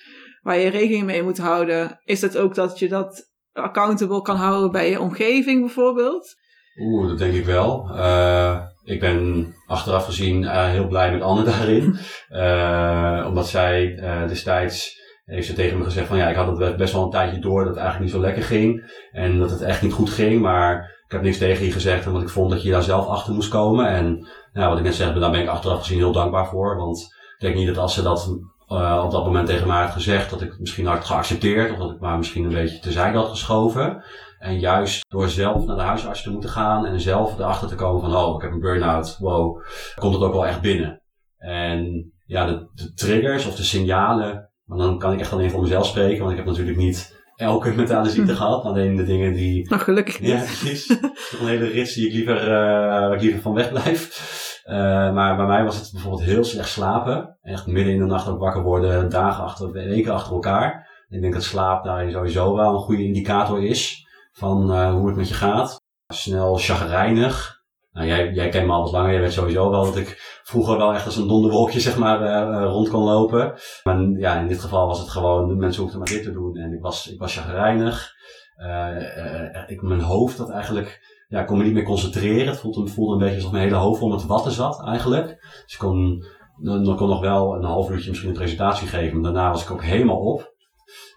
waar 0.43 0.59
je 0.59 0.69
rekening 0.69 1.05
mee 1.07 1.23
moet 1.23 1.39
houden? 1.39 2.01
Is 2.05 2.21
het 2.21 2.37
ook 2.39 2.55
dat 2.55 2.79
je 2.79 2.89
dat 2.89 3.31
accountable 3.53 4.23
kan 4.23 4.37
houden 4.37 4.71
bij 4.71 4.91
je 4.91 5.01
omgeving 5.01 5.61
bijvoorbeeld? 5.61 6.35
Oeh, 6.81 7.09
dat 7.09 7.19
denk 7.19 7.35
ik 7.35 7.45
wel. 7.45 7.89
Eh, 7.97 8.61
ik 8.85 9.01
ben 9.01 9.47
achteraf 9.67 10.05
gezien 10.05 10.45
eh, 10.45 10.65
heel 10.69 10.87
blij 10.87 11.13
met 11.13 11.23
Anne 11.23 11.45
daarin. 11.53 11.97
Eh, 12.29 13.25
omdat 13.29 13.49
zij 13.49 13.95
eh, 13.99 14.29
destijds 14.29 15.01
heeft 15.25 15.47
ze 15.47 15.53
tegen 15.53 15.79
me 15.79 15.85
gezegd 15.85 16.07
van 16.07 16.17
ja, 16.17 16.29
ik 16.29 16.37
had 16.37 16.59
het 16.59 16.77
best- 16.77 16.93
wel 16.93 17.03
een 17.05 17.11
tijdje 17.11 17.39
door 17.41 17.59
dat 17.65 17.69
het 17.75 17.83
eigenlijk 17.83 18.05
niet 18.13 18.21
zo 18.21 18.27
lekker 18.27 18.43
ging. 18.43 18.93
En 19.13 19.39
dat 19.39 19.51
het 19.51 19.61
echt 19.61 19.83
niet 19.83 19.93
goed 19.93 20.11
ging. 20.11 20.41
Maar 20.41 21.01
ik 21.07 21.13
heb 21.13 21.23
niks 21.23 21.39
tegen 21.39 21.65
je 21.65 21.73
gezegd 21.73 22.07
omdat 22.07 22.23
ik 22.23 22.29
vond 22.29 22.51
dat 22.51 22.63
je 22.63 22.71
daar 22.71 22.83
zelf 22.83 23.07
achter 23.07 23.35
moest 23.35 23.49
komen. 23.51 23.87
En 23.89 24.29
nou, 24.53 24.69
wat 24.69 24.79
ik 24.79 24.85
net 24.85 24.95
zeg, 24.95 25.15
daar 25.15 25.31
ben 25.31 25.41
ik 25.41 25.49
achteraf 25.49 25.81
gezien 25.81 25.99
heel 25.99 26.13
dankbaar 26.13 26.47
voor. 26.47 26.77
Want 26.77 27.01
ik 27.37 27.37
denk 27.39 27.55
niet 27.55 27.67
dat 27.67 27.79
als 27.79 27.95
ze 27.95 28.03
dat 28.03 28.29
op 29.05 29.11
dat 29.11 29.25
moment 29.25 29.47
tegen 29.47 29.67
mij 29.67 29.81
had 29.83 29.91
gezegd 29.93 30.31
dat 30.31 30.43
ik 30.43 30.51
het 30.51 30.61
misschien 30.61 30.87
had 30.87 31.05
geaccepteerd 31.05 31.71
of 31.73 31.79
dat 31.79 31.91
ik 31.91 32.01
maar 32.01 32.17
misschien 32.17 32.45
een 32.45 32.53
beetje 32.53 32.79
terzijde 32.79 33.19
had 33.19 33.29
geschoven. 33.29 34.05
En 34.43 34.59
juist 34.59 35.05
door 35.09 35.29
zelf 35.29 35.65
naar 35.67 35.77
de 35.77 35.83
huisarts 35.83 36.23
te 36.23 36.31
moeten 36.31 36.51
gaan 36.51 36.87
en 36.87 37.01
zelf 37.01 37.39
erachter 37.39 37.69
te 37.69 37.75
komen 37.75 38.01
van, 38.01 38.17
oh, 38.17 38.35
ik 38.37 38.43
heb 38.43 38.53
een 38.53 38.61
burn-out, 38.61 39.17
wow, 39.19 39.63
komt 39.95 40.15
het 40.15 40.23
ook 40.23 40.33
wel 40.33 40.47
echt 40.47 40.61
binnen. 40.61 41.03
En 41.37 42.13
ja, 42.27 42.47
de, 42.47 42.69
de 42.75 42.93
triggers 42.93 43.47
of 43.47 43.55
de 43.55 43.63
signalen, 43.63 44.51
maar 44.65 44.79
dan 44.79 44.99
kan 44.99 45.13
ik 45.13 45.21
echt 45.21 45.33
alleen 45.33 45.51
voor 45.51 45.61
mezelf 45.61 45.87
spreken, 45.87 46.19
want 46.19 46.31
ik 46.31 46.37
heb 46.37 46.47
natuurlijk 46.47 46.77
niet 46.77 47.21
elke 47.37 47.73
mentale 47.75 48.11
ziekte 48.11 48.35
gehad. 48.35 48.65
Alleen 48.65 48.97
de 48.97 49.05
dingen 49.05 49.33
die... 49.33 49.69
Nou, 49.69 49.83
gelukkig 49.83 50.21
niet. 50.21 50.31
Ja, 50.31 50.37
precies. 50.37 50.87
Toch 50.87 51.41
een 51.41 51.47
hele 51.47 51.69
rits 51.69 51.95
die 51.95 52.07
ik 52.07 52.13
liever, 52.13 52.43
uh, 52.43 52.49
waar 52.49 53.15
ik 53.15 53.23
liever 53.23 53.41
van 53.41 53.55
weg 53.55 53.69
blijf. 53.71 54.31
Uh, 54.65 54.75
maar 55.13 55.37
bij 55.37 55.47
mij 55.47 55.65
was 55.65 55.77
het 55.77 55.91
bijvoorbeeld 55.93 56.23
heel 56.23 56.45
slecht 56.45 56.69
slapen. 56.69 57.39
Echt 57.43 57.67
midden 57.67 57.93
in 57.93 57.99
de 57.99 58.07
nacht 58.07 58.29
ook 58.29 58.41
wakker 58.41 58.63
worden, 58.63 59.11
dagen 59.11 59.45
achter, 59.45 59.73
weken 59.73 60.13
achter 60.13 60.33
elkaar. 60.33 60.91
Ik 61.09 61.21
denk 61.21 61.33
dat 61.33 61.43
slaap 61.43 61.85
daar 61.85 62.11
sowieso 62.11 62.55
wel 62.55 62.75
een 62.75 62.81
goede 62.81 63.05
indicator 63.05 63.65
is 63.65 64.02
van 64.33 64.73
uh, 64.73 64.93
hoe 64.93 65.07
het 65.07 65.17
met 65.17 65.29
je 65.29 65.35
gaat. 65.35 65.81
Snel 66.09 66.57
chagrijnig. 66.57 67.61
Nou, 67.93 68.07
jij, 68.07 68.33
jij 68.33 68.49
kent 68.49 68.67
me 68.67 68.73
al 68.73 68.83
wat 68.83 68.93
langer. 68.93 69.13
Je 69.13 69.21
weet 69.21 69.33
sowieso 69.33 69.71
wel 69.71 69.85
dat 69.85 69.97
ik 69.97 70.41
vroeger 70.45 70.77
wel 70.77 70.95
echt 70.95 71.07
als 71.07 71.17
een 71.17 71.29
donderwolkje 71.29 71.81
zeg 71.81 71.99
maar 71.99 72.23
uh, 72.23 72.65
rond 72.71 72.89
kon 72.89 73.03
lopen. 73.03 73.55
Maar 73.83 74.01
ja, 74.01 74.41
in 74.41 74.49
dit 74.49 74.61
geval 74.61 74.87
was 74.87 74.99
het 74.99 75.09
gewoon, 75.09 75.57
mensen 75.57 75.83
hoefden 75.83 76.01
maar 76.01 76.11
dit 76.11 76.23
te 76.23 76.33
doen. 76.33 76.57
En 76.57 76.73
ik 76.73 76.81
was, 76.81 77.09
ik 77.09 77.19
was 77.19 77.37
chagrijnig. 77.37 78.13
Ik, 79.67 79.83
mijn 79.83 80.01
hoofd 80.01 80.37
dat 80.37 80.51
eigenlijk, 80.51 81.01
ja, 81.29 81.41
ik 81.41 81.47
kon 81.47 81.59
me 81.59 81.65
niet 81.65 81.73
meer 81.73 81.83
concentreren. 81.83 82.47
Het 82.47 82.59
voelde, 82.59 82.87
voelde 82.87 83.13
een 83.13 83.19
beetje 83.19 83.37
alsof 83.37 83.53
mijn 83.53 83.65
hele 83.65 83.77
hoofd 83.77 83.99
vol 83.99 84.09
met 84.09 84.27
watten 84.27 84.53
zat 84.53 84.87
eigenlijk. 84.87 85.27
Dus 85.65 85.73
ik 85.73 85.79
kon, 85.79 86.25
dan 86.63 86.97
kon 86.97 87.09
nog 87.09 87.21
wel 87.21 87.55
een 87.55 87.65
half 87.65 87.91
uurtje 87.91 88.09
misschien 88.09 88.31
een 88.31 88.37
presentatie 88.37 88.89
geven. 88.89 89.21
Maar 89.21 89.33
daarna 89.33 89.51
was 89.51 89.63
ik 89.63 89.71
ook 89.71 89.83
helemaal 89.83 90.21
op 90.21 90.52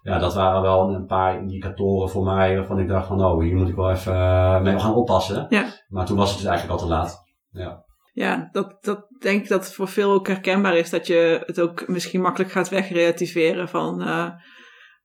ja, 0.05 0.19
dat 0.19 0.33
waren 0.33 0.61
wel 0.61 0.89
een 0.89 1.05
paar 1.05 1.37
indicatoren 1.37 2.09
voor 2.09 2.23
mij 2.23 2.55
waarvan 2.55 2.79
ik 2.79 2.87
dacht 2.87 3.07
van, 3.07 3.23
oh, 3.23 3.41
hier 3.41 3.55
moet 3.55 3.69
ik 3.69 3.75
wel 3.75 3.91
even 3.91 4.13
uh, 4.13 4.61
mee 4.61 4.79
gaan 4.79 4.95
oppassen. 4.95 5.45
Ja. 5.49 5.65
Maar 5.87 6.05
toen 6.05 6.17
was 6.17 6.29
het 6.29 6.37
dus 6.37 6.47
eigenlijk 6.47 6.79
al 6.79 6.87
te 6.87 6.93
laat. 6.93 7.23
Ja. 7.51 7.83
Ja, 8.13 8.49
dat, 8.51 8.77
dat 8.81 9.07
denk 9.19 9.43
ik 9.43 9.47
dat 9.47 9.73
voor 9.73 9.87
veel 9.87 10.11
ook 10.11 10.27
herkenbaar 10.27 10.77
is. 10.77 10.89
Dat 10.89 11.07
je 11.07 11.43
het 11.45 11.61
ook 11.61 11.87
misschien 11.87 12.21
makkelijk 12.21 12.51
gaat 12.51 12.69
wegrelativeren 12.69 13.69
van 13.69 14.01
uh, 14.01 14.29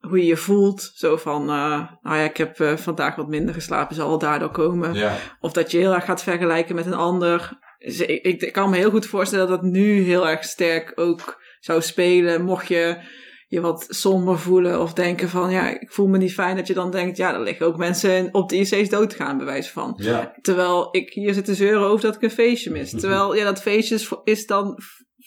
hoe 0.01 0.19
je 0.19 0.27
je 0.27 0.37
voelt. 0.37 0.91
Zo 0.95 1.17
van, 1.17 1.43
uh, 1.43 1.91
nou 2.01 2.17
ja, 2.17 2.23
ik 2.23 2.37
heb 2.37 2.57
vandaag 2.77 3.17
wat 3.17 3.29
minder 3.29 3.55
geslapen, 3.55 3.95
zal 3.95 4.09
wel 4.09 4.19
daardoor 4.19 4.51
komen. 4.51 4.95
Ja. 4.95 5.13
Of 5.41 5.53
dat 5.53 5.71
je 5.71 5.79
heel 5.79 5.95
erg 5.95 6.05
gaat 6.05 6.23
vergelijken 6.23 6.75
met 6.75 6.87
een 6.87 6.95
ander. 6.95 7.59
Dus 7.79 8.01
ik, 8.01 8.23
ik, 8.25 8.43
ik 8.43 8.53
kan 8.53 8.71
me 8.71 8.77
heel 8.77 8.91
goed 8.91 9.07
voorstellen 9.07 9.49
dat 9.49 9.61
dat 9.61 9.71
nu 9.71 10.01
heel 10.03 10.29
erg 10.29 10.45
sterk 10.45 10.93
ook 10.95 11.43
zou 11.61 11.83
spelen. 11.83 12.45
Mocht 12.45 12.69
je 12.69 12.97
je 13.51 13.61
wat 13.61 13.87
somber 13.89 14.39
voelen 14.39 14.81
of 14.81 14.93
denken 14.93 15.29
van 15.29 15.51
ja, 15.51 15.81
ik 15.81 15.93
voel 15.93 16.07
me 16.07 16.19
niet 16.19 16.35
fijn, 16.35 16.57
dat 16.57 16.67
je 16.67 16.75
dan 16.75 16.91
denkt, 16.91 17.17
ja, 17.17 17.35
er 17.35 17.43
liggen 17.43 17.67
ook 17.67 17.77
mensen 17.77 18.29
op 18.35 18.49
de 18.49 18.57
IC's 18.57 18.89
dood 18.89 19.15
gaan, 19.15 19.39
bewijs 19.39 19.71
van. 19.71 19.93
Ja. 19.97 20.35
Terwijl 20.41 20.89
ik 20.91 21.13
hier 21.13 21.35
zit 21.35 21.45
te 21.45 21.55
zeuren 21.55 21.89
over 21.89 22.07
dat 22.07 22.15
ik 22.15 22.23
een 22.23 22.31
feestje 22.31 22.71
mis. 22.71 22.91
Terwijl, 22.91 23.35
ja, 23.35 23.45
dat 23.45 23.63
feestje 23.63 24.21
is 24.25 24.47
dan 24.47 24.79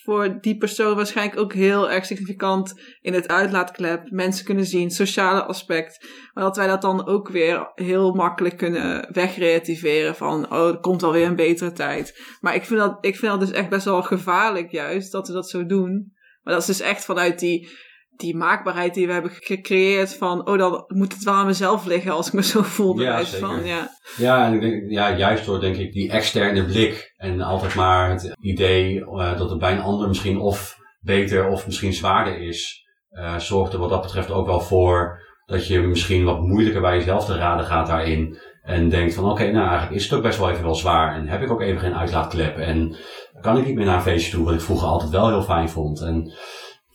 voor 0.04 0.38
die 0.42 0.58
persoon 0.58 0.96
waarschijnlijk 0.96 1.40
ook 1.40 1.54
heel 1.54 1.92
erg 1.92 2.06
significant 2.06 2.74
in 3.02 3.14
het 3.14 3.28
uitlaatklep. 3.28 4.12
Mensen 4.12 4.46
kunnen 4.46 4.66
zien, 4.66 4.92
sociale 4.92 5.44
aspect. 5.44 6.08
Maar 6.34 6.44
dat 6.44 6.58
wij 6.58 6.68
dat 6.68 6.82
dan 6.82 7.08
ook 7.08 7.30
weer 7.30 7.72
heel 7.76 8.14
makkelijk 8.14 8.58
kunnen 8.58 9.08
wegreativeren 9.14 10.16
van, 10.16 10.52
oh, 10.52 10.68
er 10.68 10.80
komt 10.80 11.04
alweer 11.04 11.28
een 11.28 11.36
betere 11.36 11.72
tijd. 11.72 12.22
Maar 12.42 12.56
ik 12.56 12.64
vind 12.64 12.80
dat, 12.80 12.98
ik 13.02 13.16
vind 13.16 13.32
dat 13.32 13.40
dus 13.40 13.52
echt 13.52 13.70
best 13.70 13.86
wel 13.86 14.02
gevaarlijk 14.02 14.72
juist, 14.72 15.12
dat 15.12 15.28
we 15.28 15.34
dat 15.34 15.50
zo 15.50 15.66
doen. 15.66 16.14
Maar 16.44 16.54
dat 16.54 16.62
is 16.62 16.78
dus 16.78 16.88
echt 16.88 17.06
vanuit 17.06 17.40
die 17.40 17.70
die 18.16 18.36
maakbaarheid 18.36 18.94
die 18.94 19.08
we 19.08 19.14
hebben 19.14 19.32
gecreëerd 19.32 20.16
van, 20.16 20.48
oh, 20.48 20.58
dan 20.58 20.84
moet 20.88 21.14
het 21.14 21.24
wel 21.24 21.34
aan 21.34 21.46
mezelf 21.46 21.86
liggen 21.86 22.12
als 22.12 22.28
ik 22.28 22.34
me 22.34 22.44
zo 22.44 22.62
voel. 22.62 23.00
Ja, 23.00 23.26
Van, 23.26 23.66
ja. 23.66 23.90
ja, 24.18 24.46
en 24.46 24.54
ik 24.54 24.62
denk, 24.62 24.92
ja, 24.92 25.18
juist 25.18 25.46
door 25.46 25.60
denk 25.60 25.76
ik 25.76 25.94
die 25.94 26.12
externe 26.12 26.66
blik 26.66 27.14
en 27.16 27.42
altijd 27.42 27.76
maar 27.76 28.10
het 28.10 28.36
idee 28.42 29.00
uh, 29.00 29.38
dat 29.38 29.50
het 29.50 29.60
bij 29.60 29.72
een 29.72 29.82
ander 29.82 30.08
misschien 30.08 30.40
of 30.40 30.78
beter 31.00 31.48
of 31.48 31.66
misschien 31.66 31.94
zwaarder 31.94 32.38
is, 32.38 32.88
uh, 33.12 33.38
zorgt 33.38 33.74
er 33.74 33.80
wat 33.80 33.90
dat 33.90 34.02
betreft 34.02 34.32
ook 34.32 34.46
wel 34.46 34.62
voor 34.62 35.22
dat 35.46 35.68
je 35.68 35.80
misschien 35.80 36.24
wat 36.24 36.42
moeilijker 36.42 36.82
bij 36.82 36.98
jezelf 36.98 37.26
te 37.26 37.36
raden 37.36 37.66
gaat 37.66 37.88
daarin. 37.88 38.38
En 38.62 38.90
denkt 38.90 39.14
van, 39.14 39.32
oké, 39.32 39.52
nou 39.52 39.68
eigenlijk 39.68 39.92
is 39.92 40.04
het 40.04 40.14
ook 40.14 40.24
best 40.24 40.40
wel 40.40 40.50
even 40.50 40.64
wel 40.64 40.76
zwaar. 40.76 41.16
En 41.16 41.28
heb 41.28 41.42
ik 41.42 41.52
ook 41.52 41.62
even 41.62 41.80
geen 41.80 41.96
uitlaatklep. 41.96 42.58
En 42.58 42.96
kan 43.42 43.58
ik 43.58 43.66
niet 43.66 43.76
meer 43.76 43.86
naar 43.86 43.96
een 43.96 44.02
feestje 44.02 44.32
toe, 44.32 44.46
wat 44.46 44.54
ik 44.54 44.62
vroeger 44.62 44.88
altijd 44.88 45.10
wel 45.10 45.28
heel 45.28 45.42
fijn 45.44 45.70
vond. 45.70 46.02
En 46.02 46.34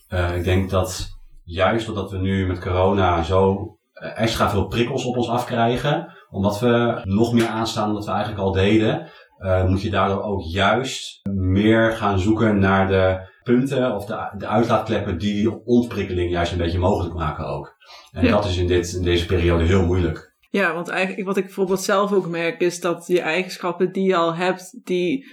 uh, 0.09 0.35
ik 0.35 0.43
denk 0.43 0.69
dat 0.69 1.07
juist 1.43 1.85
doordat 1.85 2.11
we 2.11 2.17
nu 2.17 2.47
met 2.47 2.59
corona 2.59 3.23
zo 3.23 3.53
uh, 3.93 4.21
extra 4.21 4.49
veel 4.49 4.67
prikkels 4.67 5.05
op 5.05 5.17
ons 5.17 5.29
afkrijgen, 5.29 6.13
omdat 6.29 6.59
we 6.59 7.01
nog 7.03 7.33
meer 7.33 7.47
aanstaan 7.47 7.85
dan 7.85 7.95
dat 7.95 8.05
we 8.05 8.11
eigenlijk 8.11 8.41
al 8.41 8.51
deden, 8.51 9.09
uh, 9.39 9.65
moet 9.65 9.81
je 9.81 9.89
daardoor 9.89 10.21
ook 10.21 10.41
juist 10.41 11.19
meer 11.33 11.91
gaan 11.91 12.19
zoeken 12.19 12.59
naar 12.59 12.87
de 12.87 13.27
punten 13.43 13.95
of 13.95 14.05
de, 14.05 14.33
de 14.37 14.47
uitlaatkleppen 14.47 15.17
die 15.17 15.33
die 15.33 15.65
ontprikkeling 15.65 16.31
juist 16.31 16.51
een 16.51 16.57
beetje 16.57 16.79
mogelijk 16.79 17.15
maken 17.15 17.45
ook. 17.45 17.75
En 18.11 18.27
dat 18.27 18.45
is 18.45 18.57
in, 18.57 18.67
dit, 18.67 18.93
in 18.93 19.03
deze 19.03 19.25
periode 19.25 19.63
heel 19.63 19.85
moeilijk. 19.85 20.33
Ja, 20.49 20.73
want 20.73 20.87
eigenlijk 20.87 21.27
wat 21.27 21.37
ik 21.37 21.43
bijvoorbeeld 21.43 21.81
zelf 21.81 22.13
ook 22.13 22.27
merk 22.27 22.61
is 22.61 22.79
dat 22.79 23.07
je 23.07 23.21
eigenschappen 23.21 23.91
die 23.91 24.07
je 24.07 24.15
al 24.15 24.35
hebt, 24.35 24.79
die, 24.83 25.25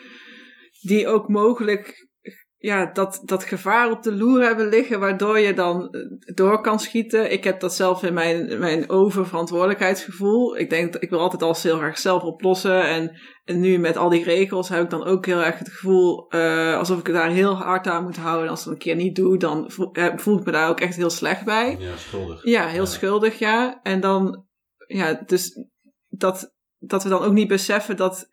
die 0.80 1.08
ook 1.08 1.28
mogelijk 1.28 2.05
ja, 2.58 2.90
dat, 2.92 3.22
dat 3.24 3.44
gevaar 3.44 3.90
op 3.90 4.02
de 4.02 4.16
loer 4.16 4.42
hebben 4.42 4.68
liggen, 4.68 5.00
waardoor 5.00 5.38
je 5.38 5.54
dan 5.54 5.90
eh, 5.90 6.00
door 6.34 6.60
kan 6.60 6.80
schieten. 6.80 7.32
Ik 7.32 7.44
heb 7.44 7.60
dat 7.60 7.74
zelf 7.74 8.02
in 8.02 8.14
mijn, 8.14 8.58
mijn 8.58 8.90
oververantwoordelijkheidsgevoel. 8.90 10.56
Ik 10.56 10.70
denk, 10.70 10.92
dat 10.92 11.02
ik 11.02 11.10
wil 11.10 11.20
altijd 11.20 11.42
alles 11.42 11.62
heel 11.62 11.82
erg 11.82 11.98
zelf 11.98 12.22
oplossen. 12.22 12.82
En, 12.88 13.20
en 13.44 13.60
nu 13.60 13.78
met 13.78 13.96
al 13.96 14.08
die 14.08 14.24
regels 14.24 14.68
heb 14.68 14.82
ik 14.82 14.90
dan 14.90 15.04
ook 15.04 15.26
heel 15.26 15.42
erg 15.44 15.58
het 15.58 15.68
gevoel 15.68 16.34
uh, 16.34 16.76
alsof 16.76 16.98
ik 16.98 17.12
daar 17.12 17.30
heel 17.30 17.54
hard 17.54 17.86
aan 17.86 18.04
moet 18.04 18.16
houden. 18.16 18.44
En 18.44 18.50
als 18.50 18.60
ik 18.60 18.64
het 18.64 18.74
een 18.74 18.80
keer 18.80 18.96
niet 18.96 19.16
doe, 19.16 19.38
dan 19.38 19.70
voel, 19.70 19.94
voel 20.16 20.38
ik 20.38 20.44
me 20.44 20.52
daar 20.52 20.68
ook 20.68 20.80
echt 20.80 20.96
heel 20.96 21.10
slecht 21.10 21.44
bij. 21.44 21.76
Ja, 21.78 21.96
schuldig. 21.96 22.44
Ja, 22.44 22.66
heel 22.66 22.86
schuldig, 22.86 23.38
ja. 23.38 23.80
En 23.82 24.00
dan, 24.00 24.46
ja, 24.86 25.22
dus 25.26 25.68
dat, 26.08 26.54
dat 26.78 27.02
we 27.02 27.08
dan 27.08 27.22
ook 27.22 27.32
niet 27.32 27.48
beseffen 27.48 27.96
dat 27.96 28.28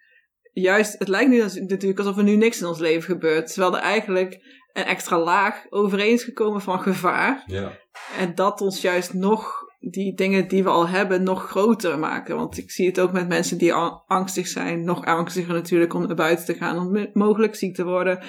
juist, 0.54 1.00
het 1.00 1.08
lijkt 1.08 1.30
nu 1.30 1.38
natuurlijk 1.38 2.00
alsof 2.00 2.18
er 2.18 2.24
nu 2.24 2.36
niks 2.36 2.62
in 2.62 2.68
ons 2.68 2.80
leven 2.80 3.04
gebeurt. 3.04 3.48
Terwijl 3.48 3.76
er 3.76 3.82
eigenlijk 3.82 4.40
een 4.74 4.84
extra 4.84 5.20
laag 5.20 5.66
overeen 5.70 6.14
is 6.14 6.24
gekomen 6.24 6.62
van 6.62 6.82
gevaar. 6.82 7.44
Ja. 7.46 7.78
En 8.18 8.36
dat 8.36 8.62
ons 8.62 8.82
juist 8.82 9.14
nog 9.14 9.62
die 9.80 10.16
dingen 10.16 10.48
die 10.48 10.64
we 10.64 10.70
al 10.70 10.88
hebben 10.88 11.24
nog 11.24 11.50
groter 11.50 12.00
maken. 12.00 12.36
Want 12.36 12.58
ik 12.58 12.72
zie 12.72 12.88
het 12.88 13.00
ook 13.00 13.12
met 13.12 13.28
mensen 13.28 13.58
die 13.58 13.74
angstig 14.08 14.48
zijn. 14.48 14.84
Nog 14.84 15.06
angstiger 15.06 15.54
natuurlijk 15.54 15.94
om 15.94 16.08
naar 16.08 16.16
buiten 16.16 16.46
te 16.46 16.54
gaan. 16.54 16.78
Om 16.78 17.10
mogelijk 17.14 17.56
ziek 17.56 17.76
te 17.76 17.84
worden. 17.84 18.24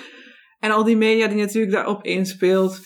En 0.59 0.71
al 0.71 0.85
die 0.85 0.97
media 0.97 1.27
die 1.27 1.37
natuurlijk 1.37 1.73
daarop 1.73 2.05
inspeelt. 2.05 2.81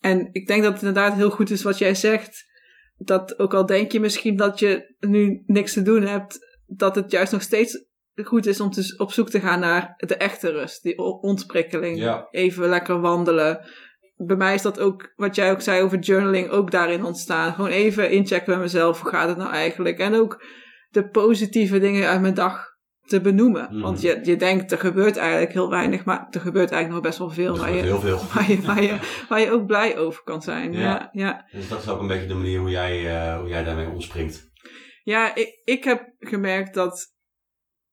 En 0.00 0.28
ik 0.32 0.46
denk 0.46 0.62
dat 0.62 0.72
het 0.72 0.82
inderdaad 0.82 1.14
heel 1.14 1.30
goed 1.30 1.50
is 1.50 1.62
wat 1.62 1.78
jij 1.78 1.94
zegt. 1.94 2.48
Dat 2.96 3.38
ook 3.38 3.54
al 3.54 3.66
denk 3.66 3.92
je 3.92 4.00
misschien 4.00 4.36
dat 4.36 4.58
je 4.58 4.94
nu 5.00 5.42
niks 5.46 5.72
te 5.72 5.82
doen 5.82 6.02
hebt. 6.02 6.38
Dat 6.66 6.94
het 6.94 7.10
juist 7.10 7.32
nog 7.32 7.42
steeds 7.42 7.84
goed 8.24 8.46
is 8.46 8.60
om 8.60 8.70
te, 8.70 8.94
op 8.96 9.12
zoek 9.12 9.30
te 9.30 9.40
gaan 9.40 9.60
naar 9.60 9.94
de 9.96 10.14
echte 10.14 10.50
rust, 10.50 10.82
die 10.82 10.98
ontprikkeling. 11.20 12.24
Even 12.30 12.68
lekker 12.68 13.00
wandelen. 13.00 13.60
Bij 14.16 14.36
mij 14.36 14.54
is 14.54 14.62
dat 14.62 14.80
ook, 14.80 15.12
wat 15.16 15.34
jij 15.34 15.50
ook 15.50 15.60
zei 15.60 15.82
over 15.82 15.98
journaling, 15.98 16.48
ook 16.48 16.70
daarin 16.70 17.04
ontstaan. 17.04 17.52
Gewoon 17.52 17.70
even 17.70 18.10
inchecken 18.10 18.52
bij 18.52 18.62
mezelf, 18.62 19.00
hoe 19.00 19.10
gaat 19.10 19.28
het 19.28 19.36
nou 19.36 19.52
eigenlijk? 19.52 19.98
En 19.98 20.14
ook 20.14 20.44
de 20.90 21.08
positieve 21.08 21.78
dingen 21.78 22.08
uit 22.08 22.20
mijn 22.20 22.34
dag 22.34 22.70
te 23.10 23.20
benoemen. 23.20 23.68
Mhm. 23.70 23.80
Want 23.80 24.00
je, 24.00 24.20
je 24.22 24.36
denkt, 24.36 24.72
er 24.72 24.78
gebeurt 24.78 25.16
eigenlijk 25.16 25.52
heel 25.52 25.70
weinig, 25.70 26.04
maar 26.04 26.26
er 26.30 26.40
gebeurt 26.40 26.70
eigenlijk 26.70 26.90
nog 26.90 27.00
best 27.02 27.18
wel 27.18 27.30
veel. 27.30 27.58
waar 27.58 27.74
je, 27.74 27.82
heel 27.82 28.00
veel. 28.00 28.20
Waar 28.34 28.50
je, 28.50 28.60
waar, 28.60 28.82
je, 28.82 29.24
waar 29.28 29.40
je 29.40 29.50
ook 29.50 29.66
blij 29.66 29.98
over 29.98 30.22
kan 30.22 30.42
zijn. 30.42 30.72
Ja. 30.72 31.08
ja, 31.12 31.46
Dus 31.52 31.68
dat 31.68 31.82
is 31.82 31.88
ook 31.88 32.00
een 32.00 32.06
beetje 32.06 32.26
de 32.26 32.34
manier 32.34 32.58
hoe 32.58 32.70
jij, 32.70 33.02
uh, 33.02 33.38
hoe 33.38 33.48
jij 33.48 33.64
daarmee 33.64 33.88
omspringt. 33.88 34.50
Ja, 35.02 35.34
ik, 35.34 35.60
ik 35.64 35.84
heb 35.84 36.14
gemerkt 36.18 36.74
dat 36.74 37.06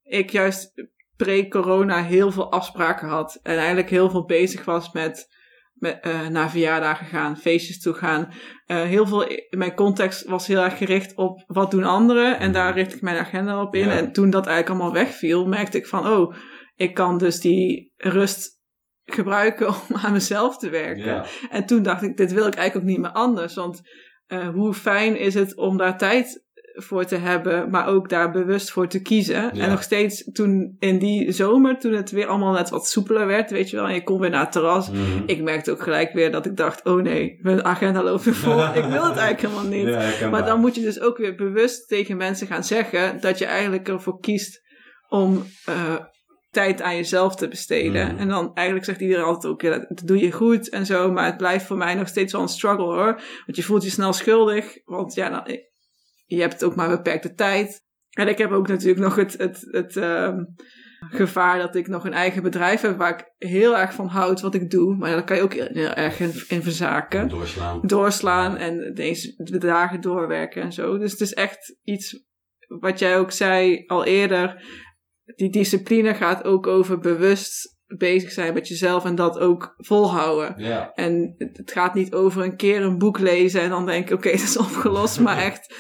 ik 0.08 0.30
juist 0.30 0.72
pre-corona 1.16 2.04
heel 2.04 2.32
veel 2.32 2.52
afspraken 2.52 3.08
had. 3.08 3.40
En 3.44 3.58
eigenlijk 3.58 3.90
heel 3.90 4.10
veel 4.10 4.26
bezig 4.26 4.66
was 4.66 4.92
met, 4.92 5.28
met 5.74 6.06
uh, 6.06 6.28
naar 6.28 6.50
verjaardagen 6.50 7.06
gaan, 7.06 7.38
feestjes 7.38 7.80
toe 7.80 7.94
gaan. 7.94 8.34
Uh, 8.68 8.82
heel 8.82 9.08
veel, 9.08 9.28
mijn 9.50 9.76
context 9.76 10.26
was 10.26 10.48
heel 10.48 10.62
erg 10.62 10.78
gericht 10.78 11.16
op 11.16 11.44
wat 11.48 11.72
doen 11.72 11.84
anderen. 11.84 12.40
En 12.40 12.52
daar 12.52 12.74
richt 12.74 12.96
ik 12.96 13.02
mijn 13.02 13.18
agenda 13.18 13.62
op 13.62 13.76
in. 13.76 13.90
En 13.90 14.12
toen 14.12 14.30
dat 14.30 14.46
eigenlijk 14.48 14.80
allemaal 14.80 15.04
wegviel, 15.04 15.48
merkte 15.48 15.78
ik 15.78 15.88
van, 15.88 16.08
oh, 16.08 16.36
ik 16.76 16.94
kan 16.94 17.18
dus 17.18 17.40
die 17.40 17.94
rust 17.96 18.56
gebruiken 19.06 19.68
om 19.90 19.96
aan 19.96 20.12
mezelf 20.12 20.58
te 20.58 20.70
werken. 20.70 21.26
En 21.50 21.66
toen 21.66 21.84
dacht 21.84 22.02
ik, 22.02 22.18
dit 22.18 22.34
wil 22.34 22.48
ik 22.48 22.56
eigenlijk 22.56 22.76
ook 22.76 22.92
niet 22.92 23.02
meer 23.02 23.22
anders. 23.22 23.56
Want 23.56 23.82
uh, 24.28 24.50
hoe 24.50 24.74
fijn 24.74 25.20
is 25.20 25.34
het 25.34 25.56
om 25.56 25.78
daar 25.78 25.98
tijd 25.98 26.46
voor 26.80 27.06
te 27.06 27.16
hebben, 27.16 27.70
maar 27.70 27.88
ook 27.88 28.10
daar 28.10 28.32
bewust 28.32 28.72
voor 28.72 28.88
te 28.88 29.02
kiezen. 29.02 29.52
En 29.52 29.70
nog 29.70 29.84
steeds 29.84 30.32
toen 30.34 30.76
in 30.80 31.00
die 31.00 31.32
zomer, 31.32 31.80
toen 31.80 31.94
het 31.94 32.12
weer 32.12 32.28
allemaal 32.28 32.54
net 32.54 32.70
wat 32.70 32.88
soepeler 32.88 33.28
werd, 33.28 33.52
weet 33.52 33.70
je 33.70 33.76
wel, 33.76 33.88
en 33.88 33.94
je 33.94 34.04
kon 34.04 34.20
weer 34.20 34.30
naar 34.30 34.42
het 34.42 34.52
terras. 34.52 34.90
Mhm. 34.90 35.02
Ik 35.26 35.42
merkte 35.42 35.72
ook 35.72 35.82
gelijk 35.82 36.14
weer 36.14 36.32
dat 36.32 36.46
ik 36.46 36.58
dacht, 36.58 36.84
oh 36.84 37.02
nee, 37.02 37.40
mijn 37.42 37.66
agenda 37.66 38.04
loopt 38.04 38.24
weer 38.24 38.36
vol. 38.36 38.64
ik 38.82 38.84
wil 38.84 39.06
het 39.06 39.18
eigenlijk 39.18 39.42
helemaal 39.42 39.64
niet. 39.64 40.20
Ja, 40.20 40.30
maar 40.30 40.46
dan 40.46 40.60
moet 40.60 40.76
je 40.76 40.82
dus 40.82 41.00
ook 41.00 41.18
weer 41.18 41.36
bewust 41.36 41.88
tegen 41.88 42.18
mensen 42.18 42.48
gaan 42.48 42.64
zeggen 42.64 43.22
dat 43.22 43.38
je 43.38 43.46
eigenlijk 43.46 43.88
ervoor 43.88 44.20
kiest 44.20 44.62
om 45.10 45.44
eh, 45.66 45.96
tijd 46.52 46.82
aan 46.82 46.96
jezelf 46.96 47.36
te 47.36 47.48
besteden. 47.48 48.08
Mhm. 48.08 48.18
En 48.18 48.28
dan 48.28 48.52
eigenlijk 48.54 48.86
zegt 48.86 49.02
iedereen 49.02 49.24
altijd 49.24 49.54
ook, 49.54 49.62
ja, 49.62 49.86
dat 49.90 50.02
doe 50.06 50.20
je 50.20 50.32
goed 50.32 50.70
en 50.70 50.86
zo. 50.86 51.12
Maar 51.12 51.26
het 51.26 51.38
blijft 51.38 51.66
voor 51.66 51.78
mij 51.78 51.96
nog 51.96 52.08
steeds 52.08 52.34
wel 52.34 52.42
een 52.42 52.48
struggle 52.48 52.86
hoor. 52.86 53.22
Want 53.46 53.58
je 53.58 53.64
voelt 53.64 53.84
je 53.84 53.90
snel 53.90 54.14
schuldig. 54.14 54.78
Want 54.86 55.14
ja, 55.14 55.30
nou, 55.30 55.66
je 56.28 56.42
hebt 56.42 56.64
ook 56.64 56.76
maar 56.76 56.90
beperkte 56.90 57.34
tijd. 57.34 57.86
En 58.10 58.28
ik 58.28 58.38
heb 58.38 58.52
ook 58.52 58.68
natuurlijk 58.68 59.00
nog 59.00 59.16
het, 59.16 59.38
het, 59.38 59.68
het 59.72 59.98
ehm, 59.98 60.44
gevaar 61.00 61.60
dat 61.60 61.76
ik 61.76 61.88
nog 61.88 62.06
een 62.06 62.14
eigen 62.14 62.44
bedrijf 62.44 62.82
heb 62.82 62.98
waar 62.98 63.20
ik 63.20 63.50
heel 63.50 63.78
erg 63.78 63.94
van 63.94 64.08
houd 64.08 64.42
wat 64.42 64.56
ik 64.56 64.70
doe. 64.70 64.96
Maar 64.96 65.12
daar 65.12 65.24
kan 65.24 65.36
je 65.36 65.42
ook 65.42 65.54
heel, 65.54 65.94
erg 65.94 66.20
in, 66.20 66.34
in 66.48 66.64
verzaken. 66.64 67.30
Doorslaan. 67.30 67.82
Doorslaan 67.82 68.58
en 68.58 68.94
deze 68.94 69.34
de 69.38 69.58
dagen 69.58 70.02
doorwerken 70.02 70.62
en 70.62 70.74
zo. 70.74 70.98
Dus 70.98 71.12
het 71.12 71.22
is 71.22 71.34
echt 71.34 71.78
iets 71.84 72.26
wat 72.68 73.00
jij 73.00 73.18
ook 73.18 73.32
zei 73.32 73.84
al 73.86 74.06
eerder. 74.06 74.64
Die 75.36 75.50
discipline 75.50 76.14
gaat 76.14 76.44
ook 76.44 76.68
over 76.68 77.00
bewust 77.00 77.76
bezig 77.88 78.32
zijn 78.32 78.54
met 78.54 78.68
jezelf 78.68 79.06
en 79.06 79.16
dat 79.16 79.40
ook 79.40 79.74
volhouden. 79.78 80.54
Ja. 80.58 80.92
En 80.94 81.36
het 81.38 81.72
gaat 81.72 81.94
niet 81.94 82.14
over 82.14 82.44
een 82.44 82.56
keer 82.56 82.82
een 82.82 82.98
boek 82.98 83.20
lezen 83.20 83.62
en 83.62 83.70
dan 83.70 83.86
denken, 83.86 84.16
oké, 84.16 84.32
dat 84.38 84.40
is 84.40 84.58
opgelost. 84.58 85.20
Maar 85.20 85.38
echt, 85.50 85.76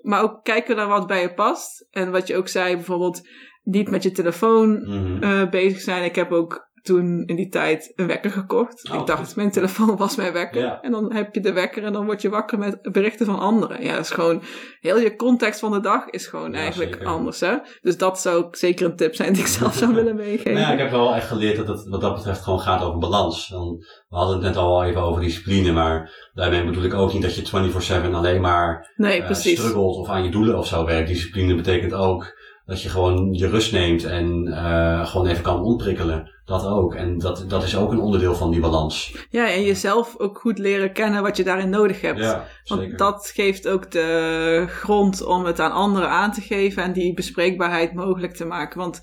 maar 0.00 0.22
ook 0.22 0.44
kijken 0.44 0.76
naar 0.76 0.88
wat 0.88 1.06
bij 1.06 1.20
je 1.22 1.34
past. 1.34 1.86
En 1.90 2.10
wat 2.10 2.26
je 2.26 2.36
ook 2.36 2.48
zei, 2.48 2.74
bijvoorbeeld 2.74 3.28
niet 3.62 3.90
met 3.90 4.02
je 4.02 4.10
telefoon 4.12 4.82
Mhm. 4.82 5.22
eh, 5.22 5.50
bezig 5.50 5.80
zijn. 5.80 6.04
Ik 6.04 6.14
heb 6.14 6.32
ook 6.32 6.70
toen 6.82 7.22
in 7.26 7.36
die 7.36 7.48
tijd 7.48 7.92
een 7.96 8.06
wekker 8.06 8.30
gekocht. 8.30 8.90
Oh, 8.90 9.00
ik 9.00 9.06
dacht, 9.06 9.26
goed. 9.26 9.36
mijn 9.36 9.50
telefoon 9.50 9.96
was 9.96 10.16
mijn 10.16 10.32
wekker. 10.32 10.60
Ja. 10.62 10.80
En 10.80 10.90
dan 10.90 11.12
heb 11.12 11.34
je 11.34 11.40
de 11.40 11.52
wekker 11.52 11.84
en 11.84 11.92
dan 11.92 12.04
word 12.04 12.22
je 12.22 12.28
wakker 12.28 12.58
met 12.58 12.78
berichten 12.92 13.26
van 13.26 13.38
anderen. 13.38 13.82
Ja, 13.84 13.90
dat 13.94 14.04
is 14.04 14.10
gewoon, 14.10 14.42
heel 14.80 14.98
je 14.98 15.16
context 15.16 15.60
van 15.60 15.72
de 15.72 15.80
dag 15.80 16.06
is 16.08 16.26
gewoon 16.26 16.52
Ja, 16.52 16.58
eigenlijk 16.58 16.92
zeker. 16.92 17.06
anders, 17.08 17.40
hè. 17.40 17.54
Dus 17.80 17.96
dat 17.96 18.20
zou 18.20 18.46
zeker 18.50 18.86
een 18.86 18.96
tip 18.96 19.14
zijn 19.14 19.32
die 19.32 19.42
ik 19.42 19.48
zelf 19.58 19.74
zou 19.74 19.94
willen 19.94 20.16
meegeven. 20.16 20.52
Nou 20.52 20.66
ja, 20.66 20.72
ik 20.72 20.78
heb 20.78 20.90
wel 20.90 21.14
echt 21.14 21.26
geleerd 21.28 21.56
dat 21.56 21.68
het 21.68 21.88
wat 21.88 22.00
dat 22.00 22.14
betreft 22.14 22.40
gewoon 22.40 22.60
gaat 22.60 22.82
over 22.82 22.98
balans. 22.98 23.48
Dan, 23.48 23.76
we 24.08 24.16
hadden 24.16 24.34
het 24.36 24.44
net 24.44 24.56
al 24.56 24.84
even 24.84 25.00
over 25.02 25.22
discipline, 25.22 25.72
maar 25.72 26.30
daarmee 26.34 26.64
bedoel 26.64 26.84
ik 26.84 26.94
ook 26.94 27.12
niet 27.12 27.22
dat 27.22 27.34
je 27.34 28.02
24-7 28.10 28.12
alleen 28.12 28.40
maar 28.40 28.92
nee, 28.96 29.22
precies. 29.22 29.58
struggelt 29.58 29.96
of 29.96 30.08
aan 30.08 30.24
je 30.24 30.30
doelen 30.30 30.58
of 30.58 30.66
zo 30.66 30.84
werkt. 30.84 31.08
Discipline 31.08 31.54
betekent 31.54 31.92
ook 31.92 32.40
dat 32.64 32.82
je 32.82 32.88
gewoon 32.88 33.32
je 33.32 33.48
rust 33.48 33.72
neemt 33.72 34.04
en 34.04 34.46
eh, 34.46 35.06
gewoon 35.06 35.26
even 35.26 35.42
kan 35.42 35.62
ontprikkelen. 35.62 36.30
Dat 36.44 36.66
ook. 36.66 36.94
En 36.94 37.18
dat, 37.18 37.44
dat 37.48 37.62
is 37.62 37.76
ook 37.76 37.92
een 37.92 38.00
onderdeel 38.00 38.34
van 38.34 38.50
die 38.50 38.60
balans. 38.60 39.26
Ja, 39.30 39.50
en 39.50 39.64
jezelf 39.64 40.18
ook 40.18 40.38
goed 40.38 40.58
leren 40.58 40.92
kennen 40.92 41.22
wat 41.22 41.36
je 41.36 41.44
daarin 41.44 41.70
nodig 41.70 42.00
hebt. 42.00 42.18
Ja, 42.18 42.46
Want 42.64 42.98
dat 42.98 43.30
geeft 43.34 43.68
ook 43.68 43.90
de 43.90 44.64
grond 44.68 45.24
om 45.24 45.44
het 45.44 45.60
aan 45.60 45.72
anderen 45.72 46.08
aan 46.08 46.32
te 46.32 46.40
geven 46.40 46.82
en 46.82 46.92
die 46.92 47.14
bespreekbaarheid 47.14 47.94
mogelijk 47.94 48.34
te 48.34 48.44
maken. 48.44 48.78
Want 48.78 49.02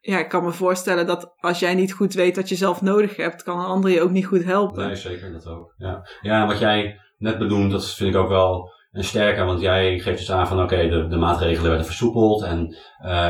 ja, 0.00 0.18
ik 0.18 0.28
kan 0.28 0.44
me 0.44 0.52
voorstellen 0.52 1.06
dat 1.06 1.34
als 1.36 1.58
jij 1.58 1.74
niet 1.74 1.92
goed 1.92 2.14
weet 2.14 2.36
wat 2.36 2.48
je 2.48 2.54
zelf 2.54 2.82
nodig 2.82 3.16
hebt, 3.16 3.42
kan 3.42 3.58
een 3.58 3.66
ander 3.66 3.90
je 3.90 4.02
ook 4.02 4.10
niet 4.10 4.26
goed 4.26 4.44
helpen. 4.44 4.86
Nee, 4.86 4.96
zeker, 4.96 5.32
dat 5.32 5.46
ook. 5.46 5.74
Ja, 5.76 6.08
ja 6.20 6.46
wat 6.46 6.58
jij 6.58 7.00
net 7.18 7.38
benoemt, 7.38 7.70
dat 7.70 7.94
vind 7.94 8.14
ik 8.14 8.20
ook 8.20 8.28
wel 8.28 8.70
een 8.92 9.04
sterke, 9.04 9.44
want 9.44 9.60
jij 9.60 9.98
geeft 9.98 10.18
dus 10.18 10.32
aan 10.32 10.46
van 10.46 10.62
oké, 10.62 10.88
de, 10.88 11.06
de 11.08 11.16
maatregelen 11.16 11.68
werden 11.68 11.86
versoepeld 11.86 12.42
en 12.42 12.76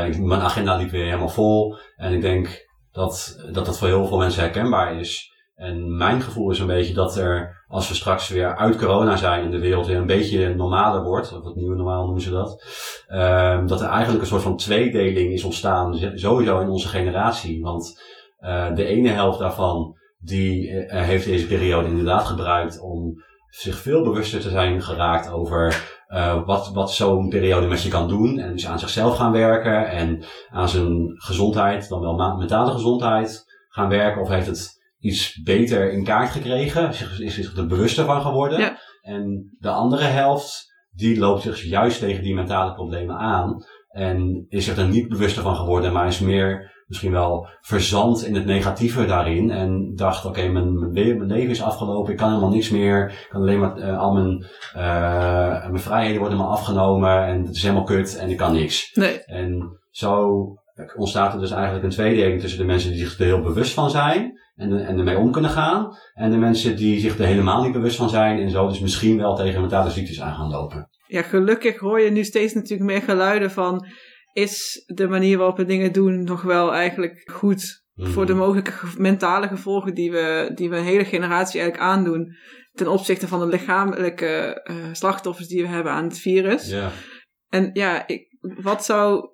ik- 0.07 0.19
mijn 0.19 0.41
agenda 0.41 0.75
liep 0.75 0.89
weer 0.89 1.05
helemaal 1.05 1.29
vol. 1.29 1.75
En 1.95 2.13
ik 2.13 2.21
denk 2.21 2.67
dat, 2.91 3.43
dat 3.51 3.65
dat 3.65 3.77
voor 3.77 3.87
heel 3.87 4.05
veel 4.07 4.17
mensen 4.17 4.41
herkenbaar 4.41 4.99
is. 4.99 5.31
En 5.55 5.97
mijn 5.97 6.21
gevoel 6.21 6.51
is 6.51 6.59
een 6.59 6.67
beetje 6.67 6.93
dat 6.93 7.17
er, 7.17 7.63
als 7.67 7.87
we 7.87 7.93
straks 7.95 8.29
weer 8.29 8.55
uit 8.57 8.75
corona 8.77 9.15
zijn 9.15 9.43
en 9.43 9.51
de 9.51 9.59
wereld 9.59 9.87
weer 9.87 9.97
een 9.97 10.05
beetje 10.05 10.55
normaler 10.55 11.03
wordt, 11.03 11.37
of 11.37 11.43
het 11.45 11.55
nieuwe 11.55 11.75
normaal 11.75 12.03
noemen 12.03 12.21
ze 12.21 12.29
dat, 12.31 12.63
ehm, 13.07 13.67
dat 13.67 13.81
er 13.81 13.87
eigenlijk 13.87 14.21
een 14.21 14.27
soort 14.27 14.41
van 14.41 14.57
tweedeling 14.57 15.31
is 15.33 15.43
ontstaan, 15.43 15.95
sowieso 16.15 16.59
in 16.59 16.69
onze 16.69 16.87
generatie. 16.87 17.61
Want 17.61 18.01
eh, 18.37 18.75
de 18.75 18.85
ene 18.85 19.09
helft 19.09 19.39
daarvan, 19.39 19.95
die 20.17 20.69
eh, 20.71 21.01
heeft 21.03 21.25
deze 21.25 21.47
periode 21.47 21.87
inderdaad 21.87 22.25
gebruikt 22.25 22.79
om 22.79 23.23
zich 23.53 23.77
veel 23.77 24.03
bewuster 24.03 24.39
te 24.39 24.49
zijn 24.49 24.81
geraakt 24.81 25.31
over 25.31 25.91
eh, 26.07 26.45
wat, 26.45 26.71
wat 26.73 26.91
zo'n 26.91 27.29
periode 27.29 27.67
met 27.67 27.81
je 27.81 27.89
kan 27.89 28.07
doen. 28.07 28.39
En 28.39 28.51
dus 28.51 28.67
aan 28.67 28.79
zichzelf 28.79 29.15
gaan 29.15 29.31
werken 29.31 29.89
en 29.89 30.23
aan 30.49 30.69
zijn 30.69 31.13
gezondheid, 31.15 31.89
dan 31.89 31.99
wel 31.99 32.37
mentale 32.37 32.71
gezondheid 32.71 33.45
gaan 33.69 33.89
werken. 33.89 34.21
Of 34.21 34.29
heeft 34.29 34.47
het 34.47 34.81
iets 34.99 35.41
beter 35.43 35.91
in 35.91 36.03
kaart 36.03 36.29
gekregen, 36.29 36.89
is 37.17 37.35
zich 37.35 37.57
er 37.57 37.67
bewuster 37.67 38.05
van 38.05 38.21
geworden. 38.21 38.59
Ja. 38.59 38.77
En 39.01 39.55
de 39.59 39.69
andere 39.69 40.03
helft, 40.03 40.73
die 40.91 41.19
loopt 41.19 41.41
zich 41.41 41.63
juist 41.63 41.99
tegen 41.99 42.23
die 42.23 42.35
mentale 42.35 42.73
problemen 42.73 43.17
aan. 43.17 43.65
En 43.87 44.45
is 44.49 44.65
zich 44.65 44.77
er 44.77 44.87
niet 44.87 45.09
bewuster 45.09 45.43
van 45.43 45.55
geworden, 45.55 45.93
maar 45.93 46.07
is 46.07 46.19
meer 46.19 46.82
misschien 46.87 47.11
wel 47.11 47.47
verzand 47.61 48.25
in 48.25 48.35
het 48.35 48.45
negatieve 48.45 49.05
daarin. 49.05 49.49
En 49.51 49.91
dacht, 49.95 50.25
oké, 50.25 50.47
mijn, 50.47 50.79
mijn, 50.79 50.91
le- 50.93 51.13
mijn 51.15 51.29
leven 51.31 51.49
is 51.51 51.61
afgelopen, 51.61 52.11
ik 52.11 52.17
kan 52.17 52.29
helemaal 52.29 52.49
niks 52.49 52.69
meer. 52.69 53.09
Ik 53.09 53.27
kan 53.29 53.41
alleen 53.41 53.59
maar, 53.59 53.77
eh, 53.77 53.99
al 53.99 54.13
mijn, 54.13 54.45
eh, 54.73 55.67
mijn 55.69 55.79
vrijheden 55.79 56.19
worden 56.19 56.37
me 56.37 56.43
afgenomen 56.43 57.25
en 57.25 57.45
het 57.45 57.55
is 57.55 57.61
helemaal 57.61 57.83
kut 57.83 58.17
en 58.17 58.29
ik 58.29 58.37
kan 58.37 58.53
niks. 58.53 58.91
Nee, 58.93 59.23
En 59.23 59.79
zo 59.89 60.29
ontstaat 60.95 61.33
er 61.33 61.39
dus 61.39 61.51
eigenlijk 61.51 61.83
een 61.83 61.89
tweedeling 61.89 62.41
tussen 62.41 62.59
de 62.59 62.65
mensen 62.65 62.91
die 62.91 62.99
zich 62.99 63.19
er 63.19 63.25
heel 63.25 63.41
bewust 63.41 63.73
van 63.73 63.89
zijn 63.89 64.39
en, 64.55 64.85
en 64.85 64.97
ermee 64.97 65.17
om 65.17 65.31
kunnen 65.31 65.51
gaan. 65.51 65.97
En 66.13 66.31
de 66.31 66.37
mensen 66.37 66.75
die 66.75 66.99
zich 66.99 67.19
er 67.19 67.25
helemaal 67.25 67.63
niet 67.63 67.71
bewust 67.71 67.95
van 67.95 68.09
zijn 68.09 68.39
en 68.39 68.49
zo 68.49 68.67
dus 68.67 68.79
misschien 68.79 69.17
wel 69.17 69.35
tegen 69.35 69.61
mentale 69.61 69.89
ziektes 69.89 70.21
aan 70.21 70.35
gaan 70.35 70.49
lopen. 70.49 70.89
ja, 71.07 71.21
gelukkig 71.21 71.79
hoor 71.79 71.99
je 72.01 72.11
nu 72.11 72.23
steeds 72.23 72.53
natuurlijk 72.53 72.89
meer 72.91 73.01
geluiden 73.01 73.51
van, 73.51 73.85
is 74.33 74.83
de 74.85 75.07
manier 75.07 75.37
waarop 75.37 75.57
we 75.57 75.65
dingen 75.65 75.91
doen 75.93 76.23
nog 76.23 76.41
wel 76.41 76.73
eigenlijk 76.73 77.29
goed 77.31 77.81
voor 77.95 78.25
de 78.25 78.33
mogelijke 78.33 78.71
ge- 78.71 79.01
mentale 79.01 79.47
gevolgen 79.47 79.93
die 79.93 80.11
we, 80.11 80.51
die 80.55 80.69
we 80.69 80.77
een 80.77 80.83
hele 80.83 81.05
generatie 81.05 81.59
eigenlijk 81.59 81.91
aandoen 81.91 82.35
ten 82.71 82.87
opzichte 82.87 83.27
van 83.27 83.39
de 83.39 83.45
lichamelijke 83.47 84.61
eh, 84.63 84.75
slachtoffers 84.91 85.47
die 85.47 85.61
we 85.61 85.67
hebben 85.67 85.91
aan 85.91 86.03
het 86.03 86.19
virus. 86.19 86.69
Ja. 86.69 86.91
En 87.49 87.69
ja, 87.73 88.07
ik, 88.07 88.27
wat, 88.39 88.85
zou, 88.85 89.29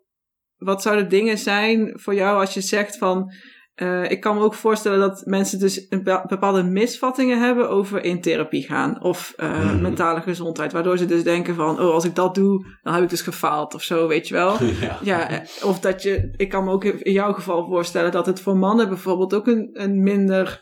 wat 0.55 0.81
zouden 0.81 1.09
dingen 1.09 1.37
zijn 1.37 1.99
voor 1.99 2.15
jou 2.15 2.39
als 2.39 2.53
je 2.53 2.61
zegt 2.61 2.97
van. 2.97 3.31
Eh, 3.79 4.11
ik 4.11 4.19
kan 4.21 4.35
me 4.35 4.41
ook 4.43 4.53
voorstellen 4.53 4.99
dat 4.99 5.21
mensen 5.25 5.59
dus 5.59 5.85
een 5.89 6.03
be- 6.03 6.23
bepaalde 6.27 6.63
misvattingen 6.63 7.39
hebben 7.41 7.69
over 7.69 8.03
in 8.03 8.21
therapie 8.21 8.63
gaan 8.63 9.03
of 9.03 9.33
Mhm. 9.37 9.81
mentale 9.81 10.21
gezondheid. 10.21 10.71
Waardoor 10.71 10.97
ze 10.97 11.05
dus 11.05 11.23
denken 11.23 11.55
van, 11.55 11.79
oh, 11.79 11.93
als 11.93 12.05
ik 12.05 12.15
dat 12.15 12.35
doe, 12.35 12.65
dan 12.83 12.93
heb 12.93 13.03
ik 13.03 13.09
dus 13.09 13.21
gefaald 13.21 13.73
of 13.73 13.81
zo, 13.83 14.07
weet 14.07 14.27
je 14.27 14.33
wel. 14.33 14.55
ja. 14.81 14.97
Ja, 15.01 15.29
eh, 15.29 15.37
of 15.63 15.79
dat 15.79 16.03
je, 16.03 16.33
ik 16.37 16.49
kan 16.49 16.63
me 16.63 16.71
ook 16.71 16.83
in 16.83 17.11
jouw 17.11 17.33
geval 17.33 17.65
voorstellen 17.67 18.11
dat 18.11 18.25
het 18.25 18.41
voor 18.41 18.57
mannen 18.57 18.87
bijvoorbeeld 18.89 19.33
ook 19.33 19.47
een, 19.47 19.69
een 19.73 20.03
minder 20.03 20.61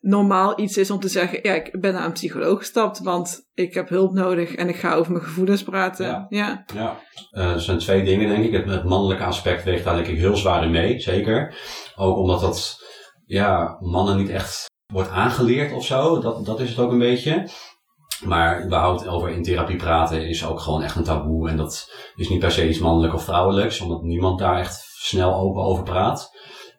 normaal 0.00 0.60
iets 0.60 0.76
is 0.76 0.90
om 0.90 1.00
te 1.00 1.08
zeggen, 1.08 1.38
ja, 1.42 1.54
ik 1.54 1.80
ben 1.80 1.92
naar 1.92 2.04
een 2.04 2.12
psycholoog 2.12 2.58
gestapt, 2.58 3.00
want 3.02 3.48
ik 3.54 3.74
heb 3.74 3.88
hulp 3.88 4.12
nodig 4.12 4.54
en 4.54 4.68
ik 4.68 4.76
ga 4.76 4.94
over 4.94 5.12
mijn 5.12 5.24
gevoelens 5.24 5.62
praten. 5.62 6.06
Ja. 6.06 6.26
ja. 6.28 6.64
Ja, 6.74 7.00
Eh, 7.30 7.52
er 7.52 7.60
zijn 7.60 7.78
twee 7.78 8.04
dingen 8.04 8.28
denk 8.28 8.44
ik. 8.44 8.52
Het, 8.52 8.64
het 8.64 8.84
mannelijke 8.84 9.24
aspect 9.24 9.64
weegt 9.64 9.84
daar 9.84 9.94
denk 9.94 10.06
ik 10.06 10.18
heel 10.18 10.36
zwaar 10.36 10.64
in 10.64 10.70
mee, 10.70 11.00
zeker. 11.00 11.54
Ook 11.96 12.16
omdat 12.16 12.40
dat, 12.40 12.78
ja, 13.26 13.76
mannen 13.80 14.16
niet 14.16 14.30
echt 14.30 14.68
wordt 14.92 15.10
aangeleerd 15.10 15.72
of 15.72 15.84
zo. 15.84 16.20
Dat, 16.20 16.46
dat 16.46 16.60
is 16.60 16.68
het 16.68 16.78
ook 16.78 16.92
een 16.92 16.98
beetje. 16.98 17.48
Maar 18.24 18.64
überhaupt 18.64 19.06
over 19.08 19.28
in 19.30 19.42
therapie 19.42 19.76
praten 19.76 20.28
is 20.28 20.46
ook 20.46 20.60
gewoon 20.60 20.82
echt 20.82 20.96
een 20.96 21.04
taboe. 21.04 21.48
En 21.48 21.56
dat 21.56 21.90
is 22.14 22.28
niet 22.28 22.38
per 22.38 22.50
se 22.50 22.68
iets 22.68 22.78
mannelijk 22.78 23.14
of 23.14 23.24
vrouwelijks, 23.24 23.80
omdat 23.80 24.02
niemand 24.02 24.38
daar 24.38 24.58
echt 24.58 24.88
snel 24.98 25.34
open 25.34 25.62
over 25.62 25.84
praat. 25.84 26.30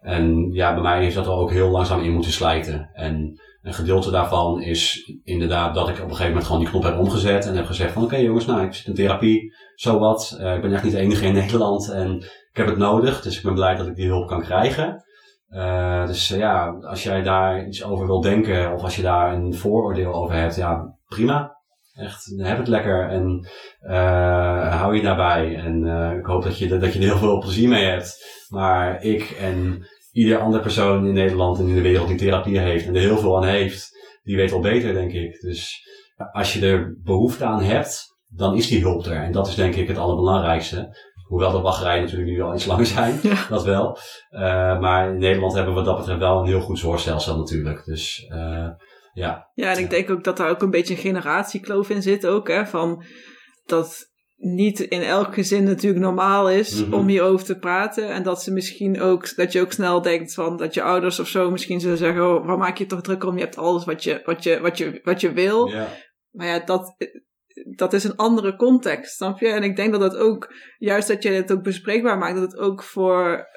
En 0.02 0.52
ja, 0.52 0.74
bij 0.74 0.84
mij 0.84 1.02
heeft 1.02 1.16
dat 1.16 1.26
er 1.26 1.32
ook 1.32 1.52
heel 1.52 1.70
langzaam 1.70 2.02
in 2.02 2.14
moeten 2.14 2.32
slijten. 2.32 2.90
En 2.94 3.40
een 3.62 3.74
gedeelte 3.74 4.12
daarvan 4.12 4.62
is 4.62 5.12
inderdaad 5.24 5.76
dat 5.76 5.90
ik 5.90 5.96
op 5.96 6.02
een 6.02 6.10
gegeven 6.10 6.28
moment 6.28 6.46
gewoon 6.46 6.62
die 6.62 6.70
knop 6.70 6.84
heb 6.84 6.98
omgezet 6.98 7.46
en 7.46 7.56
heb 7.56 7.66
gezegd 7.66 7.94
van 7.94 8.04
oké 8.04 8.16
jongens, 8.16 8.46
nou 8.46 8.66
ik 8.66 8.74
zit 8.74 8.88
in 8.88 8.94
therapie, 8.94 9.54
zo 9.76 10.00
wat. 10.00 10.38
Eh, 10.40 10.56
ik 10.56 10.62
ben 10.62 10.74
echt 10.74 10.84
niet 10.84 10.92
de 10.92 11.00
enige 11.00 11.26
in 11.26 11.34
Nederland 11.44 11.92
en 11.92 12.16
ik 12.52 12.58
heb 12.58 12.68
het 12.68 12.78
nodig, 12.78 13.22
dus 13.22 13.38
ik 13.38 13.44
ben 13.44 13.54
blij 13.54 13.76
dat 13.76 13.88
ik 13.88 13.96
die 13.96 14.08
hulp 14.08 14.28
kan 14.28 14.42
krijgen. 14.42 15.04
Eh, 15.48 16.08
dus 16.08 16.32
eh, 16.32 16.38
ja, 16.38 16.78
als 16.82 17.04
jij 17.04 17.22
daar 17.22 17.68
iets 17.68 17.84
over 17.84 18.06
wil 18.06 18.22
denken 18.22 18.74
of 18.74 18.84
als 18.84 18.96
je 18.96 19.02
daar 19.02 19.34
een 19.34 19.54
vooroordeel 19.54 20.14
over 20.14 20.36
hebt, 20.36 20.56
ja 20.56 20.96
prima. 21.08 21.60
Echt, 21.94 22.34
heb 22.38 22.58
het 22.58 22.68
lekker 22.68 23.10
en 23.10 23.48
hou 24.70 24.96
je 24.96 25.02
daarbij. 25.02 25.56
En 25.56 25.86
ik 26.18 26.26
hoop 26.26 26.44
dat 26.44 26.58
je, 26.58 26.78
dat 26.78 26.94
je 26.94 27.00
er 27.00 27.06
heel 27.06 27.18
veel 27.18 27.40
plezier 27.40 27.70
mee 27.70 27.86
hebt. 27.86 28.26
Maar 28.50 29.04
ik 29.04 29.30
en 29.30 29.86
ieder 30.12 30.38
andere 30.38 30.64
persoon 30.64 31.06
in 31.06 31.14
Nederland 31.14 31.60
en 31.60 31.68
in 31.68 31.76
de 31.76 31.82
wereld 31.82 32.08
die 32.08 32.18
therapie 32.18 32.60
heeft 32.60 32.88
en 32.88 32.96
er 32.96 33.02
heel 33.02 33.18
veel 33.18 33.38
aan 33.38 33.48
heeft, 33.48 33.90
die 34.24 34.36
weet 34.36 34.52
wel 34.52 34.60
beter, 34.60 34.94
denk 34.94 35.12
ik. 35.12 35.42
Dus 35.42 35.90
als 36.32 36.54
je 36.54 36.66
er 36.66 36.96
behoefte 37.04 37.46
aan 37.46 37.62
hebt, 37.62 38.18
dan 38.28 38.56
is 38.56 38.68
die 38.68 38.82
hulp 38.82 39.06
er. 39.06 39.24
En 39.24 39.32
dat 39.32 39.48
is 39.48 39.56
denk 39.56 39.76
ik 39.76 39.88
het 39.88 39.98
allerbelangrijkste. 39.98 41.10
Hoewel 41.28 41.52
de 41.52 41.60
wachtrijen 41.60 42.04
natuurlijk 42.04 42.32
nu 42.32 42.42
al 42.42 42.54
iets 42.54 42.66
langer 42.66 42.86
zijn, 42.86 43.20
dat 43.50 43.64
wel. 43.64 43.98
Uh, 44.32 44.40
maar 44.80 45.10
in 45.10 45.18
Nederland 45.18 45.54
hebben 45.54 45.74
we 45.74 45.80
wat 45.80 45.90
dat 45.90 45.98
betreft 45.98 46.20
wel 46.20 46.40
een 46.40 46.48
heel 46.48 46.62
goed 46.62 46.80
zorgstelsel 46.80 47.38
natuurlijk. 47.38 47.86
Dus 47.86 48.26
uh, 48.30 48.68
ja. 49.14 49.50
Ja, 49.54 49.72
en 49.72 49.80
ik 49.80 49.90
denk 49.90 50.10
ook 50.10 50.24
dat 50.24 50.38
daar 50.38 50.50
ook 50.50 50.62
een 50.62 50.70
beetje 50.70 50.94
een 50.94 51.00
generatiekloof 51.00 51.90
in 51.90 52.02
zit 52.02 52.28
ook. 52.28 52.48
Hè, 52.48 52.66
van 52.66 53.04
dat 53.66 54.11
niet 54.42 54.80
in 54.80 55.02
elk 55.02 55.34
gezin 55.34 55.64
natuurlijk 55.64 56.04
normaal 56.04 56.50
is 56.50 56.80
mm 56.80 56.84
-hmm. 56.84 56.94
om 56.94 57.08
hierover 57.08 57.46
te 57.46 57.60
praten. 57.60 58.10
En 58.10 58.24
dat 58.24 58.44
ze 58.44 58.54
misschien 58.54 59.02
ook, 59.02 59.36
dat 59.36 59.52
je 59.52 59.62
ook 59.62 59.72
snel 59.72 60.02
denkt 60.02 60.34
van 60.34 60.58
dat 60.58 60.74
je 60.74 60.82
ouders 60.82 61.20
of 61.20 61.28
zo 61.28 61.52
misschien 61.52 61.80
zullen 61.80 61.98
zeggen: 61.98 62.36
oh, 62.36 62.46
waar 62.46 62.58
maak 62.58 62.78
je 62.78 62.86
toch 62.86 63.02
druk 63.02 63.24
om? 63.24 63.38
Je 63.38 63.44
hebt 63.44 63.58
alles 63.58 63.86
wat 63.86 64.04
je, 64.04 64.22
wat 64.26 64.44
je, 64.44 64.60
wat 64.60 64.78
je, 64.78 65.00
wat 65.04 65.22
je 65.22 65.32
wil. 65.32 65.72
Maar 66.32 66.48
ja, 66.48 66.60
dat, 66.60 66.96
dat 67.76 67.94
is 67.94 68.04
een 68.04 68.16
andere 68.16 68.56
context, 68.56 69.16
snap 69.16 69.40
je? 69.40 69.48
En 69.48 69.64
ik 69.64 69.76
denk 69.76 69.92
dat 69.92 70.02
het 70.02 70.16
ook, 70.16 70.54
juist 70.78 71.08
dat 71.08 71.24
je 71.24 71.30
het 71.30 71.52
ook 71.52 71.64
bespreekbaar 71.64 72.18
maakt, 72.18 72.36
dat 72.36 72.52
het 72.52 72.60
ook 72.60 72.84
voor 72.84 73.48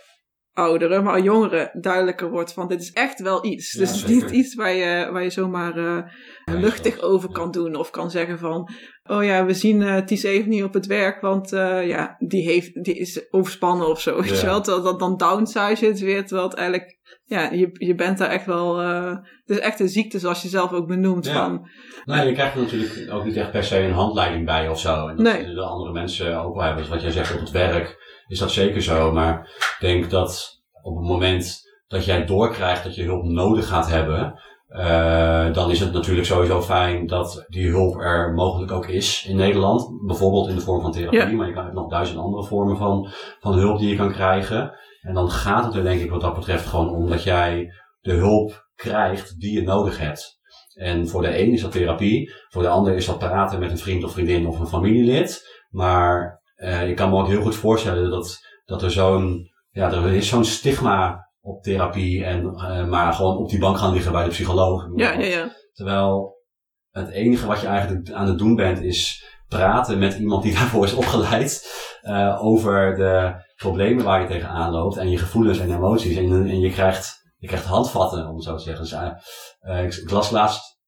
ouderen, 0.55 1.05
maar 1.05 1.21
jongeren 1.21 1.71
duidelijker 1.81 2.31
wordt 2.31 2.53
van 2.53 2.69
dit 2.69 2.81
is 2.81 2.93
echt 2.93 3.21
wel 3.21 3.45
iets. 3.47 3.73
Ja, 3.73 3.79
dus 3.81 3.91
het 3.91 4.11
is 4.11 4.23
niet 4.23 4.31
iets 4.31 4.55
waar 4.55 4.73
je, 4.73 5.09
waar 5.13 5.23
je 5.23 5.31
zomaar 5.31 5.77
uh, 5.79 5.99
Nee, 6.45 6.61
luchtig 6.61 7.01
over 7.01 7.31
kan 7.33 7.51
doen 7.51 7.75
of 7.75 7.91
kan 7.91 8.11
zeggen 8.11 8.39
van 8.39 8.71
oh 9.11 9.25
ja, 9.25 9.45
we 9.45 9.55
zien 9.55 9.81
uh, 9.81 9.97
Ties 9.99 10.23
even 10.23 10.49
niet 10.49 10.63
op 10.63 10.75
het 10.75 10.87
werk, 10.87 11.21
want 11.21 11.53
uh, 11.53 11.87
ja, 11.89 12.15
die, 12.19 12.43
heeft, 12.43 12.85
die 12.85 12.95
is 12.99 13.33
overspannen 13.33 13.89
of 13.89 14.01
zo. 14.01 14.17
Weet 14.21 14.29
Ja. 14.29 14.35
je 14.41 14.47
wel? 14.47 14.61
Terwijl 14.61 14.85
dat 14.85 14.99
dan 14.99 15.17
downsize 15.17 15.85
het 15.87 16.01
weer, 16.01 16.27
terwijl 16.27 16.49
het 16.49 16.59
eigenlijk, 16.59 16.99
ja, 17.25 17.53
je, 17.53 17.69
je 17.73 17.95
bent 17.95 18.19
daar 18.19 18.31
echt 18.31 18.47
wel, 18.47 18.83
uh, 18.83 19.11
het 19.45 19.57
is 19.57 19.59
echt 19.59 19.81
een 19.81 19.89
ziekte 19.89 20.19
zoals 20.19 20.43
je 20.43 20.49
zelf 20.49 20.73
ook 20.73 20.87
benoemt 20.87 21.27
Ja. 21.27 21.33
van, 21.33 21.69
Nee, 22.05 22.27
je 22.27 22.33
krijgt 22.33 22.55
er 22.55 22.61
natuurlijk 22.63 23.11
ook 23.13 23.25
niet 23.25 23.37
echt 23.37 23.51
per 23.51 23.65
se 23.65 23.79
een 23.79 23.93
handleiding 23.93 24.45
bij 24.45 24.69
of 24.69 24.81
zo. 24.81 25.07
En 25.09 25.17
dat 25.17 25.25
Nee. 25.35 25.55
de 25.55 25.61
andere 25.63 25.93
mensen 25.93 26.39
ook 26.43 26.55
wel 26.55 26.63
hebben. 26.65 26.83
Dus 26.83 26.93
wat 26.93 27.03
jij 27.03 27.11
zegt 27.11 27.35
op 27.35 27.41
het 27.41 27.51
werk, 27.51 28.03
is 28.27 28.39
dat 28.39 28.51
zeker 28.51 28.83
zo. 28.83 29.12
Maar 29.12 29.41
ik 29.59 29.77
denk 29.81 30.11
dat 30.11 30.62
op 30.83 30.97
het 30.97 31.07
moment 31.07 31.62
dat 31.87 32.05
jij 32.05 32.25
doorkrijgt 32.27 32.85
dat 32.85 32.95
je 32.95 33.03
hulp 33.03 33.25
nodig 33.25 33.66
gaat 33.66 33.89
hebben, 33.89 34.41
eh, 34.68 35.53
dan 35.53 35.70
is 35.70 35.81
het 35.81 35.93
natuurlijk 35.93 36.27
sowieso 36.27 36.62
fijn 36.62 37.07
dat 37.07 37.45
die 37.49 37.68
hulp 37.68 38.01
er 38.01 38.33
mogelijk 38.35 38.72
ook 38.72 38.87
is 38.87 39.27
in 39.29 39.37
Nederland. 39.37 40.07
Bijvoorbeeld 40.07 40.49
in 40.49 40.55
de 40.55 40.61
vorm 40.61 40.81
van 40.81 40.93
therapie, 40.93 41.18
Ja. 41.18 41.31
maar 41.33 41.47
je 41.47 41.53
kan 41.53 41.66
ook 41.66 41.72
nog 41.72 41.91
duizend 41.91 42.18
andere 42.18 42.45
vormen 42.45 42.77
van, 42.77 43.09
van 43.41 43.59
hulp 43.59 43.79
die 43.79 43.89
je 43.89 43.97
kan 43.97 44.12
krijgen. 44.12 44.72
En 45.01 45.14
dan 45.14 45.31
gaat 45.31 45.64
het 45.64 45.75
er 45.75 45.83
denk 45.83 46.01
ik 46.01 46.11
wat 46.11 46.20
dat 46.20 46.35
betreft 46.35 46.66
gewoon 46.66 46.95
om 46.95 47.09
dat 47.09 47.22
jij 47.22 47.72
de 48.01 48.12
hulp 48.12 48.66
krijgt 48.75 49.41
die 49.41 49.53
je 49.53 49.62
nodig 49.62 49.99
hebt. 49.99 50.39
En 50.75 51.09
voor 51.09 51.22
de 51.22 51.41
een 51.41 51.53
is 51.53 51.62
dat 51.62 51.72
therapie, 51.72 52.33
voor 52.49 52.62
de 52.62 52.68
ander 52.68 52.95
is 52.95 53.07
dat 53.07 53.18
praten 53.18 53.59
met 53.59 53.70
een 53.70 53.79
vriend 53.79 54.05
of 54.05 54.12
vriendin 54.12 54.47
of 54.47 54.59
een 54.59 54.66
familielid. 54.66 55.62
Maar 55.70 56.43
eh, 56.65 56.89
ik 56.89 56.97
kan 56.97 57.11
me 57.11 57.17
ook 57.17 57.29
heel 57.29 57.43
goed 57.43 57.55
voorstellen 57.55 58.11
dat, 58.11 58.39
dat 58.65 58.83
er 58.83 58.91
zo'n, 58.91 59.51
ja, 59.71 59.93
er 59.93 60.12
is 60.12 60.29
zo'n 60.29 60.45
stigma 60.45 61.29
op 61.41 61.62
therapie 61.62 62.25
en 62.25 62.55
eh, 62.55 62.87
maar 62.87 63.12
gewoon 63.12 63.37
op 63.37 63.49
die 63.49 63.59
bank 63.59 63.79
gaan 63.79 63.93
liggen 63.93 64.12
bij 64.12 64.25
de 64.25 64.31
psycholoog. 64.31 64.89
Ja, 64.95 65.12
ja, 65.12 65.25
ja. 65.25 65.53
Terwijl 65.73 66.43
het 66.91 67.09
enige 67.09 67.47
wat 67.47 67.61
je 67.61 67.67
eigenlijk 67.67 68.11
aan 68.11 68.27
het 68.27 68.39
doen 68.39 68.55
bent 68.55 68.83
is 68.83 69.25
praten 69.49 69.99
met 69.99 70.19
iemand 70.19 70.43
die 70.43 70.55
daarvoor 70.59 70.85
is 70.85 70.95
opgeleid 70.95 71.69
eh, 72.03 72.45
over 72.45 72.95
de 72.95 73.35
problemen 73.57 74.05
waar 74.05 74.21
je 74.21 74.29
tegenaan 74.29 74.73
loopt 74.73 74.97
en 74.97 75.11
je 75.11 75.19
gevoelens 75.19 75.59
en 75.59 75.75
emoties. 75.75 76.17
En, 76.17 76.31
en 76.33 76.61
je, 76.61 76.71
krijgt, 76.71 77.33
je 77.37 77.47
krijgt 77.47 77.67
handvatten, 77.67 78.29
om 78.29 78.35
het 78.35 78.45
zo 78.45 78.57
te 78.57 78.62
zeggen. 78.62 78.85
Dus, 78.85 79.97
ik, 79.97 80.03
ik 80.03 80.11
las 80.11 80.31
laatst 80.31 80.79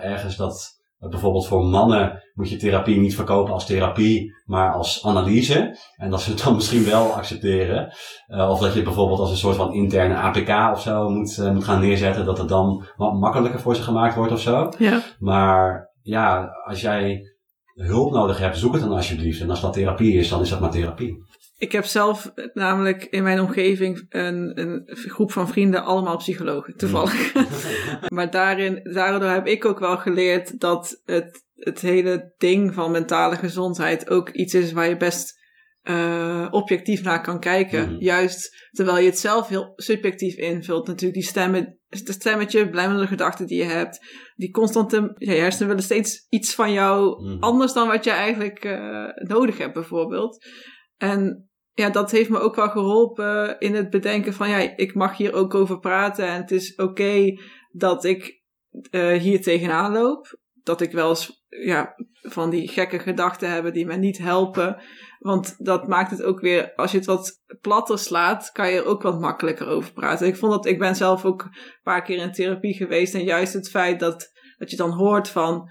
ergens 0.00 0.36
dat 0.36 0.79
bijvoorbeeld 1.08 1.46
voor 1.46 1.64
mannen 1.64 2.22
moet 2.34 2.50
je 2.50 2.56
therapie 2.56 3.00
niet 3.00 3.14
verkopen 3.14 3.52
als 3.52 3.66
therapie, 3.66 4.34
maar 4.44 4.72
als 4.72 5.04
analyse. 5.04 5.76
En 5.96 6.10
dat 6.10 6.20
ze 6.20 6.30
het 6.30 6.42
dan 6.44 6.54
misschien 6.60 6.84
wel 6.84 7.12
accepteren. 7.12 7.92
Eh, 8.26 8.50
of 8.50 8.60
dat 8.60 8.68
je 8.68 8.74
het 8.74 8.84
bijvoorbeeld 8.84 9.20
als 9.20 9.30
een 9.30 9.36
soort 9.36 9.56
van 9.56 9.72
interne 9.72 10.14
APK 10.14 10.72
of 10.72 10.80
zo 10.80 11.08
moet, 11.08 11.38
eh, 11.38 11.52
moet 11.52 11.64
gaan 11.64 11.80
neerzetten, 11.80 12.24
dat 12.24 12.38
het 12.38 12.48
dan 12.48 12.84
wat 12.96 13.14
makkelijker 13.14 13.60
voor 13.60 13.76
ze 13.76 13.82
gemaakt 13.82 14.14
wordt 14.14 14.32
of 14.32 14.40
zo. 14.40 14.72
ja. 14.78 15.00
Maar 15.18 15.90
ja, 16.02 16.48
als 16.64 16.80
jij 16.80 17.20
hulp 17.74 18.12
nodig 18.12 18.38
hebt, 18.38 18.58
zoek 18.58 18.72
het 18.72 18.82
dan 18.82 18.92
alsjeblieft. 18.92 19.40
En 19.40 19.50
als 19.50 19.60
dat 19.60 19.72
therapie 19.72 20.14
is, 20.14 20.28
dan 20.28 20.40
is 20.40 20.48
dat 20.50 20.60
maar 20.60 20.70
therapie. 20.70 21.24
Ik 21.60 21.72
heb 21.72 21.84
zelf 21.84 22.32
namelijk 22.54 23.04
in 23.04 23.22
mijn 23.22 23.40
omgeving 23.40 24.06
een, 24.08 24.60
een 24.60 24.82
groep 24.86 25.32
van 25.32 25.48
vrienden, 25.48 25.84
allemaal 25.84 26.16
psychologen, 26.16 26.76
toevallig. 26.76 27.32
maar 28.14 28.30
daarin, 28.30 28.80
daardoor 28.82 29.28
heb 29.28 29.46
ik 29.46 29.64
ook 29.64 29.78
wel 29.78 29.96
geleerd 29.96 30.60
dat 30.60 31.00
het, 31.04 31.44
het 31.54 31.80
hele 31.80 32.34
ding 32.38 32.74
van 32.74 32.90
mentale 32.90 33.36
gezondheid 33.36 34.10
ook 34.10 34.28
iets 34.30 34.54
is 34.54 34.72
waar 34.72 34.88
je 34.88 34.96
best 34.96 35.38
uh, 35.82 36.46
objectief 36.50 37.02
naar 37.02 37.22
kan 37.22 37.40
kijken. 37.40 37.92
Mhm. 37.92 38.02
Juist 38.02 38.68
terwijl 38.70 38.98
je 38.98 39.06
het 39.06 39.18
zelf 39.18 39.48
heel 39.48 39.72
subjectief 39.76 40.36
invult. 40.36 40.86
Natuurlijk 40.86 41.20
die 41.20 41.28
stemmen, 41.28 41.78
het 41.88 42.08
stemmetje, 42.08 42.70
blijvende 42.70 43.06
gedachten 43.06 43.46
die 43.46 43.58
je 43.58 43.68
hebt. 43.68 43.98
Die 44.34 44.50
constante, 44.50 45.14
ja, 45.16 45.32
je 45.32 45.40
hersenen 45.40 45.68
willen 45.68 45.82
steeds 45.82 46.26
iets 46.28 46.54
van 46.54 46.72
jou 46.72 47.24
Mhm. 47.24 47.42
anders 47.42 47.72
dan 47.72 47.88
wat 47.88 48.04
je 48.04 48.10
eigenlijk 48.10 48.64
uh, 48.64 49.06
nodig 49.14 49.58
hebt 49.58 49.74
bijvoorbeeld. 49.74 50.46
En 50.96 51.49
ja, 51.72 51.90
dat 51.90 52.10
heeft 52.10 52.30
me 52.30 52.38
ook 52.38 52.56
wel 52.56 52.68
geholpen 52.68 53.58
in 53.58 53.74
het 53.74 53.90
bedenken 53.90 54.34
van 54.34 54.48
ja, 54.48 54.76
ik 54.76 54.94
mag 54.94 55.16
hier 55.16 55.32
ook 55.32 55.54
over 55.54 55.78
praten 55.78 56.26
en 56.26 56.40
het 56.40 56.50
is 56.50 56.74
oké 56.74 57.38
dat 57.70 58.04
ik 58.04 58.42
uh, 58.90 59.18
hier 59.18 59.42
tegenaan 59.42 59.92
loop. 59.92 60.38
Dat 60.62 60.80
ik 60.80 60.92
wel 60.92 61.08
eens 61.08 61.44
ja, 61.48 61.94
van 62.22 62.50
die 62.50 62.68
gekke 62.68 62.98
gedachten 62.98 63.50
heb 63.50 63.72
die 63.72 63.86
me 63.86 63.96
niet 63.96 64.18
helpen. 64.18 64.82
Want 65.18 65.64
dat 65.64 65.88
maakt 65.88 66.10
het 66.10 66.22
ook 66.22 66.40
weer, 66.40 66.74
als 66.74 66.90
je 66.90 66.96
het 66.96 67.06
wat 67.06 67.42
platter 67.60 67.98
slaat, 67.98 68.50
kan 68.52 68.70
je 68.70 68.76
er 68.76 68.86
ook 68.86 69.02
wat 69.02 69.20
makkelijker 69.20 69.66
over 69.66 69.92
praten. 69.92 70.26
Ik 70.26 70.36
vond 70.36 70.52
dat, 70.52 70.66
ik 70.66 70.78
ben 70.78 70.96
zelf 70.96 71.24
ook 71.24 71.42
een 71.42 71.80
paar 71.82 72.02
keer 72.02 72.18
in 72.18 72.32
therapie 72.32 72.74
geweest 72.74 73.14
en 73.14 73.24
juist 73.24 73.52
het 73.52 73.70
feit 73.70 74.00
dat, 74.00 74.30
dat 74.58 74.70
je 74.70 74.76
dan 74.76 74.90
hoort 74.90 75.28
van, 75.28 75.70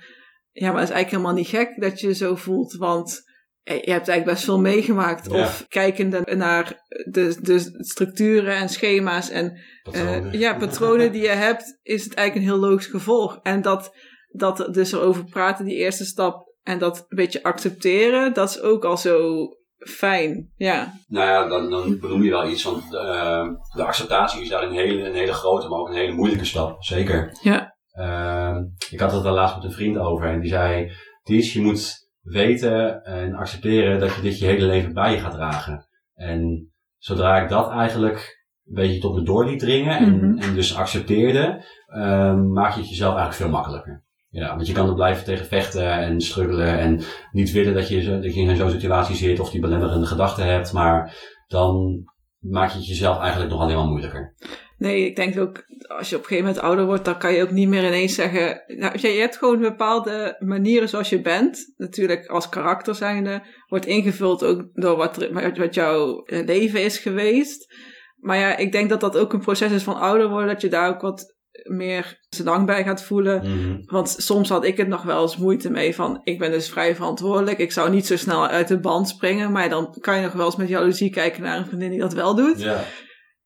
ja, 0.51 0.71
maar 0.71 0.79
het 0.79 0.89
is 0.89 0.95
eigenlijk 0.95 1.09
helemaal 1.09 1.33
niet 1.33 1.47
gek 1.47 1.81
dat 1.81 1.99
je 1.99 2.13
zo 2.13 2.35
voelt, 2.35 2.73
want 2.73 3.28
je 3.73 3.91
hebt 3.91 4.07
eigenlijk 4.07 4.25
best 4.25 4.43
veel 4.43 4.59
meegemaakt. 4.59 5.31
Ja. 5.31 5.41
Of 5.41 5.65
kijkende 5.67 6.35
naar 6.35 6.83
de, 7.11 7.37
de 7.41 7.75
structuren 7.77 8.55
en 8.55 8.69
schema's 8.69 9.29
en 9.29 9.59
Patronen. 9.83 10.33
uh, 10.33 10.39
ja, 10.39 10.57
patronen 10.57 11.11
die 11.11 11.21
je 11.21 11.27
hebt, 11.47 11.79
is 11.81 12.03
het 12.03 12.13
eigenlijk 12.13 12.47
een 12.47 12.53
heel 12.53 12.69
logisch 12.69 12.85
gevolg. 12.85 13.39
En 13.41 13.61
dat, 13.61 13.95
dat 14.31 14.67
dus 14.71 14.91
erover 14.91 15.23
praten, 15.23 15.65
die 15.65 15.77
eerste 15.77 16.05
stap, 16.05 16.53
en 16.63 16.79
dat 16.79 16.97
een 16.97 17.17
beetje 17.17 17.43
accepteren, 17.43 18.33
dat 18.33 18.49
is 18.49 18.61
ook 18.61 18.85
al 18.85 18.97
zo 18.97 19.47
fijn. 19.77 20.51
Ja, 20.55 20.93
Nou 21.07 21.27
ja, 21.27 21.47
dan, 21.47 21.69
dan 21.69 21.99
benoem 21.99 22.23
je 22.23 22.29
wel 22.29 22.49
iets, 22.49 22.63
want 22.63 22.83
uh, 22.83 23.47
de 23.75 23.83
acceptatie 23.83 24.41
is 24.41 24.49
daar 24.49 24.63
een 24.63 24.73
hele, 24.73 25.07
een 25.07 25.15
hele 25.15 25.33
grote, 25.33 25.67
maar 25.67 25.79
ook 25.79 25.89
een 25.89 25.95
hele 25.95 26.13
moeilijke 26.13 26.45
stap. 26.45 26.83
Zeker. 26.83 27.37
ja, 27.41 27.77
Uh, 27.93 28.57
ik 28.89 28.99
had 28.99 29.11
het 29.11 29.21
wel 29.21 29.33
laatst 29.33 29.55
met 29.55 29.63
een 29.63 29.71
vriend 29.71 29.97
over 29.97 30.27
en 30.27 30.39
die 30.39 30.49
zei, 30.49 30.91
Ties, 31.23 31.53
je 31.53 31.61
moet 31.61 32.08
weten 32.29 33.03
en 33.03 33.35
accepteren 33.35 33.99
dat 33.99 34.15
je 34.15 34.21
dit 34.21 34.39
je 34.39 34.45
hele 34.45 34.65
leven 34.65 34.93
bij 34.93 35.11
je 35.11 35.19
gaat 35.19 35.33
dragen. 35.33 35.87
En 36.15 36.71
zodra 36.97 37.41
ik 37.41 37.49
dat 37.49 37.69
eigenlijk 37.71 38.45
een 38.65 38.73
beetje 38.73 38.99
tot 38.99 39.15
me 39.15 39.23
door 39.23 39.45
liet 39.45 39.59
dringen 39.59 39.97
en, 39.97 40.15
Mhm. 40.15 40.37
en 40.37 40.53
dus 40.53 40.75
accepteerde, 40.75 41.65
uh, 41.87 42.35
maak 42.35 42.73
je 42.73 42.79
het 42.79 42.89
jezelf 42.89 43.15
eigenlijk 43.15 43.41
veel 43.41 43.49
makkelijker. 43.49 44.03
Ja, 44.29 44.55
want 44.55 44.67
je 44.67 44.73
kan 44.73 44.87
er 44.87 44.93
blijven 44.93 45.23
tegen 45.23 45.45
vechten 45.45 45.91
en 45.91 46.21
struggelen 46.21 46.79
en 46.79 47.01
niet 47.31 47.51
willen 47.51 47.73
dat 47.73 47.87
je, 47.87 48.19
dat 48.19 48.33
je 48.33 48.41
in 48.41 48.55
zo'n 48.55 48.69
situatie 48.69 49.15
zit 49.15 49.39
of 49.39 49.49
die 49.49 49.61
belemmerende 49.61 50.05
gedachten 50.05 50.45
hebt, 50.45 50.73
maar 50.73 51.15
dan 51.47 52.03
maak 52.39 52.69
je 52.69 52.77
het 52.77 52.87
jezelf 52.87 53.19
eigenlijk 53.19 53.51
nog 53.51 53.61
alleen 53.61 53.75
maar 53.75 53.85
moeilijker. 53.85 54.35
Nee, 54.79 55.05
ik 55.05 55.15
denk 55.15 55.39
ook, 55.39 55.63
als 55.87 56.09
je 56.09 56.15
op 56.15 56.21
een 56.21 56.27
gegeven 56.27 56.45
moment 56.45 56.59
ouder 56.63 56.85
wordt, 56.85 57.05
dan 57.05 57.17
kan 57.17 57.33
je 57.33 57.43
ook 57.43 57.51
niet 57.51 57.67
meer 57.67 57.85
ineens 57.87 58.15
zeggen... 58.15 58.63
Nou, 58.67 58.99
je 58.99 59.07
hebt 59.07 59.37
gewoon 59.37 59.59
bepaalde 59.59 60.35
manieren 60.39 60.89
zoals 60.89 61.09
je 61.09 61.21
bent. 61.21 61.73
Natuurlijk 61.77 62.27
als 62.27 62.49
karakter 62.49 62.95
zijnde. 62.95 63.41
Wordt 63.67 63.85
ingevuld 63.85 64.43
ook 64.43 64.69
door 64.73 64.97
wat, 64.97 65.29
wat 65.57 65.73
jouw 65.73 66.23
eh, 66.23 66.45
leven 66.45 66.83
is 66.83 66.97
geweest. 66.97 67.73
Maar 68.15 68.37
ja, 68.37 68.57
ik 68.57 68.71
denk 68.71 68.89
dat 68.89 69.01
dat 69.01 69.17
ook 69.17 69.33
een 69.33 69.39
proces 69.39 69.71
is 69.71 69.83
van 69.83 69.99
ouder 69.99 70.29
worden. 70.29 70.47
Dat 70.47 70.61
je 70.61 70.69
daar 70.69 70.89
ook 70.89 71.01
wat 71.01 71.35
meer 71.63 72.19
lang 72.43 72.65
bij 72.65 72.83
gaat 72.83 73.03
voelen. 73.03 73.41
Mhm. 73.41 73.81
Want 73.85 74.09
soms 74.09 74.49
had 74.49 74.65
ik 74.65 74.77
het 74.77 74.87
nog 74.87 75.03
wel 75.03 75.21
eens 75.21 75.37
moeite 75.37 75.69
mee 75.69 75.95
van, 75.95 76.21
ik 76.23 76.39
ben 76.39 76.51
dus 76.51 76.69
vrij 76.69 76.95
verantwoordelijk. 76.95 77.57
Ik 77.57 77.71
zou 77.71 77.89
niet 77.89 78.05
zo 78.05 78.17
snel 78.17 78.47
uit 78.47 78.67
de 78.67 78.79
band 78.79 79.07
springen. 79.07 79.51
Maar 79.51 79.69
dan 79.69 79.97
kan 80.01 80.15
je 80.15 80.23
nog 80.23 80.33
wel 80.33 80.45
eens 80.45 80.55
met 80.55 80.69
jaloezie 80.69 81.09
kijken 81.09 81.41
naar 81.41 81.57
een 81.57 81.65
vriendin 81.65 81.89
die 81.89 81.99
dat 81.99 82.13
wel 82.13 82.35
doet. 82.35 82.61
Ja. 82.61 82.83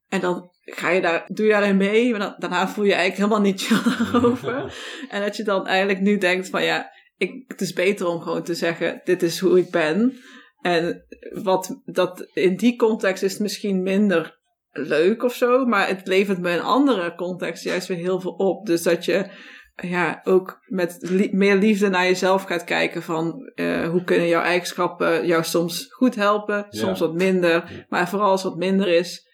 En 0.08 0.20
dan 0.20 0.52
ga 0.64 0.90
je 0.90 1.02
daar, 1.02 1.26
doe 1.28 1.46
je 1.46 1.52
daarin 1.52 1.78
mee, 1.78 2.12
maar 2.12 2.20
dan, 2.20 2.36
daarna 2.38 2.68
voel 2.68 2.86
je 2.86 2.94
eigenlijk 2.94 3.22
helemaal 3.22 3.52
niet 3.52 3.62
chill 3.62 3.94
daarover. 3.98 4.74
en 5.10 5.22
dat 5.22 5.36
je 5.36 5.44
dan 5.44 5.68
eigenlijk 5.68 6.00
nu 6.00 6.18
denkt 6.18 6.50
van 6.50 6.64
ja, 6.64 6.92
ik, 7.18 7.44
het 7.48 7.62
is 7.62 7.74
beter 7.74 8.08
om 8.08 8.22
gewoon 8.22 8.44
te 8.44 8.56
zeggen, 8.56 9.02
dit 9.04 9.24
is 9.24 9.40
hoe 9.40 9.60
ik 9.60 9.70
ben. 9.70 10.18
En 10.62 11.06
wat, 11.44 11.82
dat, 11.86 12.30
in 12.34 12.56
die 12.58 12.76
context 12.76 13.24
is 13.24 13.32
het 13.32 13.42
misschien 13.42 13.84
minder 13.84 14.42
leuk 14.72 15.24
of 15.24 15.36
zo, 15.36 15.66
maar 15.66 15.88
het 15.88 16.08
levert 16.08 16.40
me 16.40 16.52
in 16.52 16.62
andere 16.62 17.16
context 17.16 17.64
juist 17.64 17.88
weer 17.88 17.98
heel 17.98 18.20
veel 18.20 18.32
op. 18.32 18.66
Dus 18.66 18.84
dat 18.84 19.06
je 19.06 19.30
ja, 19.76 20.22
ook 20.24 20.60
met 20.66 21.10
meer 21.32 21.56
liefde 21.56 21.90
naar 21.90 22.06
jezelf 22.06 22.44
gaat 22.44 22.64
kijken 22.64 23.04
van 23.04 23.52
uh, 23.56 23.90
hoe 23.90 24.04
kunnen 24.04 24.28
jouw 24.28 24.42
eigenschappen 24.42 25.28
jou 25.28 25.44
soms 25.44 25.86
goed 25.90 26.16
helpen, 26.16 26.66
soms 26.70 27.00
wat 27.00 27.14
minder, 27.14 27.86
maar 27.90 28.10
vooral 28.10 28.30
als 28.30 28.44
wat 28.44 28.58
minder 28.58 28.88
is, 28.88 29.28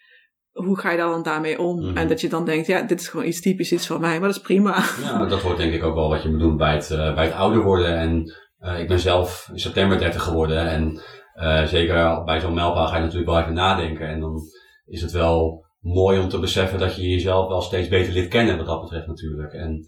hoe 0.64 0.78
ga 0.78 0.90
je 0.90 0.96
dan 0.96 1.22
daarmee 1.22 1.58
om? 1.58 1.80
Mhm. 1.80 1.96
En 1.96 2.08
dat 2.08 2.20
je 2.20 2.28
dan 2.28 2.44
denkt, 2.44 2.66
ja, 2.66 2.82
dit 2.82 3.00
is 3.00 3.08
gewoon 3.08 3.26
iets 3.26 3.40
typisch 3.40 3.72
iets 3.72 3.86
van 3.86 4.00
mij, 4.00 4.18
maar 4.18 4.28
dat 4.28 4.36
is 4.36 4.42
prima. 4.42 4.84
Ja, 5.02 5.26
dat 5.26 5.40
hoort 5.40 5.56
denk 5.56 5.72
ik 5.72 5.84
ook 5.84 5.94
wel 5.94 6.08
wat 6.08 6.22
je 6.22 6.30
moet 6.30 6.40
doen 6.40 6.56
bij 6.56 6.74
het, 6.74 6.90
uh, 6.90 7.14
bij 7.14 7.24
het 7.24 7.34
ouder 7.34 7.62
worden. 7.62 7.96
En 7.96 8.34
uh, 8.60 8.80
ik 8.80 8.88
ben 8.88 8.98
zelf 8.98 9.48
in 9.52 9.58
september 9.58 9.98
30 9.98 10.22
geworden 10.22 10.68
en 10.68 11.00
uh, 11.36 11.64
zeker 11.64 12.24
bij 12.24 12.40
zo'n 12.40 12.54
mijlpaal 12.54 12.86
ga 12.86 12.96
je 12.96 13.02
natuurlijk 13.02 13.30
wel 13.30 13.40
even 13.40 13.54
nadenken. 13.54 14.08
En 14.08 14.20
dan 14.20 14.40
is 14.86 15.02
het 15.02 15.12
wel 15.12 15.64
mooi 15.80 16.20
om 16.20 16.28
te 16.28 16.38
beseffen 16.38 16.78
dat 16.78 16.96
je 16.96 17.08
jezelf 17.08 17.48
wel 17.48 17.60
steeds 17.60 17.88
beter 17.88 18.12
leert 18.12 18.28
kennen 18.28 18.56
wat 18.56 18.66
dat 18.66 18.80
betreft 18.80 19.06
natuurlijk. 19.06 19.52
En 19.52 19.86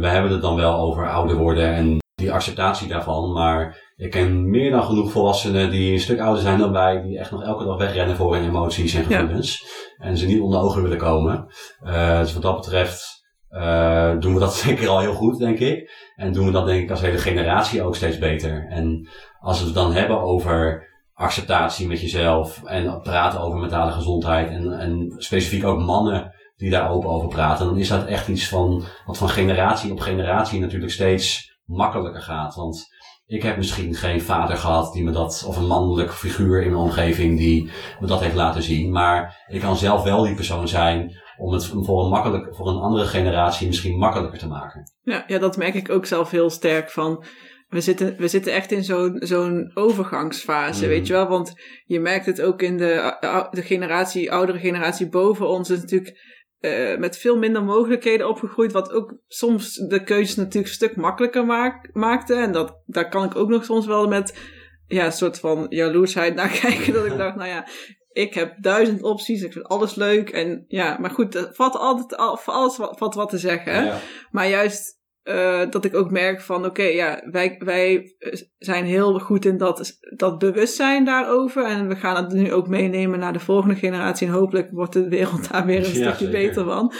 we 0.00 0.06
hebben 0.06 0.30
het 0.30 0.42
dan 0.42 0.56
wel 0.56 0.76
over 0.76 1.10
ouder 1.10 1.36
worden 1.36 1.74
en 1.74 1.98
die 2.14 2.32
acceptatie 2.32 2.88
daarvan, 2.88 3.32
maar 3.32 3.85
ik 3.96 4.10
ken 4.10 4.50
meer 4.50 4.70
dan 4.70 4.84
genoeg 4.84 5.10
volwassenen 5.10 5.70
die 5.70 5.92
een 5.92 6.00
stuk 6.00 6.20
ouder 6.20 6.42
zijn 6.42 6.58
dan 6.58 6.72
wij, 6.72 7.02
die 7.02 7.18
echt 7.18 7.30
nog 7.30 7.42
elke 7.42 7.64
dag 7.64 7.78
wegrennen 7.78 8.16
voor 8.16 8.34
hun 8.34 8.44
emoties 8.44 8.94
en 8.94 9.04
gevoelens. 9.04 9.66
En 9.96 10.16
ze 10.16 10.26
niet 10.26 10.40
onder 10.40 10.60
ogen 10.60 10.82
willen 10.82 10.98
komen. 10.98 11.46
Uh, 11.82 12.20
dus 12.20 12.32
wat 12.32 12.42
dat 12.42 12.56
betreft 12.56 13.24
uh, 13.50 14.18
doen 14.18 14.34
we 14.34 14.40
dat 14.40 14.54
zeker 14.66 14.88
al 14.88 15.00
heel 15.00 15.14
goed, 15.14 15.38
denk 15.38 15.58
ik. 15.58 15.90
En 16.16 16.32
doen 16.32 16.46
we 16.46 16.52
dat 16.52 16.66
denk 16.66 16.82
ik 16.82 16.90
als 16.90 17.00
hele 17.00 17.18
generatie 17.18 17.82
ook 17.82 17.96
steeds 17.96 18.18
beter. 18.18 18.66
En 18.68 19.08
als 19.40 19.58
we 19.58 19.64
het 19.64 19.74
dan 19.74 19.92
hebben 19.92 20.20
over 20.20 20.88
acceptatie 21.12 21.86
met 21.86 22.00
jezelf 22.00 22.64
en 22.64 23.00
praten 23.00 23.40
over 23.40 23.58
mentale 23.58 23.90
gezondheid 23.90 24.48
en, 24.48 24.72
en 24.72 25.14
specifiek 25.16 25.64
ook 25.64 25.80
mannen 25.80 26.34
die 26.56 26.70
daar 26.70 26.90
open 26.90 27.10
over 27.10 27.28
praten, 27.28 27.66
dan 27.66 27.78
is 27.78 27.88
dat 27.88 28.06
echt 28.06 28.28
iets 28.28 28.48
van 28.48 28.84
wat 29.06 29.18
van 29.18 29.28
generatie 29.28 29.92
op 29.92 30.00
generatie 30.00 30.60
natuurlijk 30.60 30.92
steeds 30.92 31.54
makkelijker 31.64 32.22
gaat. 32.22 32.54
Want 32.54 32.95
ik 33.26 33.42
heb 33.42 33.56
misschien 33.56 33.94
geen 33.94 34.20
vader 34.20 34.56
gehad 34.56 34.92
die 34.92 35.04
me 35.04 35.10
dat, 35.10 35.44
of 35.46 35.56
een 35.56 35.66
mannelijk 35.66 36.12
figuur 36.12 36.62
in 36.62 36.70
mijn 36.70 36.82
omgeving 36.82 37.38
die 37.38 37.70
me 38.00 38.06
dat 38.06 38.20
heeft 38.20 38.34
laten 38.34 38.62
zien. 38.62 38.90
Maar 38.90 39.44
ik 39.48 39.60
kan 39.60 39.76
zelf 39.76 40.02
wel 40.02 40.22
die 40.22 40.34
persoon 40.34 40.68
zijn 40.68 41.24
om 41.38 41.52
het 41.52 41.66
voor 41.66 42.04
een, 42.04 42.10
makkelijk, 42.10 42.54
voor 42.54 42.68
een 42.68 42.80
andere 42.80 43.06
generatie 43.06 43.66
misschien 43.66 43.98
makkelijker 43.98 44.38
te 44.38 44.48
maken. 44.48 44.92
Ja, 45.02 45.24
ja 45.26 45.38
dat 45.38 45.56
merk 45.56 45.74
ik 45.74 45.90
ook 45.90 46.06
zelf 46.06 46.30
heel 46.30 46.50
sterk 46.50 46.90
van. 46.90 47.24
We 47.68 47.80
zitten, 47.80 48.16
we 48.18 48.28
zitten 48.28 48.52
echt 48.52 48.72
in 48.72 48.84
zo'n 48.84 49.16
zo'n 49.18 49.70
overgangsfase, 49.74 50.82
mm. 50.82 50.88
weet 50.88 51.06
je 51.06 51.12
wel? 51.12 51.28
Want 51.28 51.52
je 51.84 52.00
merkt 52.00 52.26
het 52.26 52.42
ook 52.42 52.62
in 52.62 52.76
de, 52.76 53.16
de 53.50 53.62
generatie, 53.62 54.32
oudere 54.32 54.58
generatie 54.58 55.08
boven 55.08 55.48
ons. 55.48 55.70
is 55.70 55.80
natuurlijk 55.80 56.18
uh, 56.60 56.98
met 56.98 57.18
veel 57.18 57.38
minder 57.38 57.64
mogelijkheden 57.64 58.28
opgegroeid, 58.28 58.72
wat 58.72 58.92
ook 58.92 59.18
soms 59.26 59.74
de 59.74 60.02
keuzes 60.02 60.36
natuurlijk 60.36 60.66
een 60.66 60.72
stuk 60.72 60.96
makkelijker 60.96 61.46
maak, 61.46 61.88
maakte. 61.92 62.34
En 62.34 62.52
dat, 62.52 62.78
daar 62.86 63.08
kan 63.08 63.24
ik 63.24 63.36
ook 63.36 63.48
nog 63.48 63.64
soms 63.64 63.86
wel 63.86 64.08
met 64.08 64.38
ja, 64.86 65.04
een 65.04 65.12
soort 65.12 65.38
van 65.38 65.66
jaloersheid 65.68 66.34
naar 66.34 66.58
kijken. 66.60 66.92
Dat 66.92 67.06
ik 67.06 67.16
dacht, 67.16 67.36
nou 67.36 67.48
ja, 67.48 67.66
ik 68.12 68.34
heb 68.34 68.54
duizend 68.60 69.02
opties, 69.02 69.42
ik 69.42 69.52
vind 69.52 69.64
alles 69.64 69.94
leuk. 69.94 70.30
En 70.30 70.64
ja, 70.68 70.98
maar 71.00 71.10
goed, 71.10 71.34
er 71.34 71.50
valt 71.52 71.76
altijd, 71.76 72.40
voor 72.42 72.54
alles 72.54 72.76
wat, 72.76 73.14
wat 73.14 73.28
te 73.28 73.38
zeggen. 73.38 73.84
Ja. 73.84 73.98
Maar 74.30 74.48
juist 74.48 74.95
uh, 75.26 75.70
dat 75.70 75.84
ik 75.84 75.94
ook 75.94 76.10
merk 76.10 76.40
van 76.40 76.64
oké, 76.64 76.82
ja, 76.82 77.22
wij, 77.30 77.56
wij 77.58 78.16
zijn 78.58 78.84
heel 78.84 79.18
goed 79.18 79.44
in 79.44 79.56
dat, 79.56 79.98
dat 80.16 80.38
bewustzijn 80.38 81.04
daarover. 81.04 81.66
En 81.66 81.88
we 81.88 81.96
gaan 81.96 82.24
het 82.24 82.32
nu 82.32 82.52
ook 82.52 82.68
meenemen 82.68 83.18
naar 83.18 83.32
de 83.32 83.38
volgende 83.38 83.74
generatie. 83.74 84.26
En 84.26 84.32
hopelijk 84.32 84.70
wordt 84.70 84.92
de 84.92 85.08
wereld 85.08 85.50
daar 85.50 85.66
weer 85.66 85.78
een 85.78 85.84
stukje 85.94 86.28
beter 86.28 86.64
van. 86.64 86.92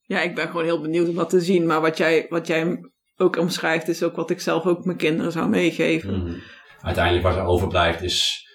Ja, 0.00 0.20
ik 0.20 0.34
ben 0.34 0.46
gewoon 0.46 0.64
heel 0.64 0.80
benieuwd 0.80 1.08
om 1.08 1.14
dat 1.14 1.30
te 1.30 1.40
zien. 1.40 1.66
Maar 1.66 1.80
wat 1.80 1.96
jij, 1.96 2.26
wat 2.28 2.46
jij 2.46 2.80
ook 3.16 3.36
omschrijft, 3.36 3.88
is 3.88 4.02
ook 4.02 4.16
wat 4.16 4.30
ik 4.30 4.40
zelf 4.40 4.66
ook 4.66 4.84
mijn 4.84 4.98
kinderen 4.98 5.32
zou 5.32 5.48
meegeven. 5.48 6.18
Mhm. 6.18 6.34
Uiteindelijk 6.80 7.24
wat 7.24 7.36
er 7.36 7.44
overblijft 7.44 8.02
is 8.02 8.46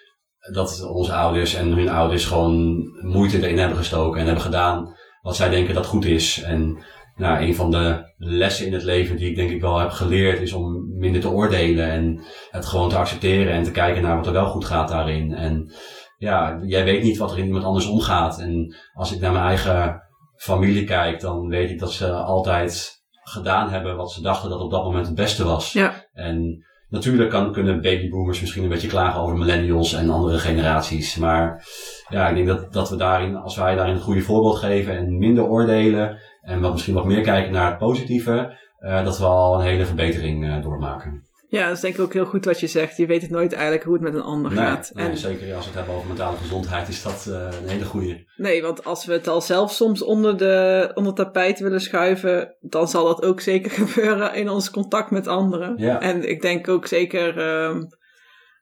dat 0.54 0.84
onze 0.84 1.14
ouders 1.14 1.54
en 1.54 1.72
hun 1.72 1.90
ouders 1.90 2.26
gewoon 2.26 2.84
moeite 3.02 3.38
erin 3.38 3.58
hebben 3.58 3.78
gestoken 3.78 4.20
en 4.20 4.26
hebben 4.26 4.44
gedaan 4.44 4.96
wat 5.22 5.36
zij 5.36 5.50
denken 5.50 5.74
dat 5.74 5.86
goed 5.86 6.06
is. 6.06 6.42
En 6.42 6.84
nou, 7.18 7.42
een 7.42 7.56
van 7.56 7.72
de 7.72 8.14
lessen 8.18 8.66
in 8.66 8.74
het 8.74 8.84
leven 8.84 9.16
die 9.16 9.30
ik 9.30 9.36
denk 9.36 9.50
ik 9.50 9.62
wel 9.62 9.80
heb 9.80 9.90
geleerd 9.90 10.42
is 10.42 10.54
om 10.54 10.98
minder 10.98 11.22
te 11.22 11.30
oordelen 11.30 11.90
en 11.90 12.22
het 12.50 12.66
gewoon 12.66 12.90
te 12.90 12.98
accepteren 12.98 13.54
en 13.54 13.64
te 13.64 13.72
kijken 13.72 14.02
naar 14.02 14.16
wat 14.16 14.28
er 14.28 14.34
wel 14.34 14.48
goed 14.48 14.66
gaat 14.66 14.88
daarin. 14.88 15.34
En 15.34 15.72
ja, 16.18 16.60
jij 16.64 16.84
weet 16.84 17.04
niet 17.04 17.18
wat 17.18 17.32
er 17.32 17.38
in 17.38 17.46
iemand 17.46 17.64
anders 17.64 17.88
omgaat. 17.88 18.40
En 18.40 18.76
als 18.94 19.14
ik 19.14 19.20
naar 19.20 19.32
mijn 19.32 19.46
eigen 19.46 20.02
familie 20.36 20.84
kijk, 20.84 21.20
dan 21.20 21.48
weet 21.48 21.70
ik 21.70 21.80
dat 21.80 21.92
ze 21.92 22.12
altijd 22.12 23.02
gedaan 23.24 23.70
hebben 23.70 23.96
wat 23.96 24.12
ze 24.12 24.22
dachten 24.22 24.50
dat 24.50 24.62
op 24.62 24.72
dat 24.72 24.84
moment 24.84 25.06
het 25.06 25.16
beste 25.16 25.44
was. 25.44 25.74
Ja. 25.74 26.08
En 26.14 26.66
natuurlijk 26.90 27.30
kan, 27.30 27.52
kunnen 27.52 27.82
babyboomers 27.82 28.42
misschien 28.42 28.64
een 28.64 28.70
beetje 28.70 28.88
klagen 28.88 29.22
over 29.22 29.38
millennials 29.38 29.94
en 29.94 30.10
andere 30.10 30.38
generaties. 30.38 31.16
Maar 31.16 31.66
ja, 32.10 32.28
ik 32.28 32.36
denk 32.36 32.48
dat, 32.48 32.74
dat 32.74 32.90
we 32.90 32.96
daarin, 32.96 33.36
als 33.36 33.56
wij 33.56 33.76
daarin 33.76 33.94
het 33.94 34.04
goede 34.04 34.22
voorbeeld 34.22 34.58
geven 34.58 34.98
en 34.98 35.18
minder 35.18 35.44
oordelen 35.44 36.18
en 36.48 36.62
wat 36.62 36.72
misschien 36.72 36.94
wat 36.94 37.06
meer 37.06 37.22
kijken 37.22 37.52
naar 37.52 37.70
het 37.70 37.78
positieve, 37.78 38.58
uh, 38.80 39.04
dat 39.04 39.18
we 39.18 39.26
al 39.26 39.56
een 39.56 39.66
hele 39.66 39.86
verbetering 39.86 40.46
uh, 40.46 40.62
doormaken. 40.62 41.26
Ja, 41.50 41.68
dat 41.68 41.76
is 41.76 41.82
denk 41.82 41.94
ik 41.94 42.02
ook 42.02 42.14
heel 42.14 42.26
goed 42.26 42.46
wat 42.46 42.60
je 42.60 42.68
zegt. 42.68 42.98
Je 42.98 43.06
weet 43.06 43.22
het 43.22 43.32
nooit 43.32 43.54
eigenlijk 43.54 43.84
hoe 43.84 43.94
het 43.94 44.04
met 44.04 44.14
een 44.14 44.22
ander 44.22 44.52
gaat. 44.52 44.92
Nee, 44.94 45.08
en... 45.08 45.18
zeker 45.18 45.56
als 45.56 45.64
we 45.64 45.70
het 45.70 45.78
hebben 45.80 45.96
over 45.96 46.08
mentale 46.08 46.38
gezondheid 46.38 46.88
is 46.88 47.04
dat 47.04 47.26
uh, 47.30 47.48
een 47.62 47.68
hele 47.68 47.86
goede. 47.86 48.26
Nee, 48.36 48.62
want 48.62 48.86
als 48.86 49.06
we 49.06 49.14
het 49.14 49.28
al 49.28 49.42
zelf 49.42 49.72
soms 49.72 50.04
onder 50.04 50.38
de 50.38 50.92
onder 50.94 51.14
tapijt 51.14 51.60
willen 51.60 51.82
schuiven, 51.82 52.56
dan 52.60 52.88
zal 52.88 53.06
dat 53.06 53.24
ook 53.24 53.42
zeker 53.42 53.72
gebeuren 53.86 54.34
in 54.34 54.50
ons 54.50 54.70
contact 54.70 55.12
met 55.12 55.28
anderen. 55.28 55.74
Ja. 55.78 56.02
En 56.02 56.30
ik 56.30 56.42
denk 56.42 56.68
ook 56.68 56.88
zeker, 56.88 57.38
uh, 57.38 57.82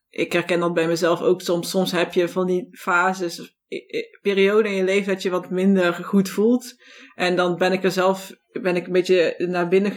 ik 0.10 0.34
herken 0.34 0.60
dat 0.60 0.74
bij 0.74 0.88
mezelf 0.88 1.22
ook 1.22 1.42
soms. 1.42 1.70
Soms 1.70 1.92
heb 1.92 2.14
je 2.14 2.30
van 2.30 2.46
die 2.46 2.68
fases 2.72 3.55
periode 4.21 4.69
in 4.69 4.76
je 4.76 4.84
leven 4.84 5.13
dat 5.13 5.21
je 5.21 5.30
wat 5.30 5.49
minder 5.49 5.93
goed 5.93 6.30
voelt. 6.30 6.73
En 7.15 7.36
dan 7.36 7.55
ben 7.55 7.71
ik 7.71 7.84
er 7.84 7.91
zelf 7.91 8.32
ben 8.61 8.76
ik 8.76 8.86
een 8.86 8.91
beetje 8.91 9.36
naar 9.38 9.67
binnen 9.67 9.91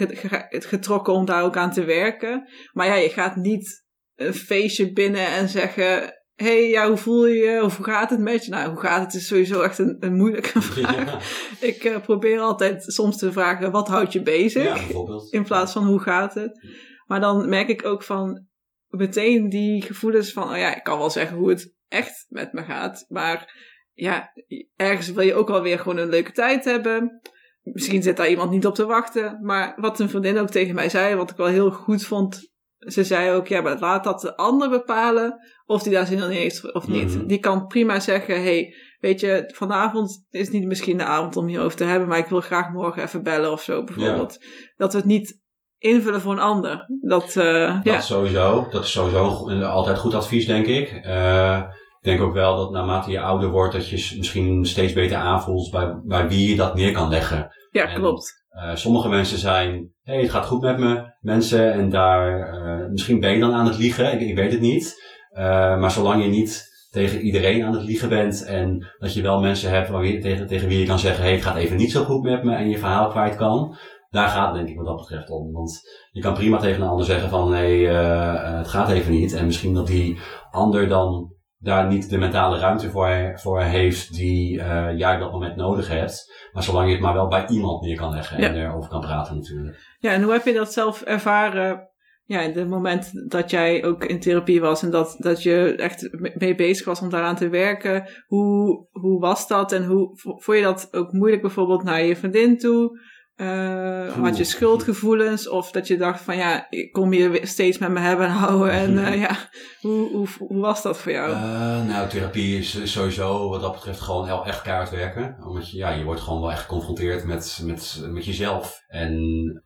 getrokken 0.50 1.12
om 1.12 1.24
daar 1.24 1.44
ook 1.44 1.56
aan 1.56 1.72
te 1.72 1.84
werken. 1.84 2.48
Maar 2.72 2.86
ja, 2.86 2.94
je 2.94 3.08
gaat 3.08 3.36
niet 3.36 3.84
een 4.14 4.34
feestje 4.34 4.92
binnen 4.92 5.26
en 5.26 5.48
zeggen. 5.48 6.16
hey, 6.34 6.68
ja, 6.68 6.88
hoe 6.88 6.96
voel 6.96 7.26
je 7.26 7.44
je? 7.44 7.62
Of 7.62 7.76
hoe 7.76 7.84
gaat 7.84 8.10
het 8.10 8.20
met 8.20 8.44
je? 8.44 8.50
Nou, 8.50 8.68
hoe 8.68 8.80
gaat 8.80 9.04
het 9.04 9.14
is 9.14 9.26
sowieso 9.26 9.62
echt 9.62 9.78
een, 9.78 9.96
een 10.00 10.16
moeilijke 10.16 10.62
vraag. 10.62 11.36
Ik 11.60 11.84
uh, 11.84 12.00
probeer 12.00 12.38
altijd 12.40 12.84
soms 12.86 13.16
te 13.16 13.32
vragen, 13.32 13.70
wat 13.70 13.88
houdt 13.88 14.12
je 14.12 14.22
bezig? 14.22 14.92
Ja. 14.92 15.16
In 15.30 15.44
plaats 15.44 15.72
van, 15.72 15.86
hoe 15.86 16.00
gaat 16.00 16.34
het? 16.34 16.66
Maar 17.06 17.20
dan 17.20 17.48
merk 17.48 17.68
ik 17.68 17.84
ook 17.84 18.02
van, 18.02 18.46
meteen 18.88 19.48
die 19.48 19.82
gevoelens 19.82 20.32
van, 20.32 20.50
oh 20.50 20.56
ja, 20.56 20.76
ik 20.76 20.82
kan 20.82 20.98
wel 20.98 21.10
zeggen 21.10 21.36
hoe 21.36 21.48
het 21.48 21.74
echt 21.88 22.26
met 22.28 22.52
me 22.52 22.62
gaat. 22.62 23.04
Maar 23.08 23.66
ja, 23.98 24.32
ergens 24.76 25.12
wil 25.12 25.24
je 25.24 25.34
ook 25.34 25.50
alweer 25.50 25.78
gewoon 25.78 25.98
een 25.98 26.08
leuke 26.08 26.32
tijd 26.32 26.64
hebben. 26.64 27.20
Misschien 27.62 28.02
zit 28.02 28.16
daar 28.16 28.28
iemand 28.28 28.50
niet 28.50 28.66
op 28.66 28.74
te 28.74 28.86
wachten. 28.86 29.38
Maar 29.42 29.74
wat 29.76 30.00
een 30.00 30.08
vriendin 30.08 30.38
ook 30.38 30.50
tegen 30.50 30.74
mij 30.74 30.88
zei, 30.88 31.14
wat 31.14 31.30
ik 31.30 31.36
wel 31.36 31.46
heel 31.46 31.70
goed 31.70 32.04
vond. 32.04 32.50
Ze 32.78 33.04
zei 33.04 33.30
ook, 33.30 33.46
ja, 33.46 33.60
maar 33.60 33.78
laat 33.78 34.04
dat 34.04 34.20
de 34.20 34.36
ander 34.36 34.68
bepalen 34.68 35.38
of 35.66 35.82
die 35.82 35.92
daar 35.92 36.06
zin 36.06 36.22
in 36.22 36.30
heeft 36.30 36.74
of 36.74 36.88
niet. 36.88 37.14
Mhm. 37.14 37.26
Die 37.26 37.38
kan 37.38 37.66
prima 37.66 38.00
zeggen, 38.00 38.42
hey, 38.42 38.74
weet 39.00 39.20
je, 39.20 39.50
vanavond 39.54 40.26
is 40.30 40.50
niet 40.50 40.66
misschien 40.66 40.98
de 40.98 41.04
avond 41.04 41.36
om 41.36 41.46
hierover 41.46 41.76
te 41.76 41.84
hebben, 41.84 42.08
maar 42.08 42.18
ik 42.18 42.26
wil 42.26 42.40
graag 42.40 42.72
morgen 42.72 43.02
even 43.02 43.22
bellen 43.22 43.52
of 43.52 43.62
zo 43.62 43.84
bijvoorbeeld. 43.84 44.44
Dat 44.76 44.92
we 44.92 44.98
het 44.98 45.06
niet 45.06 45.40
invullen 45.78 46.20
voor 46.20 46.32
een 46.32 46.38
ander. 46.38 46.86
Dat, 47.00 47.34
uh, 47.34 47.74
dat 47.74 47.84
ja. 47.84 48.00
sowieso. 48.00 48.66
Dat 48.70 48.84
is 48.84 48.92
sowieso 48.92 49.20
altijd 49.64 49.98
goed 49.98 50.14
advies, 50.14 50.46
denk 50.46 50.66
ik. 50.66 51.00
Uh, 51.06 51.62
ik 51.62 51.87
denk 52.08 52.20
ook 52.20 52.34
wel 52.34 52.56
dat 52.56 52.70
naarmate 52.70 53.10
je 53.10 53.20
ouder 53.20 53.50
wordt, 53.50 53.72
dat 53.72 53.88
je 53.88 54.14
misschien 54.16 54.66
steeds 54.66 54.92
beter 54.92 55.16
aanvoelt 55.16 55.70
bij, 55.70 56.00
bij 56.04 56.28
wie 56.28 56.48
je 56.48 56.56
dat 56.56 56.74
neer 56.74 56.92
kan 56.92 57.08
leggen. 57.08 57.48
Ja, 57.70 57.86
klopt. 57.86 58.46
Uh, 58.50 58.74
sommige 58.74 59.08
mensen 59.08 59.38
zijn, 59.38 59.92
hé, 60.02 60.12
hey, 60.12 60.22
het 60.22 60.30
gaat 60.30 60.46
goed 60.46 60.60
met 60.60 60.78
me, 60.78 61.16
mensen, 61.20 61.72
en 61.72 61.90
daar, 61.90 62.54
uh, 62.54 62.90
misschien 62.90 63.20
ben 63.20 63.32
je 63.32 63.40
dan 63.40 63.52
aan 63.52 63.66
het 63.66 63.78
liegen, 63.78 64.12
ik, 64.12 64.20
ik 64.20 64.36
weet 64.36 64.52
het 64.52 64.60
niet. 64.60 64.94
Uh, 65.32 65.40
maar 65.78 65.90
zolang 65.90 66.22
je 66.22 66.28
niet 66.28 66.66
tegen 66.90 67.20
iedereen 67.20 67.64
aan 67.64 67.72
het 67.72 67.84
liegen 67.84 68.08
bent 68.08 68.44
en 68.44 68.86
dat 68.98 69.14
je 69.14 69.22
wel 69.22 69.40
mensen 69.40 69.70
hebt 69.70 69.88
waar 69.88 70.04
je, 70.04 70.18
tegen, 70.18 70.46
tegen 70.46 70.68
wie 70.68 70.78
je 70.78 70.86
kan 70.86 70.98
zeggen, 70.98 71.20
hé, 71.22 71.28
hey, 71.28 71.36
het 71.36 71.46
gaat 71.46 71.56
even 71.56 71.76
niet 71.76 71.92
zo 71.92 72.04
goed 72.04 72.22
met 72.22 72.44
me 72.44 72.54
en 72.54 72.70
je 72.70 72.78
verhaal 72.78 73.08
kwijt 73.08 73.36
kan, 73.36 73.76
daar 74.10 74.28
gaat 74.28 74.46
het 74.46 74.54
denk 74.54 74.68
ik 74.68 74.76
wat 74.76 74.86
dat 74.86 74.96
betreft 74.96 75.30
om. 75.30 75.52
Want 75.52 75.80
je 76.10 76.20
kan 76.20 76.34
prima 76.34 76.58
tegen 76.58 76.82
een 76.82 76.88
ander 76.88 77.06
zeggen 77.06 77.28
van 77.28 77.50
nee, 77.50 77.86
het 77.86 78.68
gaat 78.68 78.90
even 78.90 79.12
niet. 79.12 79.32
En 79.32 79.46
misschien 79.46 79.74
dat 79.74 79.86
die 79.86 80.18
ander 80.50 80.88
dan 80.88 81.32
daar 81.58 81.86
niet 81.86 82.10
de 82.10 82.18
mentale 82.18 82.58
ruimte 82.58 82.90
voor, 82.90 83.32
voor 83.34 83.62
heeft 83.62 84.14
die 84.14 84.56
uh, 84.56 84.98
jij 84.98 85.14
op 85.14 85.20
dat 85.20 85.32
moment 85.32 85.56
nodig 85.56 85.88
hebt. 85.88 86.48
Maar 86.52 86.62
zolang 86.62 86.86
je 86.86 86.92
het 86.92 87.02
maar 87.02 87.14
wel 87.14 87.28
bij 87.28 87.46
iemand 87.46 87.82
neer 87.82 87.96
kan 87.96 88.14
leggen 88.14 88.38
en 88.38 88.54
erover 88.54 88.90
kan 88.90 89.00
praten 89.00 89.36
natuurlijk. 89.36 89.96
Ja, 89.98 90.12
en 90.12 90.22
hoe 90.22 90.32
heb 90.32 90.44
je 90.44 90.52
dat 90.52 90.72
zelf 90.72 91.02
ervaren 91.02 91.88
ja, 92.28 92.40
in 92.40 92.58
het 92.58 92.68
moment 92.68 93.30
dat 93.30 93.50
jij 93.50 93.84
ook 93.84 94.04
in 94.04 94.20
therapie 94.20 94.60
was 94.60 94.82
en 94.82 94.90
dat, 94.90 95.16
dat 95.18 95.42
je 95.42 95.74
echt 95.76 96.08
mee 96.34 96.54
bezig 96.54 96.86
was 96.86 97.00
om 97.00 97.10
daaraan 97.10 97.36
te 97.36 97.48
werken, 97.48 98.08
hoe, 98.26 98.86
hoe 98.90 99.20
was 99.20 99.48
dat 99.48 99.72
en 99.72 99.84
hoe 99.84 100.10
vond 100.14 100.58
je 100.58 100.62
dat 100.62 100.88
ook 100.90 101.12
moeilijk 101.12 101.42
bijvoorbeeld 101.42 101.82
naar 101.82 102.02
je 102.02 102.16
vriendin 102.16 102.58
toe? 102.58 103.00
Uh, 103.40 104.12
had 104.22 104.36
je 104.36 104.44
schuldgevoelens 104.44 105.48
of 105.48 105.70
dat 105.70 105.86
je 105.86 105.96
dacht 105.96 106.20
van 106.20 106.36
ja, 106.36 106.66
ik 106.70 106.92
kom 106.92 107.12
hier 107.12 107.40
steeds 107.42 107.78
met 107.78 107.90
me 107.90 108.00
hebben 108.00 108.26
en 108.26 108.32
houden 108.32 108.70
en 108.70 108.92
uh, 108.92 109.20
ja, 109.24 109.36
hoe, 109.80 110.08
hoe, 110.10 110.26
hoe, 110.38 110.60
was 110.60 110.82
dat 110.82 110.98
voor 110.98 111.12
jou? 111.12 111.30
Uh, 111.30 111.86
nou, 111.86 112.08
therapie 112.08 112.58
is 112.58 112.92
sowieso 112.92 113.48
wat 113.48 113.60
dat 113.60 113.72
betreft 113.72 114.00
gewoon 114.00 114.26
heel 114.26 114.44
echt 114.46 114.62
kaart 114.62 114.90
werken. 114.90 115.36
Omdat 115.46 115.70
je, 115.70 115.76
ja, 115.76 115.90
je 115.90 116.04
wordt 116.04 116.20
gewoon 116.20 116.40
wel 116.40 116.50
echt 116.50 116.60
geconfronteerd 116.60 117.24
met, 117.24 117.60
met, 117.64 118.04
met 118.08 118.24
jezelf. 118.24 118.82
En 118.88 119.12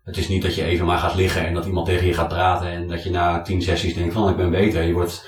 het 0.05 0.17
is 0.17 0.29
niet 0.29 0.43
dat 0.43 0.55
je 0.55 0.65
even 0.65 0.87
maar 0.87 0.99
gaat 0.99 1.15
liggen 1.15 1.47
en 1.47 1.55
dat 1.55 1.67
iemand 1.67 1.87
tegen 1.87 2.07
je 2.07 2.15
gaat 2.15 2.29
praten 2.29 2.69
en 2.69 2.89
dat 2.89 3.03
je 3.03 3.11
na 3.11 3.43
tien 3.43 3.63
sessies 3.63 3.95
denkt 3.95 4.15
van 4.15 4.29
ik 4.29 4.37
ben 4.37 4.51
beter. 4.51 4.83
Je 4.83 4.93
wordt, 4.93 5.27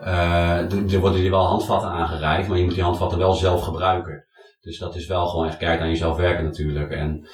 er 0.00 1.00
worden 1.00 1.22
je 1.22 1.30
wel 1.30 1.46
handvatten 1.46 1.90
aangereikt, 1.90 2.48
maar 2.48 2.58
je 2.58 2.64
moet 2.64 2.74
die 2.74 2.82
handvatten 2.82 3.18
wel 3.18 3.34
zelf 3.34 3.62
gebruiken. 3.62 4.26
Dus 4.62 4.78
dat 4.78 4.94
is 4.94 5.06
wel 5.06 5.26
gewoon 5.26 5.46
echt 5.46 5.56
keihard 5.56 5.82
aan 5.82 5.88
jezelf 5.88 6.16
werken 6.16 6.44
natuurlijk. 6.44 6.90
En 6.90 7.26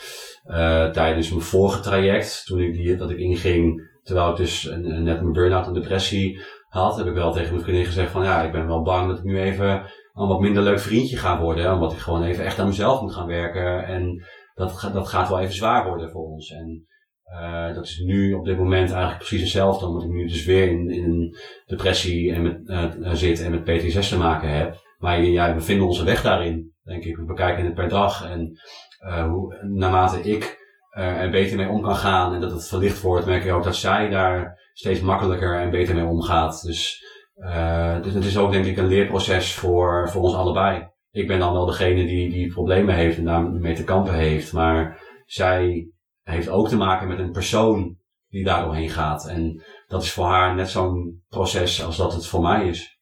uh, 0.47 0.91
tijdens 0.91 1.31
mijn 1.31 1.43
vorige 1.43 1.81
traject, 1.81 2.47
toen 2.47 2.61
ik 2.61 2.72
die, 2.72 2.97
dat 2.97 3.11
ik 3.11 3.18
inging, 3.18 3.91
terwijl 4.03 4.31
ik 4.31 4.37
dus 4.37 4.64
een, 4.64 5.03
net 5.03 5.20
mijn 5.20 5.33
burn-out 5.33 5.66
en 5.66 5.72
depressie 5.72 6.41
had, 6.68 6.97
heb 6.97 7.07
ik 7.07 7.14
wel 7.14 7.33
tegen 7.33 7.51
mijn 7.51 7.62
vriendin 7.62 7.85
gezegd 7.85 8.11
van 8.11 8.24
ja, 8.24 8.43
ik 8.43 8.53
ben 8.53 8.66
wel 8.66 8.83
bang 8.83 9.09
dat 9.09 9.18
ik 9.18 9.24
nu 9.24 9.41
even 9.41 9.83
een 10.12 10.29
wat 10.29 10.41
minder 10.41 10.62
leuk 10.62 10.81
vriendje 10.81 11.16
ga 11.16 11.41
worden. 11.41 11.72
Omdat 11.72 11.93
ik 11.93 11.99
gewoon 11.99 12.22
even 12.22 12.45
echt 12.45 12.59
aan 12.59 12.66
mezelf 12.66 13.01
moet 13.01 13.14
gaan 13.14 13.26
werken. 13.26 13.85
En 13.85 14.24
dat, 14.55 14.91
dat 14.93 15.09
gaat 15.09 15.29
wel 15.29 15.41
even 15.41 15.55
zwaar 15.55 15.89
worden 15.89 16.11
voor 16.11 16.24
ons. 16.24 16.51
En 16.51 16.87
uh, 17.33 17.74
dat 17.74 17.85
is 17.85 17.99
nu 17.99 18.33
op 18.33 18.45
dit 18.45 18.59
moment 18.59 18.91
eigenlijk 18.91 19.18
precies 19.18 19.41
hetzelfde. 19.41 19.87
Omdat 19.87 20.03
ik 20.03 20.11
nu 20.11 20.26
dus 20.26 20.45
weer 20.45 20.68
in, 20.68 20.91
in 20.91 21.05
een 21.05 21.37
depressie 21.66 22.33
en 22.33 22.43
met, 22.43 22.61
uh, 22.64 23.12
zit 23.12 23.43
en 23.43 23.51
met 23.51 23.64
PTSS 23.64 24.09
te 24.09 24.18
maken 24.18 24.49
heb. 24.49 24.76
Maar 24.99 25.22
ja, 25.22 25.55
we 25.55 25.61
vinden 25.61 25.87
onze 25.87 26.05
weg 26.05 26.22
daarin 26.22 26.76
denk 26.89 27.05
ik. 27.05 27.16
We 27.16 27.24
bekijken 27.24 27.64
het 27.64 27.74
per 27.74 27.89
dag 27.89 28.30
en 28.30 28.59
uh, 29.07 29.28
hoe, 29.28 29.59
naarmate 29.62 30.20
ik 30.20 30.59
uh, 30.99 31.20
er 31.20 31.30
beter 31.30 31.57
mee 31.57 31.68
om 31.68 31.82
kan 31.82 31.97
gaan 31.97 32.34
en 32.34 32.41
dat 32.41 32.51
het 32.51 32.68
verlicht 32.68 33.01
wordt, 33.01 33.26
merk 33.26 33.45
ik 33.45 33.53
ook 33.53 33.64
dat 33.64 33.76
zij 33.76 34.09
daar 34.09 34.59
steeds 34.72 35.01
makkelijker 35.01 35.61
en 35.61 35.70
beter 35.70 35.95
mee 35.95 36.05
omgaat. 36.05 36.62
Dus, 36.62 37.05
uh, 37.36 38.03
dus 38.03 38.14
het 38.14 38.24
is 38.24 38.39
ook 38.39 38.53
denk 38.53 38.64
ik 38.64 38.76
een 38.76 38.86
leerproces 38.86 39.55
voor, 39.55 40.09
voor 40.11 40.22
ons 40.22 40.34
allebei. 40.34 40.89
Ik 41.11 41.26
ben 41.26 41.39
dan 41.39 41.53
wel 41.53 41.66
degene 41.66 42.07
die, 42.07 42.30
die 42.30 42.53
problemen 42.53 42.95
heeft 42.95 43.18
en 43.18 43.24
daarmee 43.24 43.74
te 43.74 43.84
kampen 43.84 44.14
heeft, 44.14 44.53
maar 44.53 45.01
zij 45.26 45.91
heeft 46.22 46.49
ook 46.49 46.68
te 46.68 46.76
maken 46.76 47.09
met 47.09 47.18
een 47.18 47.32
persoon 47.32 47.97
die 48.28 48.45
daar 48.45 48.64
doorheen 48.64 48.91
gaat. 48.91 49.26
En 49.26 49.62
dat 49.86 50.03
is 50.03 50.12
voor 50.12 50.26
haar 50.26 50.55
net 50.55 50.68
zo'n 50.68 51.22
proces 51.28 51.84
als 51.84 51.97
dat 51.97 52.12
het 52.12 52.26
voor 52.26 52.43
mij 52.43 52.68
is. 52.68 52.99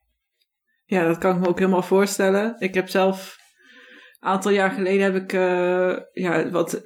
Ja, 0.85 1.07
dat 1.07 1.19
kan 1.19 1.35
ik 1.35 1.41
me 1.41 1.49
ook 1.49 1.59
helemaal 1.59 1.83
voorstellen. 1.83 2.57
Ik 2.59 2.75
heb 2.75 2.89
zelf 2.89 3.36
aantal 4.19 4.51
jaar 4.51 4.71
geleden 4.71 5.03
heb 5.03 5.15
ik 5.15 5.33
uh, 5.33 5.97
ja, 6.13 6.51
wat 6.51 6.83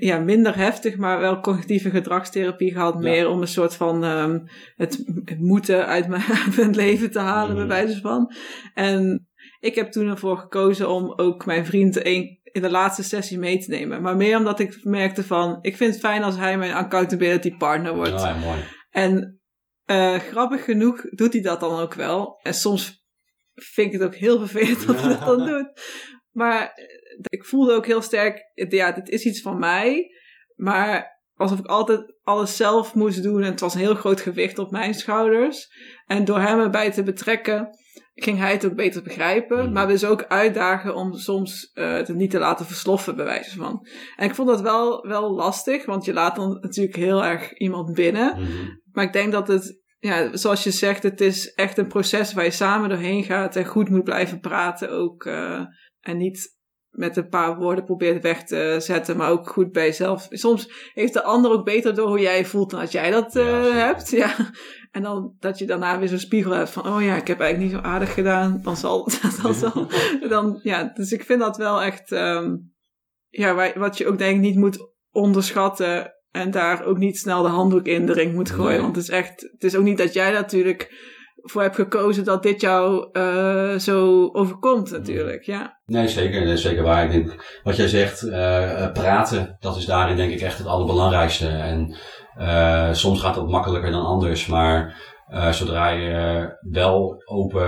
ja, 0.00 0.18
minder 0.18 0.56
heftig, 0.56 0.96
maar 0.96 1.20
wel 1.20 1.40
cognitieve 1.40 1.90
gedragstherapie 1.90 2.72
gehad. 2.72 3.00
Meer 3.00 3.28
om 3.28 3.40
een 3.40 3.48
soort 3.48 3.74
van 3.74 4.04
um, 4.04 4.44
het, 4.76 5.04
moeten 5.38 5.86
uit 5.86 6.08
mijn, 6.08 6.22
mijn 6.56 6.74
leven 6.74 7.10
te 7.10 7.18
halen, 7.18 7.54
bij 7.54 7.62
mm. 7.62 7.68
wijze 7.68 8.00
van. 8.00 8.32
En 8.74 9.28
ik 9.60 9.74
heb 9.74 9.90
toen 9.90 10.08
ervoor 10.08 10.38
gekozen 10.38 10.88
om 10.88 11.12
ook 11.16 11.46
mijn 11.46 11.66
vriend 11.66 12.06
een, 12.06 12.38
in 12.42 12.62
de 12.62 12.70
laatste 12.70 13.02
sessie 13.02 13.38
mee 13.38 13.58
te 13.58 13.70
nemen. 13.70 14.02
Maar 14.02 14.16
meer 14.16 14.36
omdat 14.36 14.60
ik 14.60 14.84
merkte 14.84 15.24
van, 15.24 15.58
ik 15.60 15.76
vind 15.76 15.92
het 15.92 16.00
fijn 16.00 16.22
als 16.22 16.36
hij 16.36 16.58
mijn 16.58 16.72
accountability 16.72 17.56
partner 17.56 17.94
wordt. 17.94 18.20
Ja, 18.20 18.36
mooi. 18.36 18.58
En 18.90 19.40
uh, 19.86 20.14
grappig 20.14 20.64
genoeg 20.64 21.00
doet 21.10 21.32
hij 21.32 21.42
dat 21.42 21.60
dan 21.60 21.80
ook 21.80 21.94
wel. 21.94 22.40
En 22.42 22.54
soms 22.54 23.06
vind 23.54 23.86
ik 23.86 24.00
het 24.00 24.08
ook 24.08 24.14
heel 24.14 24.38
vervelend 24.38 24.86
dat 24.86 25.00
hij 25.00 25.08
dat 25.08 25.24
dan 25.24 25.46
doet. 25.50 25.70
Maar 26.30 26.72
eh, 26.74 26.84
ik 27.28 27.44
voelde 27.44 27.74
ook 27.74 27.86
heel 27.86 28.02
sterk, 28.02 28.52
ja, 28.54 28.92
dit 28.92 29.08
is 29.08 29.24
iets 29.24 29.40
van 29.40 29.58
mij. 29.58 30.10
Maar 30.54 31.20
alsof 31.34 31.58
ik 31.58 31.66
altijd 31.66 32.14
alles 32.22 32.56
zelf 32.56 32.94
moest 32.94 33.22
doen. 33.22 33.42
En 33.42 33.50
het 33.50 33.60
was 33.60 33.74
een 33.74 33.80
heel 33.80 33.94
groot 33.94 34.20
gewicht 34.20 34.58
op 34.58 34.70
mijn 34.70 34.94
schouders. 34.94 35.68
En 36.06 36.24
door 36.24 36.40
hem 36.40 36.58
erbij 36.58 36.90
te 36.90 37.02
betrekken, 37.02 37.68
ging 38.14 38.38
hij 38.38 38.52
het 38.52 38.66
ook 38.66 38.74
beter 38.74 39.02
begrijpen. 39.02 39.66
Mm. 39.66 39.72
Maar 39.72 39.88
dus 39.88 40.04
ook 40.04 40.24
uitdagen 40.24 40.94
om 40.94 41.14
soms 41.14 41.70
uh, 41.74 41.92
het 41.92 42.08
niet 42.08 42.30
te 42.30 42.38
laten 42.38 42.66
versloffen, 42.66 43.16
bij 43.16 43.24
wijze 43.24 43.56
van. 43.56 43.86
En 44.16 44.28
ik 44.28 44.34
vond 44.34 44.48
dat 44.48 44.60
wel, 44.60 45.06
wel 45.06 45.30
lastig, 45.30 45.84
want 45.84 46.04
je 46.04 46.12
laat 46.12 46.36
dan 46.36 46.58
natuurlijk 46.60 46.96
heel 46.96 47.24
erg 47.24 47.52
iemand 47.52 47.94
binnen. 47.94 48.38
Mm. 48.38 48.80
Maar 48.92 49.04
ik 49.04 49.12
denk 49.12 49.32
dat 49.32 49.48
het, 49.48 49.80
ja, 49.98 50.36
zoals 50.36 50.64
je 50.64 50.70
zegt, 50.70 51.02
het 51.02 51.20
is 51.20 51.52
echt 51.54 51.78
een 51.78 51.88
proces 51.88 52.32
waar 52.32 52.44
je 52.44 52.50
samen 52.50 52.88
doorheen 52.88 53.24
gaat 53.24 53.56
en 53.56 53.64
goed 53.64 53.88
moet 53.88 54.04
blijven 54.04 54.40
praten 54.40 54.90
ook. 54.90 55.24
Uh, 55.24 55.60
en 56.00 56.16
niet 56.16 56.56
met 56.98 57.16
een 57.16 57.28
paar 57.28 57.56
woorden 57.56 57.84
probeert 57.84 58.22
weg 58.22 58.44
te 58.44 58.76
zetten, 58.78 59.16
maar 59.16 59.30
ook 59.30 59.48
goed 59.48 59.72
bij 59.72 59.84
jezelf. 59.84 60.26
Soms 60.30 60.90
heeft 60.94 61.12
de 61.12 61.22
ander 61.22 61.50
ook 61.50 61.64
beter 61.64 61.94
door 61.94 62.08
hoe 62.08 62.20
jij 62.20 62.44
voelt 62.44 62.70
dan 62.70 62.80
als 62.80 62.92
jij 62.92 63.10
dat 63.10 63.36
uh, 63.36 63.72
hebt. 63.72 64.10
Ja. 64.18 64.34
En 64.90 65.02
dan 65.02 65.34
dat 65.38 65.58
je 65.58 65.66
daarna 65.66 65.98
weer 65.98 66.08
zo'n 66.08 66.18
spiegel 66.18 66.52
hebt 66.52 66.70
van, 66.70 66.86
oh 66.86 67.02
ja, 67.02 67.16
ik 67.16 67.26
heb 67.26 67.40
eigenlijk 67.40 67.72
niet 67.72 67.82
zo 67.82 67.88
aardig 67.88 68.14
gedaan. 68.14 68.60
Dan 68.62 68.76
zal, 68.76 69.10
dan 69.42 69.54
zal, 69.54 69.86
dan, 70.28 70.60
ja. 70.62 70.90
Dus 70.94 71.12
ik 71.12 71.24
vind 71.24 71.40
dat 71.40 71.56
wel 71.56 71.82
echt, 71.82 72.10
um, 72.10 72.74
ja, 73.28 73.72
wat 73.78 73.98
je 73.98 74.06
ook 74.06 74.18
denk 74.18 74.34
ik 74.34 74.40
niet 74.40 74.56
moet 74.56 74.92
onderschatten. 75.10 76.12
En 76.30 76.50
daar 76.50 76.84
ook 76.84 76.98
niet 76.98 77.18
snel 77.18 77.42
de 77.42 77.48
handdoek 77.48 77.86
in 77.86 78.06
de 78.06 78.12
ring 78.12 78.34
moet 78.34 78.50
gooien. 78.50 78.82
Want 78.82 78.96
het 78.96 79.04
is 79.04 79.10
echt, 79.10 79.40
het 79.40 79.64
is 79.64 79.76
ook 79.76 79.84
niet 79.84 79.98
dat 79.98 80.12
jij 80.12 80.32
natuurlijk 80.32 80.92
voor 81.50 81.62
heb 81.62 81.74
gekozen 81.74 82.24
dat 82.24 82.42
dit 82.42 82.60
jou 82.60 83.08
uh, 83.12 83.78
zo 83.78 84.28
overkomt 84.32 84.90
natuurlijk, 84.90 85.42
ja. 85.42 85.78
Nee, 85.86 86.08
zeker. 86.08 86.58
Zeker 86.58 86.82
waar. 86.82 87.04
Ik 87.04 87.10
denk, 87.10 87.60
wat 87.62 87.76
jij 87.76 87.88
zegt, 87.88 88.22
uh, 88.22 88.92
praten, 88.92 89.56
dat 89.60 89.76
is 89.76 89.86
daarin 89.86 90.16
denk 90.16 90.32
ik 90.32 90.40
echt 90.40 90.58
het 90.58 90.66
allerbelangrijkste. 90.66 91.48
En 91.48 91.96
soms 92.96 93.20
gaat 93.20 93.34
dat 93.34 93.48
makkelijker 93.48 93.90
dan 93.90 94.04
anders, 94.04 94.46
maar 94.46 94.96
zodra 95.50 95.88
je 95.88 96.48
wel 96.60 97.22
open 97.24 97.66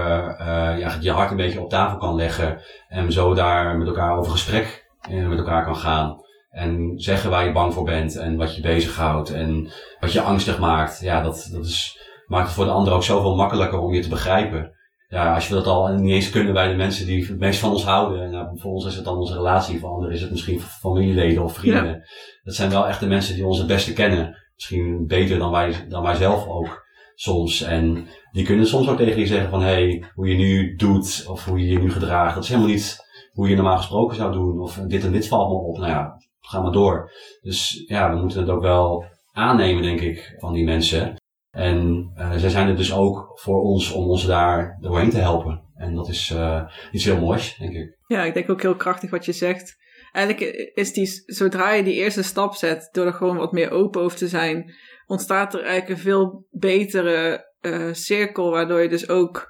ja, 0.78 0.96
je 1.00 1.10
hart 1.10 1.30
een 1.30 1.36
beetje 1.36 1.60
op 1.60 1.70
tafel 1.70 1.98
kan 1.98 2.14
leggen 2.14 2.60
en 2.88 3.12
zo 3.12 3.34
daar 3.34 3.76
met 3.78 3.86
elkaar 3.86 4.18
over 4.18 4.32
gesprek 4.32 4.88
met 5.08 5.38
elkaar 5.38 5.64
kan 5.64 5.76
gaan. 5.76 6.18
En 6.50 6.92
zeggen 6.96 7.30
waar 7.30 7.44
je 7.44 7.52
bang 7.52 7.74
voor 7.74 7.84
bent 7.84 8.16
en 8.16 8.36
wat 8.36 8.56
je 8.56 8.62
bezighoudt 8.62 9.30
en 9.32 9.70
wat 10.00 10.12
je 10.12 10.20
angstig 10.20 10.58
maakt. 10.58 11.00
Ja, 11.00 11.22
dat, 11.22 11.48
dat 11.52 11.64
is, 11.64 11.99
maakt 12.30 12.46
het 12.46 12.54
voor 12.54 12.64
de 12.64 12.70
ander 12.70 12.92
ook 12.92 13.02
zoveel 13.02 13.34
makkelijker 13.34 13.78
om 13.78 13.92
je 13.92 14.02
te 14.02 14.08
begrijpen. 14.08 14.72
Ja, 15.08 15.34
als 15.34 15.48
je 15.48 15.54
dat 15.54 15.66
al 15.66 15.88
niet 15.88 16.12
eens 16.12 16.30
kunnen 16.30 16.52
bij 16.52 16.68
de 16.68 16.74
mensen 16.74 17.06
die 17.06 17.26
het 17.26 17.38
meest 17.38 17.60
van 17.60 17.70
ons 17.70 17.84
houden. 17.84 18.22
En 18.22 18.30
nou, 18.30 18.58
voor 18.58 18.72
ons 18.72 18.86
is 18.86 18.94
het 18.94 19.04
dan 19.04 19.16
onze 19.16 19.34
relatie, 19.34 19.78
voor 19.78 19.88
anderen 19.88 20.14
is 20.14 20.20
het 20.20 20.30
misschien 20.30 20.60
familieleden 20.60 21.42
of 21.42 21.54
vrienden. 21.54 22.02
Dat 22.42 22.54
zijn 22.54 22.70
wel 22.70 22.86
echt 22.86 23.00
de 23.00 23.06
mensen 23.06 23.34
die 23.34 23.46
ons 23.46 23.58
het 23.58 23.66
beste 23.66 23.92
kennen. 23.92 24.36
Misschien 24.54 25.06
beter 25.06 25.38
dan 25.38 25.50
wij, 25.50 25.86
dan 25.88 26.02
wij 26.02 26.14
zelf 26.14 26.46
ook 26.46 26.84
soms. 27.14 27.62
En 27.62 28.06
die 28.32 28.44
kunnen 28.44 28.66
soms 28.66 28.88
ook 28.88 28.96
tegen 28.96 29.20
je 29.20 29.26
zeggen 29.26 29.50
van, 29.50 29.60
hé, 29.60 29.66
hey, 29.66 30.04
hoe 30.14 30.28
je 30.28 30.36
nu 30.36 30.76
doet 30.76 31.24
of 31.28 31.44
hoe 31.44 31.58
je 31.58 31.66
je 31.66 31.78
nu 31.78 31.90
gedraagt, 31.90 32.34
dat 32.34 32.42
is 32.42 32.48
helemaal 32.48 32.70
niet 32.70 32.98
hoe 33.32 33.48
je 33.48 33.54
normaal 33.54 33.76
gesproken 33.76 34.16
zou 34.16 34.32
doen. 34.32 34.60
Of 34.60 34.74
dit 34.74 35.04
en 35.04 35.12
dit 35.12 35.28
valt 35.28 35.48
me 35.48 35.54
op. 35.54 35.78
Nou 35.78 35.90
ja, 35.90 36.22
ga 36.40 36.60
maar 36.60 36.72
door. 36.72 37.10
Dus 37.40 37.84
ja, 37.86 38.14
we 38.14 38.20
moeten 38.20 38.40
het 38.40 38.48
ook 38.48 38.62
wel 38.62 39.04
aannemen, 39.32 39.82
denk 39.82 40.00
ik, 40.00 40.34
van 40.38 40.52
die 40.52 40.64
mensen. 40.64 41.19
En 41.50 42.10
uh, 42.16 42.32
zij 42.36 42.50
zijn 42.50 42.68
er 42.68 42.76
dus 42.76 42.94
ook 42.94 43.32
voor 43.34 43.60
ons 43.60 43.92
om 43.92 44.08
ons 44.08 44.26
daar 44.26 44.78
doorheen 44.80 45.10
te 45.10 45.18
helpen. 45.18 45.62
En 45.74 45.94
dat 45.94 46.08
is 46.08 46.30
uh, 46.30 46.62
iets 46.92 47.04
heel 47.04 47.20
moois, 47.20 47.56
denk 47.58 47.74
ik. 47.74 47.96
Ja, 48.06 48.24
ik 48.24 48.34
denk 48.34 48.50
ook 48.50 48.62
heel 48.62 48.76
krachtig 48.76 49.10
wat 49.10 49.24
je 49.24 49.32
zegt. 49.32 49.78
Eigenlijk 50.12 50.70
is 50.74 50.92
die, 50.92 51.22
zodra 51.26 51.72
je 51.72 51.82
die 51.82 51.94
eerste 51.94 52.22
stap 52.22 52.54
zet, 52.54 52.88
door 52.92 53.06
er 53.06 53.12
gewoon 53.12 53.36
wat 53.36 53.52
meer 53.52 53.70
open 53.70 54.00
over 54.00 54.18
te 54.18 54.28
zijn, 54.28 54.74
ontstaat 55.06 55.54
er 55.54 55.62
eigenlijk 55.62 55.88
een 55.88 56.04
veel 56.04 56.46
betere 56.50 57.48
uh, 57.60 57.88
cirkel, 57.92 58.50
waardoor 58.50 58.80
je 58.80 58.88
dus 58.88 59.08
ook, 59.08 59.48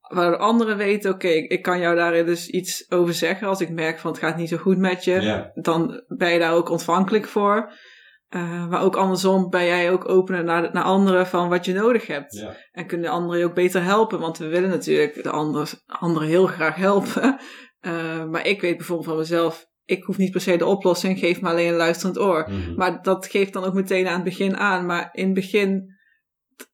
waardoor 0.00 0.38
anderen 0.38 0.76
weten, 0.76 1.10
oké, 1.10 1.26
okay, 1.26 1.38
ik 1.38 1.62
kan 1.62 1.80
jou 1.80 1.96
daar 1.96 2.24
dus 2.24 2.48
iets 2.48 2.90
over 2.90 3.14
zeggen. 3.14 3.48
Als 3.48 3.60
ik 3.60 3.70
merk 3.70 3.98
van 3.98 4.10
het 4.10 4.20
gaat 4.20 4.36
niet 4.36 4.48
zo 4.48 4.56
goed 4.56 4.78
met 4.78 5.04
je, 5.04 5.20
yeah. 5.20 5.46
dan 5.54 6.02
ben 6.06 6.32
je 6.32 6.38
daar 6.38 6.54
ook 6.54 6.70
ontvankelijk 6.70 7.26
voor. 7.26 7.72
Uh, 8.34 8.68
maar 8.68 8.82
ook 8.82 8.96
andersom 8.96 9.50
ben 9.50 9.64
jij 9.64 9.90
ook 9.90 10.08
opener 10.08 10.44
naar, 10.44 10.72
naar 10.72 10.84
anderen 10.84 11.26
van 11.26 11.48
wat 11.48 11.64
je 11.64 11.72
nodig 11.72 12.06
hebt. 12.06 12.34
Ja. 12.34 12.56
En 12.72 12.86
kunnen 12.86 13.10
anderen 13.10 13.38
je 13.38 13.44
ook 13.44 13.54
beter 13.54 13.82
helpen. 13.82 14.20
Want 14.20 14.38
we 14.38 14.46
willen 14.46 14.68
natuurlijk 14.68 15.22
de 15.22 15.30
anderen, 15.30 15.66
anderen 15.86 16.28
heel 16.28 16.46
graag 16.46 16.74
helpen. 16.74 17.38
Uh, 17.80 18.24
maar 18.30 18.46
ik 18.46 18.60
weet 18.60 18.76
bijvoorbeeld 18.76 19.08
van 19.08 19.18
mezelf, 19.18 19.66
ik 19.84 20.04
hoef 20.04 20.18
niet 20.18 20.32
per 20.32 20.40
se 20.40 20.56
de 20.56 20.66
oplossing, 20.66 21.18
geef 21.18 21.40
me 21.40 21.48
alleen 21.48 21.68
een 21.68 21.76
luisterend 21.76 22.18
oor. 22.18 22.50
Mm 22.50 22.62
-hmm. 22.62 22.74
Maar 22.74 23.02
dat 23.02 23.26
geeft 23.26 23.52
dan 23.52 23.64
ook 23.64 23.74
meteen 23.74 24.06
aan 24.06 24.14
het 24.14 24.24
begin 24.24 24.56
aan. 24.56 24.86
Maar 24.86 25.08
in 25.12 25.24
het 25.24 25.34
begin 25.34 25.94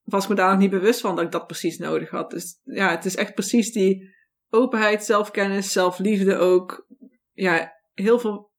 was 0.03 0.27
me 0.27 0.35
daar 0.35 0.49
nog 0.49 0.59
niet 0.59 0.69
bewust 0.69 1.01
van 1.01 1.15
dat 1.15 1.25
ik 1.25 1.31
dat 1.31 1.47
precies 1.47 1.77
nodig 1.77 2.09
had. 2.09 2.31
Dus 2.31 2.59
ja, 2.63 2.89
het 2.89 3.05
is 3.05 3.15
echt 3.15 3.33
precies 3.33 3.71
die 3.71 4.09
openheid, 4.49 5.03
zelfkennis, 5.03 5.71
zelfliefde 5.71 6.37
ook. 6.37 6.87
Ja, 7.31 7.73
heel 7.93 8.19
veel 8.19 8.50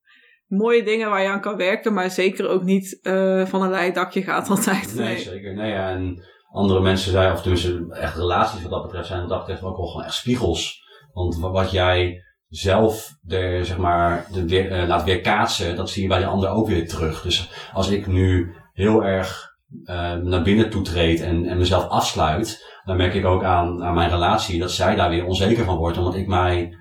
mooie 0.53 0.83
dingen 0.83 1.11
waar 1.11 1.23
je 1.23 1.29
aan 1.29 1.41
kan 1.41 1.57
werken, 1.57 1.93
maar 1.93 2.11
zeker 2.11 2.49
ook 2.49 2.63
niet 2.63 2.99
uh, 3.03 3.47
van 3.47 3.63
een 3.63 3.71
leidakje 3.71 4.23
gaat 4.23 4.49
altijd. 4.49 4.95
Nee, 4.95 5.19
zeker. 5.19 5.55
Nee, 5.55 5.71
ja, 5.71 5.91
en 5.91 6.25
andere 6.51 6.81
mensen 6.81 7.11
zijn, 7.11 7.33
of 7.33 7.43
dus 7.43 7.73
echt 7.91 8.17
relaties 8.17 8.63
wat 8.63 8.71
dat 8.71 8.83
betreft, 8.83 9.07
zijn 9.07 9.29
dat 9.29 9.39
betreft 9.39 9.63
ook 9.63 9.77
wel 9.77 9.87
gewoon 9.87 10.07
echt 10.07 10.15
spiegels. 10.15 10.81
Want 11.13 11.39
wat 11.39 11.71
jij 11.71 12.23
zelf 12.49 13.17
de, 13.21 13.61
zeg 13.63 13.79
maar, 13.79 14.27
de 14.33 14.47
weer, 14.47 14.83
uh, 14.83 14.89
laat 14.89 15.05
weerkaatsen, 15.05 15.77
dat 15.77 15.91
zie 15.91 16.03
je 16.03 16.09
bij 16.09 16.19
de 16.19 16.27
ander 16.27 16.49
ook 16.49 16.69
weer 16.69 16.89
terug. 16.89 17.23
Dus 17.23 17.51
als 17.73 17.91
ik 17.91 18.07
nu 18.07 18.55
heel 18.73 19.05
erg 19.05 19.51
uh, 19.85 20.15
naar 20.15 20.43
binnen 20.43 20.71
toetreed 20.71 21.21
en, 21.21 21.47
en 21.47 21.59
mezelf 21.59 21.89
afsluit, 21.89 22.81
dan 22.85 22.97
merk 22.97 23.15
ik 23.15 23.25
ook 23.25 23.45
aan, 23.45 23.85
aan 23.85 23.95
mijn 23.95 24.11
relatie 24.11 24.61
dat 24.61 24.71
zij 24.71 24.95
daar 24.95 25.11
weer 25.11 25.27
onzeker 25.27 25.65
van 25.65 25.77
wordt, 25.77 25.99
omdat 25.99 26.15
ik 26.15 26.27
mij 26.27 26.77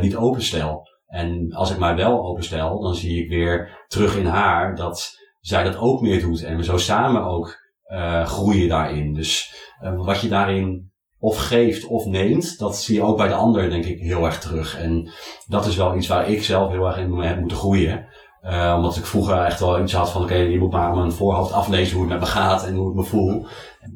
niet 0.00 0.16
openstel. 0.16 0.90
En 1.12 1.52
als 1.52 1.70
ik 1.70 1.78
mij 1.78 1.96
wel 1.96 2.24
openstel, 2.24 2.80
dan 2.80 2.94
zie 2.94 3.22
ik 3.22 3.28
weer 3.28 3.84
terug 3.88 4.16
in 4.16 4.26
haar 4.26 4.76
dat 4.76 5.18
zij 5.40 5.64
dat 5.64 5.76
ook 5.76 6.00
meer 6.00 6.20
doet. 6.20 6.42
En 6.42 6.56
we 6.56 6.64
zo 6.64 6.76
samen 6.76 7.24
ook 7.24 7.58
uh, 7.88 8.26
groeien 8.26 8.68
daarin. 8.68 9.14
Dus 9.14 9.54
uh, 9.82 10.04
wat 10.04 10.20
je 10.20 10.28
daarin 10.28 10.92
of 11.18 11.36
geeft 11.36 11.86
of 11.86 12.06
neemt, 12.06 12.58
dat 12.58 12.76
zie 12.76 12.94
je 12.94 13.02
ook 13.02 13.16
bij 13.16 13.28
de 13.28 13.34
ander 13.34 13.70
denk 13.70 13.84
ik 13.84 14.00
heel 14.00 14.24
erg 14.24 14.40
terug. 14.40 14.78
En 14.78 15.10
dat 15.46 15.66
is 15.66 15.76
wel 15.76 15.96
iets 15.96 16.06
waar 16.06 16.28
ik 16.28 16.42
zelf 16.42 16.70
heel 16.70 16.86
erg 16.86 16.96
in 16.96 17.12
heb 17.12 17.38
moeten 17.38 17.56
groeien. 17.56 18.06
Uh, 18.44 18.74
omdat 18.76 18.96
ik 18.96 19.04
vroeger 19.06 19.44
echt 19.44 19.60
wel 19.60 19.82
iets 19.82 19.92
had 19.92 20.10
van, 20.10 20.22
oké, 20.22 20.34
je 20.34 20.58
moet 20.58 20.72
maar 20.72 20.94
mijn 20.94 21.12
voorhoofd 21.12 21.52
aflezen 21.52 21.96
hoe 21.96 22.02
het 22.02 22.12
met 22.12 22.20
me 22.20 22.26
gaat 22.26 22.66
en 22.66 22.74
hoe 22.74 22.90
ik 22.90 22.96
me 22.96 23.04
voel. 23.04 23.46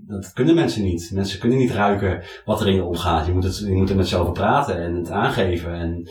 Dat 0.06 0.32
kunnen 0.32 0.54
mensen 0.54 0.82
niet. 0.82 1.10
Mensen 1.12 1.38
kunnen 1.38 1.58
niet 1.58 1.70
ruiken 1.70 2.24
wat 2.44 2.60
er 2.60 2.66
in 2.66 2.74
je 2.74 2.84
omgaat. 2.84 3.26
Je 3.26 3.32
moet, 3.32 3.44
het, 3.44 3.58
je 3.58 3.74
moet 3.74 3.90
er 3.90 3.96
met 3.96 4.14
over 4.14 4.32
praten 4.32 4.76
en 4.76 4.94
het 4.94 5.10
aangeven. 5.10 5.72
En 5.72 6.10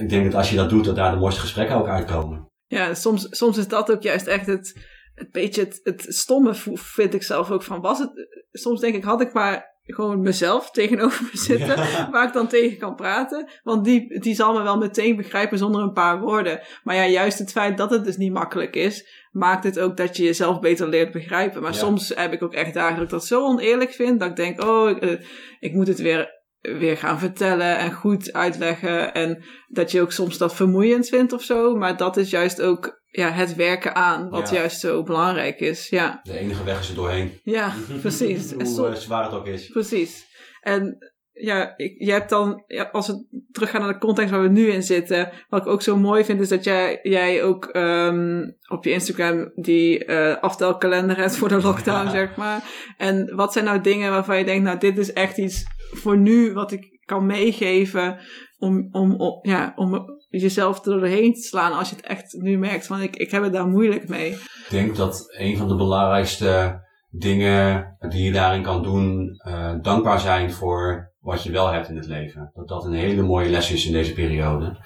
ik 0.00 0.08
denk 0.08 0.24
dat 0.24 0.34
als 0.34 0.50
je 0.50 0.56
dat 0.56 0.70
doet, 0.70 0.84
dat 0.84 0.96
daar 0.96 1.10
de 1.10 1.18
mooiste 1.18 1.40
gesprekken 1.40 1.76
ook 1.76 1.88
uitkomen. 1.88 2.46
Ja, 2.66 2.94
soms, 2.94 3.26
soms 3.30 3.58
is 3.58 3.68
dat 3.68 3.90
ook 3.90 4.02
juist 4.02 4.26
echt 4.26 4.46
het, 4.46 4.86
het 5.14 5.30
beetje 5.30 5.62
het, 5.62 5.80
het 5.82 6.06
stomme, 6.08 6.54
vind 6.74 7.14
ik 7.14 7.22
zelf 7.22 7.50
ook 7.50 7.62
van. 7.62 7.80
Was 7.80 7.98
het, 7.98 8.10
soms 8.50 8.80
denk 8.80 8.94
ik, 8.94 9.04
had 9.04 9.20
ik 9.20 9.32
maar 9.32 9.77
gewoon 9.94 10.20
mezelf 10.20 10.70
tegenover 10.80 11.22
me 11.32 11.38
zitten, 11.38 11.76
waar 12.10 12.26
ik 12.26 12.32
dan 12.32 12.48
tegen 12.48 12.78
kan 12.78 12.94
praten. 12.94 13.48
Want 13.62 13.84
die, 13.84 14.20
die 14.20 14.34
zal 14.34 14.54
me 14.54 14.62
wel 14.62 14.78
meteen 14.78 15.16
begrijpen 15.16 15.58
zonder 15.58 15.82
een 15.82 15.92
paar 15.92 16.20
woorden. 16.20 16.60
Maar 16.82 16.94
ja, 16.94 17.06
juist 17.06 17.38
het 17.38 17.50
feit 17.50 17.76
dat 17.76 17.90
het 17.90 18.04
dus 18.04 18.16
niet 18.16 18.32
makkelijk 18.32 18.76
is, 18.76 19.26
maakt 19.30 19.64
het 19.64 19.78
ook 19.78 19.96
dat 19.96 20.16
je 20.16 20.22
jezelf 20.22 20.60
beter 20.60 20.88
leert 20.88 21.12
begrijpen. 21.12 21.62
Maar 21.62 21.74
soms 21.74 22.12
heb 22.14 22.32
ik 22.32 22.42
ook 22.42 22.54
echt 22.54 22.74
dagen 22.74 22.94
dat 22.94 23.04
ik 23.04 23.10
dat 23.10 23.26
zo 23.26 23.44
oneerlijk 23.44 23.92
vind, 23.92 24.20
dat 24.20 24.28
ik 24.28 24.36
denk, 24.36 24.64
oh, 24.64 24.90
ik, 24.90 25.04
uh, 25.04 25.20
ik 25.60 25.72
moet 25.72 25.86
het 25.86 25.98
weer 25.98 26.36
weer 26.60 26.96
gaan 26.96 27.18
vertellen 27.18 27.78
en 27.78 27.92
goed 27.92 28.32
uitleggen. 28.32 29.14
En 29.14 29.44
dat 29.68 29.90
je 29.90 30.00
ook 30.00 30.12
soms 30.12 30.38
dat 30.38 30.54
vermoeiend 30.54 31.08
vindt 31.08 31.32
of 31.32 31.42
zo. 31.42 31.76
Maar 31.76 31.96
dat 31.96 32.16
is 32.16 32.30
juist 32.30 32.62
ook 32.62 32.97
ja, 33.10 33.30
het 33.30 33.54
werken 33.54 33.94
aan, 33.94 34.28
wat 34.28 34.50
ja. 34.50 34.54
juist 34.56 34.80
zo 34.80 35.02
belangrijk 35.02 35.60
is. 35.60 35.88
Ja. 35.88 36.20
De 36.22 36.38
enige 36.38 36.64
weg 36.64 36.80
is 36.80 36.88
er 36.88 36.94
doorheen. 36.94 37.40
Ja, 37.42 37.74
precies. 38.00 38.52
Hoe 38.52 38.66
so 38.66 38.94
zwaar 38.94 39.24
het 39.24 39.32
ook 39.32 39.46
is. 39.46 39.66
Precies. 39.66 40.26
En 40.60 40.98
ja, 41.32 41.74
ik, 41.76 41.94
je 41.98 42.10
hebt 42.10 42.28
dan, 42.28 42.62
ja, 42.66 42.88
als 42.92 43.06
we 43.06 43.26
teruggaan 43.52 43.80
naar 43.80 43.92
de 43.92 43.98
context 43.98 44.30
waar 44.30 44.42
we 44.42 44.48
nu 44.48 44.66
in 44.70 44.82
zitten, 44.82 45.30
wat 45.48 45.60
ik 45.60 45.66
ook 45.66 45.82
zo 45.82 45.96
mooi 45.96 46.24
vind, 46.24 46.40
is 46.40 46.48
dat 46.48 46.64
jij, 46.64 46.98
jij 47.02 47.42
ook 47.42 47.74
um, 47.76 48.56
op 48.68 48.84
je 48.84 48.90
Instagram 48.90 49.52
die 49.54 50.06
uh, 50.06 50.36
aftelkalender 50.36 51.16
hebt 51.16 51.36
voor 51.36 51.48
de 51.48 51.62
lockdown, 51.62 52.04
ja. 52.04 52.10
zeg 52.10 52.36
maar. 52.36 52.62
En 52.96 53.36
wat 53.36 53.52
zijn 53.52 53.64
nou 53.64 53.80
dingen 53.80 54.10
waarvan 54.10 54.38
je 54.38 54.44
denkt, 54.44 54.64
nou, 54.64 54.78
dit 54.78 54.98
is 54.98 55.12
echt 55.12 55.38
iets 55.38 55.64
voor 55.90 56.18
nu 56.18 56.52
wat 56.52 56.72
ik 56.72 56.98
kan 57.04 57.26
meegeven 57.26 58.18
om, 58.58 58.88
om, 58.90 59.14
om, 59.14 59.38
ja, 59.42 59.72
om 59.76 60.17
jezelf 60.28 60.84
er 60.84 60.92
doorheen 60.92 61.34
te 61.34 61.40
slaan 61.40 61.72
als 61.72 61.90
je 61.90 61.96
het 61.96 62.06
echt 62.06 62.32
nu 62.32 62.58
merkt 62.58 62.86
van 62.86 63.00
ik, 63.00 63.16
ik 63.16 63.30
heb 63.30 63.42
het 63.42 63.52
daar 63.52 63.66
moeilijk 63.66 64.08
mee. 64.08 64.30
Ik 64.30 64.66
denk 64.70 64.96
dat 64.96 65.34
een 65.38 65.56
van 65.56 65.68
de 65.68 65.76
belangrijkste 65.76 66.80
dingen 67.10 67.96
die 68.08 68.24
je 68.24 68.32
daarin 68.32 68.62
kan 68.62 68.82
doen, 68.82 69.40
uh, 69.48 69.72
dankbaar 69.82 70.20
zijn 70.20 70.52
voor 70.52 71.12
wat 71.20 71.42
je 71.42 71.50
wel 71.50 71.72
hebt 71.72 71.88
in 71.88 71.96
het 71.96 72.06
leven. 72.06 72.50
Dat 72.54 72.68
dat 72.68 72.84
een 72.84 72.92
hele 72.92 73.22
mooie 73.22 73.48
les 73.48 73.72
is 73.72 73.86
in 73.86 73.92
deze 73.92 74.12
periode. 74.12 74.76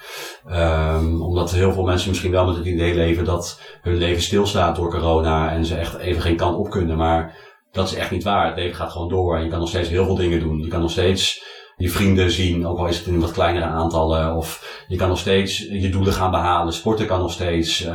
Um, 0.47 1.23
omdat 1.23 1.51
heel 1.51 1.73
veel 1.73 1.85
mensen 1.85 2.09
misschien 2.09 2.31
wel 2.31 2.47
met 2.47 2.57
het 2.57 2.67
idee 2.67 2.95
leven 2.95 3.25
dat 3.25 3.61
hun 3.83 3.97
leven 3.97 4.23
stilstaat 4.23 4.77
door 4.77 4.91
corona 4.91 5.51
en 5.51 5.65
ze 5.65 5.77
echt 5.77 5.97
even 5.97 6.23
geen 6.23 6.37
kant 6.37 6.57
op 6.57 6.71
kunnen. 6.71 6.97
Maar 6.97 7.37
dat 7.71 7.87
is 7.87 7.95
echt 7.95 8.11
niet 8.11 8.23
waar. 8.23 8.47
Het 8.47 8.57
leven 8.57 8.77
gaat 8.77 8.91
gewoon 8.91 9.09
door 9.09 9.37
en 9.37 9.45
je 9.45 9.51
kan 9.51 9.59
nog 9.59 9.69
steeds 9.69 9.89
heel 9.89 10.05
veel 10.05 10.17
dingen 10.17 10.41
doen. 10.41 10.59
Je 10.59 10.69
kan 10.69 10.81
nog 10.81 10.91
steeds 10.91 11.45
je 11.77 11.91
vrienden 11.91 12.31
zien, 12.31 12.67
ook 12.67 12.79
al 12.79 12.87
is 12.87 12.99
het 12.99 13.07
in 13.07 13.21
wat 13.21 13.33
kleinere 13.33 13.65
aantallen. 13.65 14.37
Of 14.37 14.85
je 14.89 14.97
kan 14.97 15.09
nog 15.09 15.19
steeds 15.19 15.59
je 15.59 15.89
doelen 15.89 16.13
gaan 16.13 16.31
behalen. 16.31 16.73
Sporten 16.73 17.07
kan 17.07 17.21
nog 17.21 17.33
steeds. 17.33 17.85
Uh, 17.85 17.93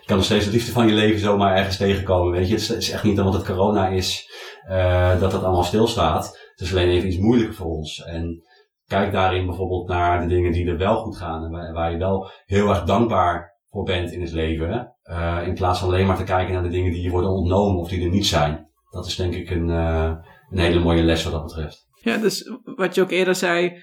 je 0.00 0.06
kan 0.06 0.16
nog 0.16 0.24
steeds 0.24 0.44
het 0.44 0.54
liefde 0.54 0.72
van 0.72 0.86
je 0.86 0.94
leven 0.94 1.20
zomaar 1.20 1.56
ergens 1.56 1.76
tegenkomen. 1.76 2.32
Weet 2.32 2.48
je, 2.48 2.54
het 2.54 2.82
is 2.82 2.90
echt 2.90 3.02
niet 3.02 3.18
omdat 3.18 3.34
het 3.34 3.46
corona 3.46 3.88
is 3.88 4.30
uh, 4.68 5.20
dat 5.20 5.32
het 5.32 5.42
allemaal 5.42 5.64
stilstaat. 5.64 6.24
Het 6.50 6.60
is 6.60 6.72
alleen 6.72 6.88
even 6.88 7.08
iets 7.08 7.18
moeilijker 7.18 7.54
voor 7.54 7.66
ons. 7.66 8.02
En 8.02 8.42
kijk 8.86 9.12
daarin 9.12 9.46
bijvoorbeeld 9.46 9.88
naar 9.88 10.20
de 10.20 10.26
dingen 10.26 10.52
die 10.52 10.66
er 10.66 10.78
wel 10.78 10.96
goed 10.96 11.16
gaan. 11.16 11.44
En 11.44 11.50
waar, 11.50 11.72
waar 11.72 11.90
je 11.90 11.98
wel 11.98 12.30
heel 12.44 12.68
erg 12.68 12.84
dankbaar 12.84 13.58
voor 13.70 13.84
bent 13.84 14.12
in 14.12 14.20
het 14.20 14.32
leven. 14.32 14.94
Uh, 15.04 15.38
in 15.46 15.54
plaats 15.54 15.78
van 15.78 15.88
alleen 15.88 16.06
maar 16.06 16.16
te 16.16 16.24
kijken 16.24 16.54
naar 16.54 16.62
de 16.62 16.68
dingen 16.68 16.92
die 16.92 17.02
je 17.02 17.10
worden 17.10 17.30
ontnomen 17.30 17.80
of 17.80 17.88
die 17.88 18.04
er 18.04 18.10
niet 18.10 18.26
zijn. 18.26 18.68
Dat 18.90 19.06
is 19.06 19.16
denk 19.16 19.34
ik 19.34 19.50
een, 19.50 19.68
een 19.68 20.58
hele 20.58 20.80
mooie 20.80 21.02
les 21.02 21.24
wat 21.24 21.32
dat 21.32 21.42
betreft. 21.42 21.83
Ja, 22.04 22.16
dus 22.16 22.50
wat 22.64 22.94
je 22.94 23.02
ook 23.02 23.10
eerder 23.10 23.34
zei, 23.34 23.82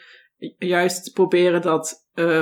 juist 0.57 1.13
proberen 1.13 1.61
dat. 1.61 2.07
Uh, 2.13 2.41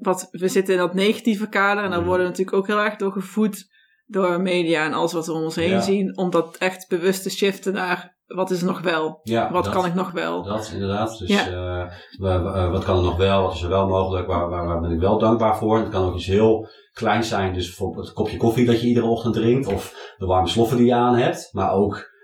wat, 0.00 0.28
we 0.30 0.48
zitten 0.48 0.74
in 0.74 0.80
dat 0.80 0.94
negatieve 0.94 1.48
kader 1.48 1.84
en 1.84 1.90
daar 1.90 2.04
worden 2.04 2.22
we 2.22 2.30
natuurlijk 2.30 2.56
ook 2.56 2.66
heel 2.66 2.80
erg 2.80 2.96
door 2.96 3.12
gevoed 3.12 3.74
door 4.06 4.40
media 4.40 4.84
en 4.84 4.92
alles 4.92 5.12
wat 5.12 5.26
we 5.26 5.32
om 5.32 5.42
ons 5.42 5.54
heen 5.54 5.70
ja. 5.70 5.80
zien, 5.80 6.16
om 6.16 6.30
dat 6.30 6.56
echt 6.56 6.88
bewust 6.88 7.22
te 7.22 7.30
shiften 7.30 7.72
naar 7.72 8.16
wat 8.26 8.50
is 8.50 8.60
er 8.60 8.66
nog 8.66 8.80
wel? 8.80 9.20
Ja, 9.22 9.52
wat 9.52 9.64
dat, 9.64 9.72
kan 9.72 9.84
ik 9.84 9.94
nog 9.94 10.10
wel? 10.10 10.42
Dat 10.42 10.70
inderdaad. 10.72 11.18
Dus 11.18 11.28
ja. 11.28 11.90
uh, 12.18 12.70
wat 12.70 12.84
kan 12.84 12.96
er 12.96 13.02
nog 13.02 13.16
wel? 13.16 13.42
Wat 13.42 13.54
is 13.54 13.62
er 13.62 13.68
wel 13.68 13.86
mogelijk? 13.86 14.26
Waar, 14.26 14.48
waar, 14.48 14.66
waar 14.66 14.80
ben 14.80 14.90
ik 14.90 15.00
wel 15.00 15.18
dankbaar 15.18 15.56
voor? 15.56 15.78
Het 15.78 15.88
kan 15.88 16.04
ook 16.04 16.14
iets 16.14 16.26
heel 16.26 16.68
kleins 16.92 17.28
zijn. 17.28 17.54
Dus 17.54 17.66
bijvoorbeeld 17.66 18.06
het 18.06 18.14
kopje 18.14 18.36
koffie 18.36 18.66
dat 18.66 18.80
je 18.80 18.86
iedere 18.86 19.06
ochtend 19.06 19.34
drinkt. 19.34 19.66
Of 19.66 20.14
de 20.18 20.26
warme 20.26 20.48
sloffen 20.48 20.76
die 20.76 20.86
je 20.86 20.94
aan 20.94 21.16
hebt. 21.16 21.48
Maar 21.52 21.72
ook 21.72 22.14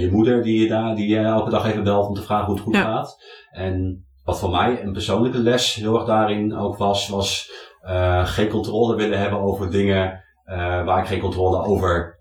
je 0.00 0.08
moeder 0.12 0.42
die 0.42 0.62
je, 0.62 0.68
daar, 0.68 0.94
die 0.94 1.08
je 1.08 1.18
elke 1.18 1.50
dag 1.50 1.66
even 1.66 1.84
belt 1.84 2.08
om 2.08 2.14
te 2.14 2.22
vragen 2.22 2.46
hoe 2.46 2.54
het 2.54 2.64
goed 2.64 2.74
ja. 2.74 2.82
gaat. 2.82 3.22
En 3.50 4.04
wat 4.24 4.38
voor 4.38 4.50
mij 4.50 4.82
een 4.82 4.92
persoonlijke 4.92 5.38
les 5.38 5.74
heel 5.74 5.94
erg 5.94 6.04
daarin 6.04 6.56
ook 6.56 6.76
was, 6.76 7.08
was 7.08 7.50
uh, 7.84 8.26
geen 8.26 8.48
controle 8.48 8.96
willen 8.96 9.18
hebben 9.18 9.40
over 9.40 9.70
dingen 9.70 10.22
uh, 10.46 10.84
waar 10.84 10.98
ik 10.98 11.06
geen 11.06 11.20
controle 11.20 11.64
over 11.64 12.18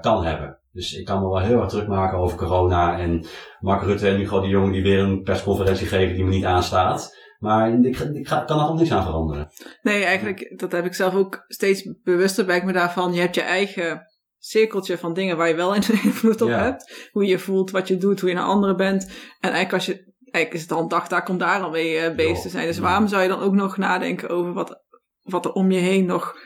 kan 0.00 0.24
hebben. 0.24 0.58
Dus 0.72 0.92
ik 0.92 1.04
kan 1.04 1.22
me 1.22 1.28
wel 1.28 1.40
heel 1.40 1.60
erg 1.60 1.68
druk 1.68 1.86
maken 1.86 2.18
over 2.18 2.38
corona 2.38 2.98
en 2.98 3.26
Mark 3.60 3.82
Rutte 3.82 4.08
en 4.08 4.16
Hugo 4.16 4.40
de 4.40 4.48
Jong 4.48 4.72
die 4.72 4.82
weer 4.82 4.98
een 4.98 5.22
persconferentie 5.22 5.86
geven 5.86 6.14
die 6.14 6.24
me 6.24 6.30
niet 6.30 6.44
aanstaat. 6.44 7.20
Maar 7.38 7.72
ik, 7.72 7.98
ik 7.98 8.28
ga, 8.28 8.40
kan 8.40 8.58
er 8.60 8.66
nog 8.66 8.78
niks 8.78 8.92
aan 8.92 9.04
veranderen. 9.04 9.48
Nee, 9.82 10.04
eigenlijk, 10.04 10.54
dat 10.56 10.72
heb 10.72 10.84
ik 10.84 10.94
zelf 10.94 11.14
ook 11.14 11.44
steeds 11.48 11.88
bewuster 12.04 12.44
bij 12.44 12.56
ik 12.56 12.64
me 12.64 12.72
daarvan. 12.72 13.12
Je 13.12 13.20
hebt 13.20 13.34
je 13.34 13.42
eigen 13.42 14.06
cirkeltje 14.44 14.98
van 14.98 15.14
dingen 15.14 15.36
waar 15.36 15.48
je 15.48 15.54
wel 15.54 15.74
invloed 16.04 16.40
op 16.40 16.48
ja. 16.48 16.62
hebt. 16.62 17.08
Hoe 17.12 17.24
je 17.24 17.30
je 17.30 17.38
voelt, 17.38 17.70
wat 17.70 17.88
je 17.88 17.96
doet, 17.96 18.20
hoe 18.20 18.28
je 18.28 18.34
naar 18.34 18.44
anderen 18.44 18.76
bent. 18.76 19.04
En 19.40 19.50
eigenlijk 19.50 19.72
als 19.72 19.86
je, 19.86 19.92
eigenlijk 20.18 20.54
is 20.54 20.60
het 20.60 20.68
dan 20.68 20.88
dagtaak 20.88 21.28
om 21.28 21.38
daar 21.38 21.60
al 21.60 21.70
mee 21.70 22.10
uh, 22.10 22.14
bezig 22.14 22.40
te 22.40 22.48
zijn. 22.48 22.66
Dus 22.66 22.78
waarom 22.78 23.08
zou 23.08 23.22
je 23.22 23.28
dan 23.28 23.40
ook 23.40 23.52
nog 23.52 23.76
nadenken 23.76 24.28
over 24.28 24.52
wat, 24.52 24.82
wat 25.22 25.44
er 25.44 25.52
om 25.52 25.70
je 25.70 25.78
heen 25.78 26.04
nog 26.04 26.36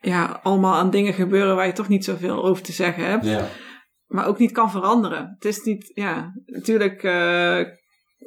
ja, 0.00 0.40
allemaal 0.42 0.74
aan 0.74 0.90
dingen 0.90 1.12
gebeuren 1.12 1.56
waar 1.56 1.66
je 1.66 1.72
toch 1.72 1.88
niet 1.88 2.04
zoveel 2.04 2.44
over 2.44 2.62
te 2.62 2.72
zeggen 2.72 3.04
hebt. 3.04 3.24
Ja. 3.24 3.48
Maar 4.06 4.26
ook 4.26 4.38
niet 4.38 4.52
kan 4.52 4.70
veranderen. 4.70 5.32
Het 5.34 5.44
is 5.44 5.62
niet, 5.62 5.90
ja, 5.94 6.32
natuurlijk 6.46 7.02
uh, 7.02 7.60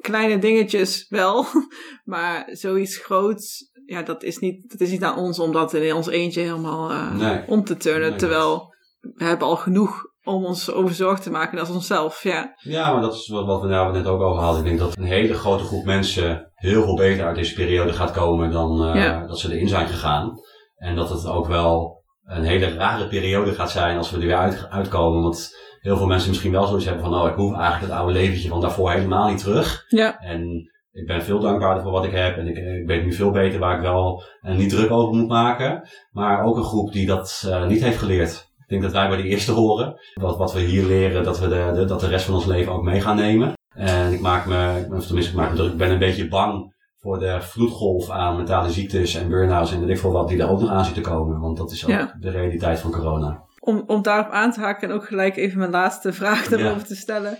kleine 0.01 0.39
dingetjes 0.39 1.05
wel. 1.09 1.45
maar 2.13 2.49
zoiets 2.51 2.97
groots, 2.97 3.71
ja, 3.85 4.01
dat 4.01 4.23
is 4.23 4.37
niet, 4.37 4.69
dat 4.69 4.79
is 4.79 4.91
niet 4.91 5.03
aan 5.03 5.17
ons 5.17 5.39
om 5.39 5.51
dat 5.51 5.73
in 5.73 5.93
ons 5.93 6.07
eentje 6.07 6.41
helemaal 6.41 6.91
uh, 6.91 7.15
nee. 7.15 7.43
om 7.47 7.63
te 7.63 7.77
turnen. 7.77 8.09
Nee, 8.09 8.19
terwijl 8.19 8.72
we 9.15 9.23
hebben 9.23 9.47
al 9.47 9.55
genoeg 9.55 10.11
om 10.23 10.45
ons 10.45 10.71
over 10.71 10.95
zorg 10.95 11.19
te 11.19 11.31
maken 11.31 11.59
als 11.59 11.69
onszelf, 11.69 12.23
ja. 12.23 12.55
Ja, 12.57 12.93
maar 12.93 13.01
dat 13.01 13.13
is 13.13 13.27
wat, 13.27 13.45
wat 13.45 13.61
we 13.61 13.67
nou 13.67 13.93
net 13.93 14.05
ook 14.05 14.21
over 14.21 14.43
hadden. 14.43 14.61
Ik 14.61 14.67
denk 14.67 14.79
dat 14.79 14.97
een 14.97 15.03
hele 15.03 15.33
grote 15.33 15.63
groep 15.63 15.85
mensen 15.85 16.51
heel 16.53 16.83
veel 16.83 16.95
beter 16.95 17.25
uit 17.25 17.35
deze 17.35 17.53
periode 17.53 17.93
gaat 17.93 18.11
komen 18.11 18.51
dan 18.51 18.87
uh, 18.87 19.03
ja. 19.03 19.27
dat 19.27 19.39
ze 19.39 19.53
erin 19.53 19.67
zijn 19.67 19.87
gegaan. 19.87 20.39
En 20.75 20.95
dat 20.95 21.09
het 21.09 21.27
ook 21.27 21.47
wel 21.47 22.03
een 22.23 22.43
hele 22.43 22.73
rare 22.73 23.07
periode 23.07 23.53
gaat 23.53 23.71
zijn 23.71 23.97
als 23.97 24.11
we 24.11 24.17
er 24.17 24.25
weer 24.25 24.35
uit, 24.35 24.67
uitkomen. 24.69 25.21
Want 25.21 25.55
heel 25.79 25.97
veel 25.97 26.07
mensen 26.07 26.29
misschien 26.29 26.51
wel 26.51 26.67
zoiets 26.67 26.85
hebben 26.85 27.03
van, 27.03 27.11
nou, 27.11 27.29
ik 27.29 27.35
hoef 27.35 27.53
eigenlijk 27.53 27.91
het 27.91 27.99
oude 27.99 28.13
leventje 28.13 28.49
van 28.49 28.61
daarvoor 28.61 28.91
helemaal 28.91 29.29
niet 29.29 29.39
terug. 29.39 29.85
Ja. 29.87 30.19
En 30.19 30.71
ik 30.91 31.05
ben 31.05 31.23
veel 31.23 31.39
dankbaarder 31.39 31.83
voor 31.83 31.91
wat 31.91 32.05
ik 32.05 32.11
heb 32.11 32.37
en 32.37 32.47
ik, 32.47 32.57
ik 32.57 32.87
weet 32.87 33.03
nu 33.03 33.13
veel 33.13 33.31
beter 33.31 33.59
waar 33.59 33.75
ik 33.75 33.81
wel 33.81 34.23
uh, 34.41 34.55
niet 34.55 34.69
druk 34.69 34.91
over 34.91 35.19
moet 35.19 35.27
maken. 35.27 35.89
Maar 36.11 36.43
ook 36.43 36.57
een 36.57 36.63
groep 36.63 36.91
die 36.91 37.05
dat 37.05 37.43
uh, 37.47 37.65
niet 37.65 37.81
heeft 37.81 37.97
geleerd. 37.97 38.51
Ik 38.73 38.79
denk 38.81 38.91
dat 38.93 39.01
wij 39.01 39.09
bij 39.09 39.21
de 39.21 39.29
eerste 39.29 39.51
horen. 39.51 39.99
Wat, 40.13 40.37
wat 40.37 40.53
we 40.53 40.59
hier 40.59 40.83
leren, 40.85 41.23
dat 41.23 41.39
we 41.39 41.47
de, 41.47 41.71
de, 41.75 41.85
dat 41.85 41.99
de 41.99 42.07
rest 42.07 42.25
van 42.25 42.33
ons 42.35 42.45
leven 42.45 42.71
ook 42.73 42.83
mee 42.83 43.01
gaan 43.01 43.15
nemen. 43.15 43.53
En 43.75 44.13
ik 44.13 44.19
maak 44.19 44.45
me, 44.45 44.85
of 44.91 45.05
tenminste, 45.05 45.31
ik 45.31 45.37
maak 45.37 45.49
me 45.49 45.55
druk, 45.55 45.71
ik 45.71 45.77
ben 45.77 45.91
een 45.91 45.99
beetje 45.99 46.27
bang 46.27 46.73
voor 46.97 47.19
de 47.19 47.37
vloedgolf 47.41 48.09
aan 48.09 48.35
mentale 48.35 48.69
ziektes 48.71 49.15
en 49.15 49.29
burn-outs 49.29 49.71
en 49.71 49.79
weet 49.79 49.89
ik 49.89 49.97
veel 49.99 50.11
wat 50.11 50.27
die 50.27 50.41
er 50.41 50.49
ook 50.49 50.59
nog 50.59 50.69
aan 50.69 50.85
zitten 50.85 51.03
komen. 51.03 51.39
Want 51.39 51.57
dat 51.57 51.71
is 51.71 51.83
ook 51.85 51.91
Ja. 51.91 52.15
de 52.19 52.29
realiteit 52.29 52.79
van 52.79 52.91
corona. 52.91 53.41
Om, 53.59 53.83
om 53.87 54.01
daarop 54.01 54.31
aan 54.31 54.51
te 54.51 54.59
haken 54.59 54.89
en 54.89 54.95
ook 54.95 55.05
gelijk 55.07 55.35
even 55.37 55.59
mijn 55.59 55.71
laatste 55.71 56.13
vraag 56.13 56.51
erover 56.51 56.77
Ja. 56.77 56.83
te 56.83 56.95
stellen. 56.95 57.37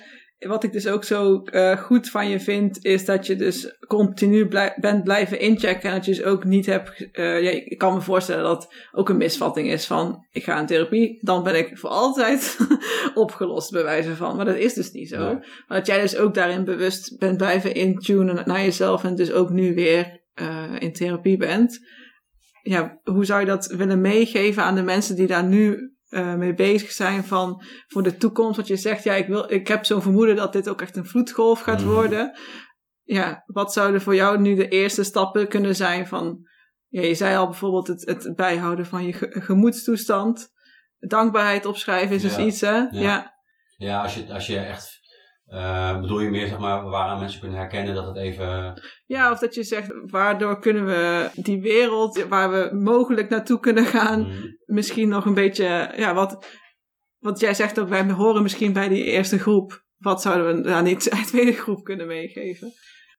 Wat 0.48 0.64
ik 0.64 0.72
dus 0.72 0.88
ook 0.88 1.04
zo 1.04 1.42
uh, 1.46 1.78
goed 1.78 2.10
van 2.10 2.30
je 2.30 2.40
vind, 2.40 2.86
is 2.86 3.06
dat 3.06 3.28
je 3.28 3.36
dus 3.36 3.78
continu 3.88 4.48
blij 4.48 4.78
bent 4.80 5.04
blijven 5.04 5.40
inchecken. 5.40 5.90
En 5.90 5.96
dat 5.96 6.06
je 6.06 6.12
dus 6.12 6.24
ook 6.24 6.44
niet 6.44 6.66
hebt. 6.66 7.08
Uh, 7.12 7.42
ja, 7.44 7.50
ik 7.50 7.78
kan 7.78 7.94
me 7.94 8.02
voorstellen 8.02 8.44
dat 8.44 8.74
ook 8.92 9.10
een 9.10 9.18
misvatting 9.18 9.72
is 9.72 9.86
van: 9.86 10.26
ik 10.32 10.44
ga 10.44 10.60
in 10.60 10.66
therapie, 10.66 11.18
dan 11.22 11.44
ben 11.44 11.56
ik 11.56 11.78
voor 11.78 11.90
altijd 11.90 12.58
opgelost, 13.14 13.72
bij 13.72 13.84
wijze 13.84 14.16
van. 14.16 14.36
Maar 14.36 14.46
dat 14.46 14.56
is 14.56 14.74
dus 14.74 14.92
niet 14.92 15.10
zo. 15.10 15.22
Ja. 15.22 15.44
Maar 15.68 15.78
dat 15.78 15.88
jij 15.88 16.02
dus 16.02 16.18
ook 16.18 16.34
daarin 16.34 16.64
bewust 16.64 17.18
bent 17.18 17.38
blijven 17.38 17.74
intunen 17.74 18.44
naar 18.46 18.62
jezelf 18.62 19.04
en 19.04 19.16
dus 19.16 19.32
ook 19.32 19.50
nu 19.50 19.74
weer 19.74 20.22
uh, 20.42 20.72
in 20.80 20.94
therapie 20.94 21.38
bent. 21.38 21.80
Ja, 22.62 23.00
hoe 23.04 23.26
zou 23.26 23.40
je 23.40 23.46
dat 23.46 23.66
willen 23.66 24.02
meegeven 24.02 24.64
aan 24.64 24.76
de 24.76 24.84
mensen 24.84 25.16
die 25.16 25.28
daar 25.28 25.44
nu 25.44 25.93
uh, 26.14 26.36
mee 26.36 26.54
bezig 26.54 26.92
zijn 26.92 27.24
van 27.24 27.64
voor 27.88 28.04
de 28.04 28.18
toekomst. 28.18 28.58
Wat 28.58 28.68
je 28.68 28.76
zegt, 28.76 29.04
ja, 29.04 29.14
ik, 29.14 29.28
wil, 29.28 29.52
ik 29.52 29.68
heb 29.68 29.86
zo'n 29.86 30.02
vermoeden 30.02 30.36
dat 30.36 30.54
dit 30.54 30.70
ook 30.70 30.82
echt 30.82 30.96
een 30.96 31.06
vloedgolf 31.06 31.62
gaat 31.62 31.82
mm. 31.82 31.88
worden. 31.88 32.38
Ja, 33.04 33.44
wat 33.46 33.74
zouden 33.74 34.02
voor 34.02 34.16
jou 34.16 34.40
nu 34.40 34.56
de 34.56 34.68
eerste 34.68 35.04
stappen 35.04 35.48
kunnen 35.48 35.76
zijn 35.76 36.08
van, 36.08 36.48
ja, 36.88 37.02
je 37.02 37.16
zei 37.16 37.36
al 37.36 37.46
bijvoorbeeld 37.46 37.88
het, 37.88 38.06
het 38.06 38.36
bijhouden 38.36 38.86
van 38.86 39.06
je 39.06 39.14
ge 39.14 39.42
gemoedstoestand. 39.42 40.52
Dankbaarheid 41.00 41.66
opschrijven 41.66 42.16
is 42.16 42.22
dus 42.22 42.38
iets, 42.38 42.62
hè? 42.62 42.76
Ja. 42.76 42.88
Ja, 42.90 43.34
ja 43.76 44.02
als, 44.02 44.16
je, 44.16 44.34
als 44.34 44.48
je 44.48 44.58
echt 44.58 44.93
uh, 45.54 46.00
bedoel 46.02 46.20
je 46.20 46.30
meer, 46.30 46.48
zeg 46.48 46.60
maar, 46.60 46.84
waaraan 46.84 47.20
mensen 47.20 47.40
kunnen 47.40 47.58
herkennen 47.58 47.96
dat 47.96 48.08
het 48.08 48.18
even... 48.18 48.82
Ja, 49.06 49.32
of 49.32 49.40
dat 49.40 49.56
je 49.56 49.64
zegt, 49.64 49.94
waardoor 50.06 50.60
kunnen 50.60 50.86
we 50.86 51.30
die 51.36 51.62
wereld 51.62 52.26
waar 52.30 52.52
we 52.52 52.76
mogelijk 52.76 53.30
naartoe 53.30 53.60
kunnen 53.60 53.86
gaan, 53.86 54.20
mm. 54.20 54.58
misschien 54.66 55.10
nog 55.10 55.26
een 55.26 55.34
beetje, 55.34 55.94
ja, 55.96 56.14
wat, 56.14 56.46
wat 57.20 57.40
jij 57.40 57.54
zegt 57.54 57.80
ook, 57.80 57.90
wij 57.90 58.12
horen 58.12 58.42
misschien 58.44 58.74
bij 58.74 58.88
die 58.88 59.04
eerste 59.04 59.40
groep. 59.40 59.84
Wat 59.98 60.22
zouden 60.22 60.64
we 60.64 60.72
aan 60.72 60.84
die 60.94 60.98
tweede 60.98 61.54
groep 61.54 61.84
kunnen 61.84 62.08
meegeven? 62.08 62.72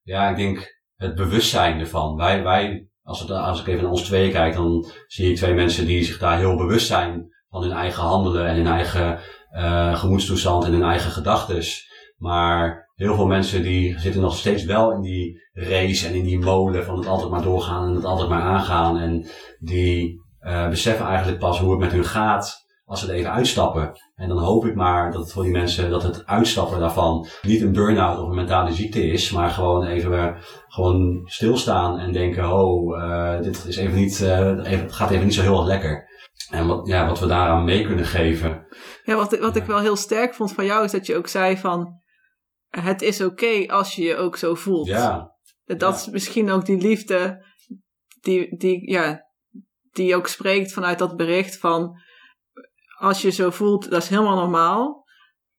Ja, 0.03 0.29
ik 0.29 0.37
denk 0.37 0.83
het 0.97 1.15
bewustzijn 1.15 1.81
ervan. 1.81 2.17
Wij, 2.17 2.43
wij 2.43 2.89
als, 3.03 3.21
het, 3.21 3.31
als 3.31 3.61
ik 3.61 3.67
even 3.67 3.83
naar 3.83 3.91
ons 3.91 4.05
tweeën 4.05 4.33
kijk, 4.33 4.55
dan 4.55 4.91
zie 5.07 5.31
ik 5.31 5.37
twee 5.37 5.55
mensen 5.55 5.87
die 5.87 6.05
zich 6.05 6.19
daar 6.19 6.39
heel 6.39 6.57
bewust 6.57 6.87
zijn 6.87 7.29
van 7.49 7.63
hun 7.63 7.73
eigen 7.73 8.03
handelen 8.03 8.47
en 8.47 8.57
hun 8.57 8.67
eigen 8.67 9.21
uh, 9.57 9.99
gemoedstoestand 9.99 10.65
en 10.65 10.73
hun 10.73 10.83
eigen 10.83 11.11
gedachtes. 11.11 11.93
Maar 12.17 12.91
heel 12.95 13.15
veel 13.15 13.27
mensen 13.27 13.63
die 13.63 13.99
zitten 13.99 14.21
nog 14.21 14.37
steeds 14.37 14.65
wel 14.65 14.93
in 14.93 15.01
die 15.01 15.43
race 15.53 16.07
en 16.07 16.15
in 16.15 16.25
die 16.25 16.39
molen 16.39 16.85
van 16.85 16.97
het 16.97 17.07
altijd 17.07 17.31
maar 17.31 17.43
doorgaan 17.43 17.89
en 17.89 17.95
het 17.95 18.05
altijd 18.05 18.29
maar 18.29 18.43
aangaan. 18.43 18.99
En 18.99 19.27
die 19.59 20.23
uh, 20.41 20.69
beseffen 20.69 21.07
eigenlijk 21.07 21.39
pas 21.39 21.59
hoe 21.59 21.71
het 21.71 21.81
met 21.81 21.93
hun 21.93 22.05
gaat 22.05 22.65
als 22.87 23.01
ze 23.01 23.09
er 23.09 23.15
even 23.15 23.33
uitstappen. 23.33 23.93
En 24.15 24.29
dan 24.29 24.39
hoop 24.39 24.67
ik 24.67 24.75
maar 24.75 25.13
dat 25.13 25.21
het 25.21 25.33
voor 25.33 25.43
die 25.43 25.53
mensen, 25.53 25.91
dat 25.91 26.03
het 26.03 26.27
uitstappen 26.27 26.79
daarvan 26.79 27.27
niet 27.43 27.61
een 27.61 27.73
burn-out 27.73 28.19
of 28.19 28.29
een 28.29 28.35
mentale 28.35 28.73
ziekte 28.73 29.07
is, 29.07 29.31
maar 29.31 29.51
gewoon 29.51 29.87
even 29.87 30.37
gewoon 30.69 31.23
stilstaan 31.25 31.99
en 31.99 32.13
denken, 32.13 32.53
oh, 32.53 32.99
uh, 32.99 33.41
dit 33.41 33.65
is 33.67 33.77
even 33.77 33.95
niet, 33.95 34.21
uh, 34.21 34.39
even, 34.39 34.85
het 34.85 34.93
gaat 34.93 35.11
even 35.11 35.25
niet 35.25 35.35
zo 35.35 35.43
heel 35.43 35.59
erg 35.59 35.67
lekker. 35.67 36.13
En 36.51 36.67
wat, 36.67 36.87
ja, 36.87 37.07
wat 37.09 37.21
we 37.21 37.27
daaraan 37.27 37.65
mee 37.65 37.87
kunnen 37.87 38.05
geven. 38.05 38.67
Ja, 39.03 39.15
wat, 39.15 39.39
wat 39.39 39.57
ik 39.57 39.65
wel 39.65 39.81
heel 39.81 39.97
sterk 39.97 40.35
vond 40.35 40.53
van 40.53 40.65
jou 40.65 40.85
is 40.85 40.93
dat 40.93 41.07
je 41.07 41.17
ook 41.17 41.29
zei 41.29 41.57
van, 41.57 42.01
het 42.81 43.03
is 43.03 43.21
oké 43.21 43.67
als 43.67 43.95
je 43.95 44.03
je 44.03 44.17
ook 44.17 44.37
zo 44.37 44.55
voelt. 44.55 44.87
Ja. 44.87 45.33
Dat 45.65 45.95
is 45.95 46.09
misschien 46.09 46.51
ook 46.51 46.67
die 46.67 46.79
liefde 46.79 47.45
die, 48.21 48.57
die, 48.57 48.91
ja, 48.91 49.27
die 49.93 50.17
ook 50.17 50.27
spreekt 50.27 50.73
vanuit 50.73 50.99
dat 50.99 51.17
bericht 51.17 51.59
van 51.59 52.03
als 52.99 53.23
je 53.23 53.31
zo 53.31 53.51
voelt, 53.51 53.91
dat 53.91 54.03
is 54.03 54.09
helemaal 54.09 54.37
normaal. 54.37 55.03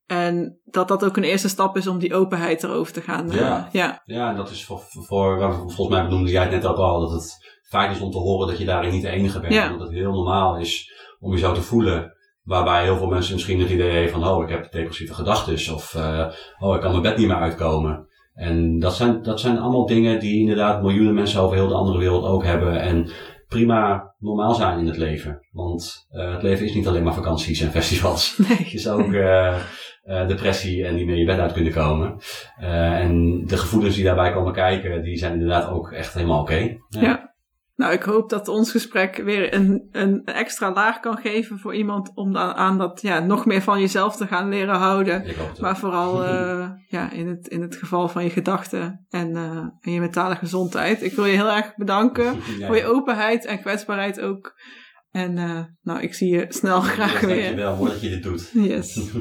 En 0.05 0.59
dat 0.63 0.88
dat 0.88 1.05
ook 1.05 1.18
een 1.18 1.24
eerste 1.24 1.49
stap 1.49 1.78
is 1.78 1.88
om 1.88 1.99
die 1.99 2.13
openheid 2.13 2.63
erover 2.63 2.93
te 2.93 3.01
gaan. 3.01 3.30
Ja, 3.30 3.70
ja. 3.72 4.01
ja 4.05 4.34
dat 4.34 4.49
is 4.49 4.66
voor, 4.66 4.80
voor, 4.80 5.53
volgens 5.53 5.88
mij 5.88 6.03
benoemde 6.03 6.32
jij 6.32 6.41
het 6.41 6.51
net 6.51 6.66
ook 6.66 6.78
al, 6.78 6.99
dat 6.99 7.11
het 7.11 7.38
fijn 7.70 7.91
is 7.91 7.99
om 7.99 8.11
te 8.11 8.18
horen 8.18 8.47
dat 8.47 8.57
je 8.57 8.66
daarin 8.66 8.91
niet 8.91 9.01
de 9.01 9.09
enige 9.09 9.39
bent. 9.39 9.53
Ja. 9.53 9.70
Dat 9.70 9.80
het 9.80 9.91
heel 9.91 10.11
normaal 10.11 10.57
is 10.57 10.93
om 11.20 11.32
je 11.32 11.38
zo 11.38 11.53
te 11.53 11.61
voelen. 11.61 12.14
Waarbij 12.45 12.83
heel 12.83 12.97
veel 12.97 13.07
mensen 13.07 13.33
misschien 13.33 13.59
het 13.59 13.69
idee 13.69 13.91
hebben 13.91 14.11
van, 14.11 14.27
oh, 14.27 14.43
ik 14.43 14.49
heb 14.49 14.71
depressieve 14.71 15.13
gedachten. 15.13 15.73
Of, 15.73 15.93
uh, 15.97 16.27
oh, 16.59 16.75
ik 16.75 16.81
kan 16.81 16.91
mijn 16.91 17.03
bed 17.03 17.17
niet 17.17 17.27
meer 17.27 17.35
uitkomen. 17.35 18.07
En 18.33 18.79
dat 18.79 18.95
zijn, 18.95 19.21
dat 19.21 19.39
zijn 19.39 19.59
allemaal 19.59 19.85
dingen 19.85 20.19
die 20.19 20.39
inderdaad 20.39 20.81
miljoenen 20.81 21.13
mensen 21.13 21.41
over 21.41 21.55
heel 21.55 21.67
de 21.67 21.73
andere 21.73 21.97
wereld 21.97 22.25
ook 22.25 22.43
hebben. 22.43 22.81
En 22.81 23.09
prima 23.47 24.13
normaal 24.17 24.53
zijn 24.53 24.79
in 24.79 24.87
het 24.87 24.97
leven. 24.97 25.47
Want 25.51 26.07
uh, 26.11 26.33
het 26.33 26.43
leven 26.43 26.65
is 26.65 26.73
niet 26.73 26.87
alleen 26.87 27.03
maar 27.03 27.13
vakanties 27.13 27.61
en 27.61 27.71
festivals. 27.71 28.37
Nee. 28.47 28.57
Het 28.57 28.73
is 28.73 28.87
ook 28.87 29.07
uh, 29.07 29.57
depressie 30.27 30.85
en 30.85 30.95
niet 30.95 31.05
meer 31.05 31.17
je 31.17 31.25
bed 31.25 31.39
uit 31.39 31.53
kunnen 31.53 31.73
komen. 31.73 32.19
en 32.57 33.43
de 33.45 33.57
gevoelens 33.57 33.95
die 33.95 34.03
daarbij 34.03 34.33
komen 34.33 34.53
kijken, 34.53 35.03
die 35.03 35.17
zijn 35.17 35.33
inderdaad 35.33 35.69
ook 35.69 35.91
echt 35.91 36.13
helemaal 36.13 36.41
oké. 36.41 36.51
Okay. 36.51 36.79
Ja. 36.89 37.01
ja. 37.01 37.24
Nou, 37.76 37.93
ik 37.93 38.03
hoop 38.03 38.30
dat 38.30 38.47
ons 38.47 38.71
gesprek 38.71 39.15
weer 39.15 39.53
een, 39.53 39.88
een 39.91 40.26
extra 40.26 40.73
laag 40.73 40.99
kan 40.99 41.17
geven 41.17 41.59
voor 41.59 41.76
iemand 41.76 42.11
om 42.13 42.34
dan 42.34 42.53
aan 42.53 42.78
dat 42.78 43.01
ja, 43.01 43.19
nog 43.19 43.45
meer 43.45 43.61
van 43.61 43.80
jezelf 43.80 44.15
te 44.15 44.28
gaan 44.28 44.49
leren 44.49 44.76
houden. 44.76 45.26
Maar 45.59 45.78
vooral 45.78 46.23
uh, 46.23 46.69
ja, 46.88 47.11
in, 47.11 47.28
het, 47.28 47.47
in 47.47 47.61
het 47.61 47.76
geval 47.76 48.07
van 48.07 48.23
je 48.23 48.30
gedachten 48.30 49.05
en, 49.09 49.30
uh, 49.30 49.57
en 49.80 49.91
je 49.91 49.99
mentale 49.99 50.36
gezondheid. 50.36 51.01
Ik 51.01 51.13
wil 51.13 51.26
je 51.26 51.36
heel 51.36 51.51
erg 51.51 51.76
bedanken 51.76 52.41
voor 52.67 52.76
je 52.76 52.86
openheid 52.86 53.45
en 53.45 53.61
kwetsbaarheid 53.61 54.19
ook. 54.19 54.53
En 55.11 55.38
uh, 55.38 55.63
nou, 55.82 56.01
ik 56.01 56.13
zie 56.13 56.30
je 56.30 56.45
snel 56.49 56.82
graag 56.82 57.21
ja, 57.21 57.28
weer. 57.28 57.55
Dankjewel, 57.55 57.86
dat 57.86 58.01
je 58.01 58.09
dit 58.09 58.23
doet. 58.23 58.51
Yes. 58.53 59.11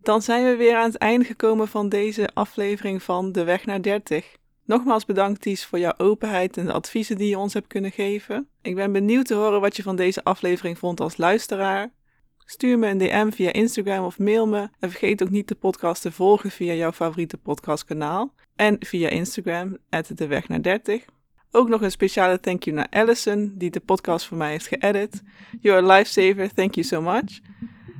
Dan 0.00 0.22
zijn 0.22 0.44
we 0.44 0.56
weer 0.56 0.76
aan 0.76 0.88
het 0.88 0.98
einde 0.98 1.24
gekomen 1.24 1.68
van 1.68 1.88
deze 1.88 2.28
aflevering 2.34 3.02
van 3.02 3.32
De 3.32 3.44
Weg 3.44 3.66
naar 3.66 3.82
30. 3.82 4.36
Nogmaals 4.68 5.04
bedankt 5.04 5.40
Ties 5.40 5.64
voor 5.64 5.78
jouw 5.78 5.94
openheid 5.96 6.56
en 6.56 6.66
de 6.66 6.72
adviezen 6.72 7.16
die 7.16 7.28
je 7.28 7.38
ons 7.38 7.54
hebt 7.54 7.66
kunnen 7.66 7.90
geven. 7.90 8.48
Ik 8.62 8.74
ben 8.74 8.92
benieuwd 8.92 9.26
te 9.26 9.34
horen 9.34 9.60
wat 9.60 9.76
je 9.76 9.82
van 9.82 9.96
deze 9.96 10.24
aflevering 10.24 10.78
vond 10.78 11.00
als 11.00 11.16
luisteraar. 11.16 11.92
Stuur 12.38 12.78
me 12.78 12.86
een 12.86 12.98
DM 12.98 13.30
via 13.30 13.52
Instagram 13.52 14.04
of 14.04 14.18
mail 14.18 14.46
me. 14.46 14.68
En 14.78 14.90
vergeet 14.90 15.22
ook 15.22 15.30
niet 15.30 15.48
de 15.48 15.54
podcast 15.54 16.02
te 16.02 16.12
volgen 16.12 16.50
via 16.50 16.72
jouw 16.72 16.92
favoriete 16.92 17.36
podcastkanaal. 17.36 18.34
En 18.56 18.76
via 18.80 19.08
Instagram, 19.08 19.76
de 20.14 20.26
weg 20.26 20.48
naar 20.48 20.62
30. 20.62 21.04
Ook 21.50 21.68
nog 21.68 21.82
een 21.82 21.90
speciale 21.90 22.40
thank 22.40 22.62
you 22.62 22.76
naar 22.76 22.88
Allison, 22.90 23.54
die 23.56 23.70
de 23.70 23.80
podcast 23.80 24.26
voor 24.26 24.36
mij 24.36 24.50
heeft 24.50 24.66
geëdit. 24.66 25.22
You're 25.60 25.90
a 25.90 25.96
lifesaver, 25.96 26.54
thank 26.54 26.74
you 26.74 26.86
so 26.86 27.02
much. 27.02 27.40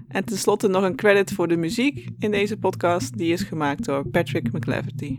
En 0.08 0.24
tenslotte 0.24 0.68
nog 0.68 0.82
een 0.82 0.96
credit 0.96 1.32
voor 1.32 1.48
de 1.48 1.56
muziek 1.56 2.08
in 2.18 2.30
deze 2.30 2.56
podcast, 2.56 3.18
die 3.18 3.32
is 3.32 3.42
gemaakt 3.42 3.84
door 3.84 4.08
Patrick 4.08 4.52
McLaverty. 4.52 5.18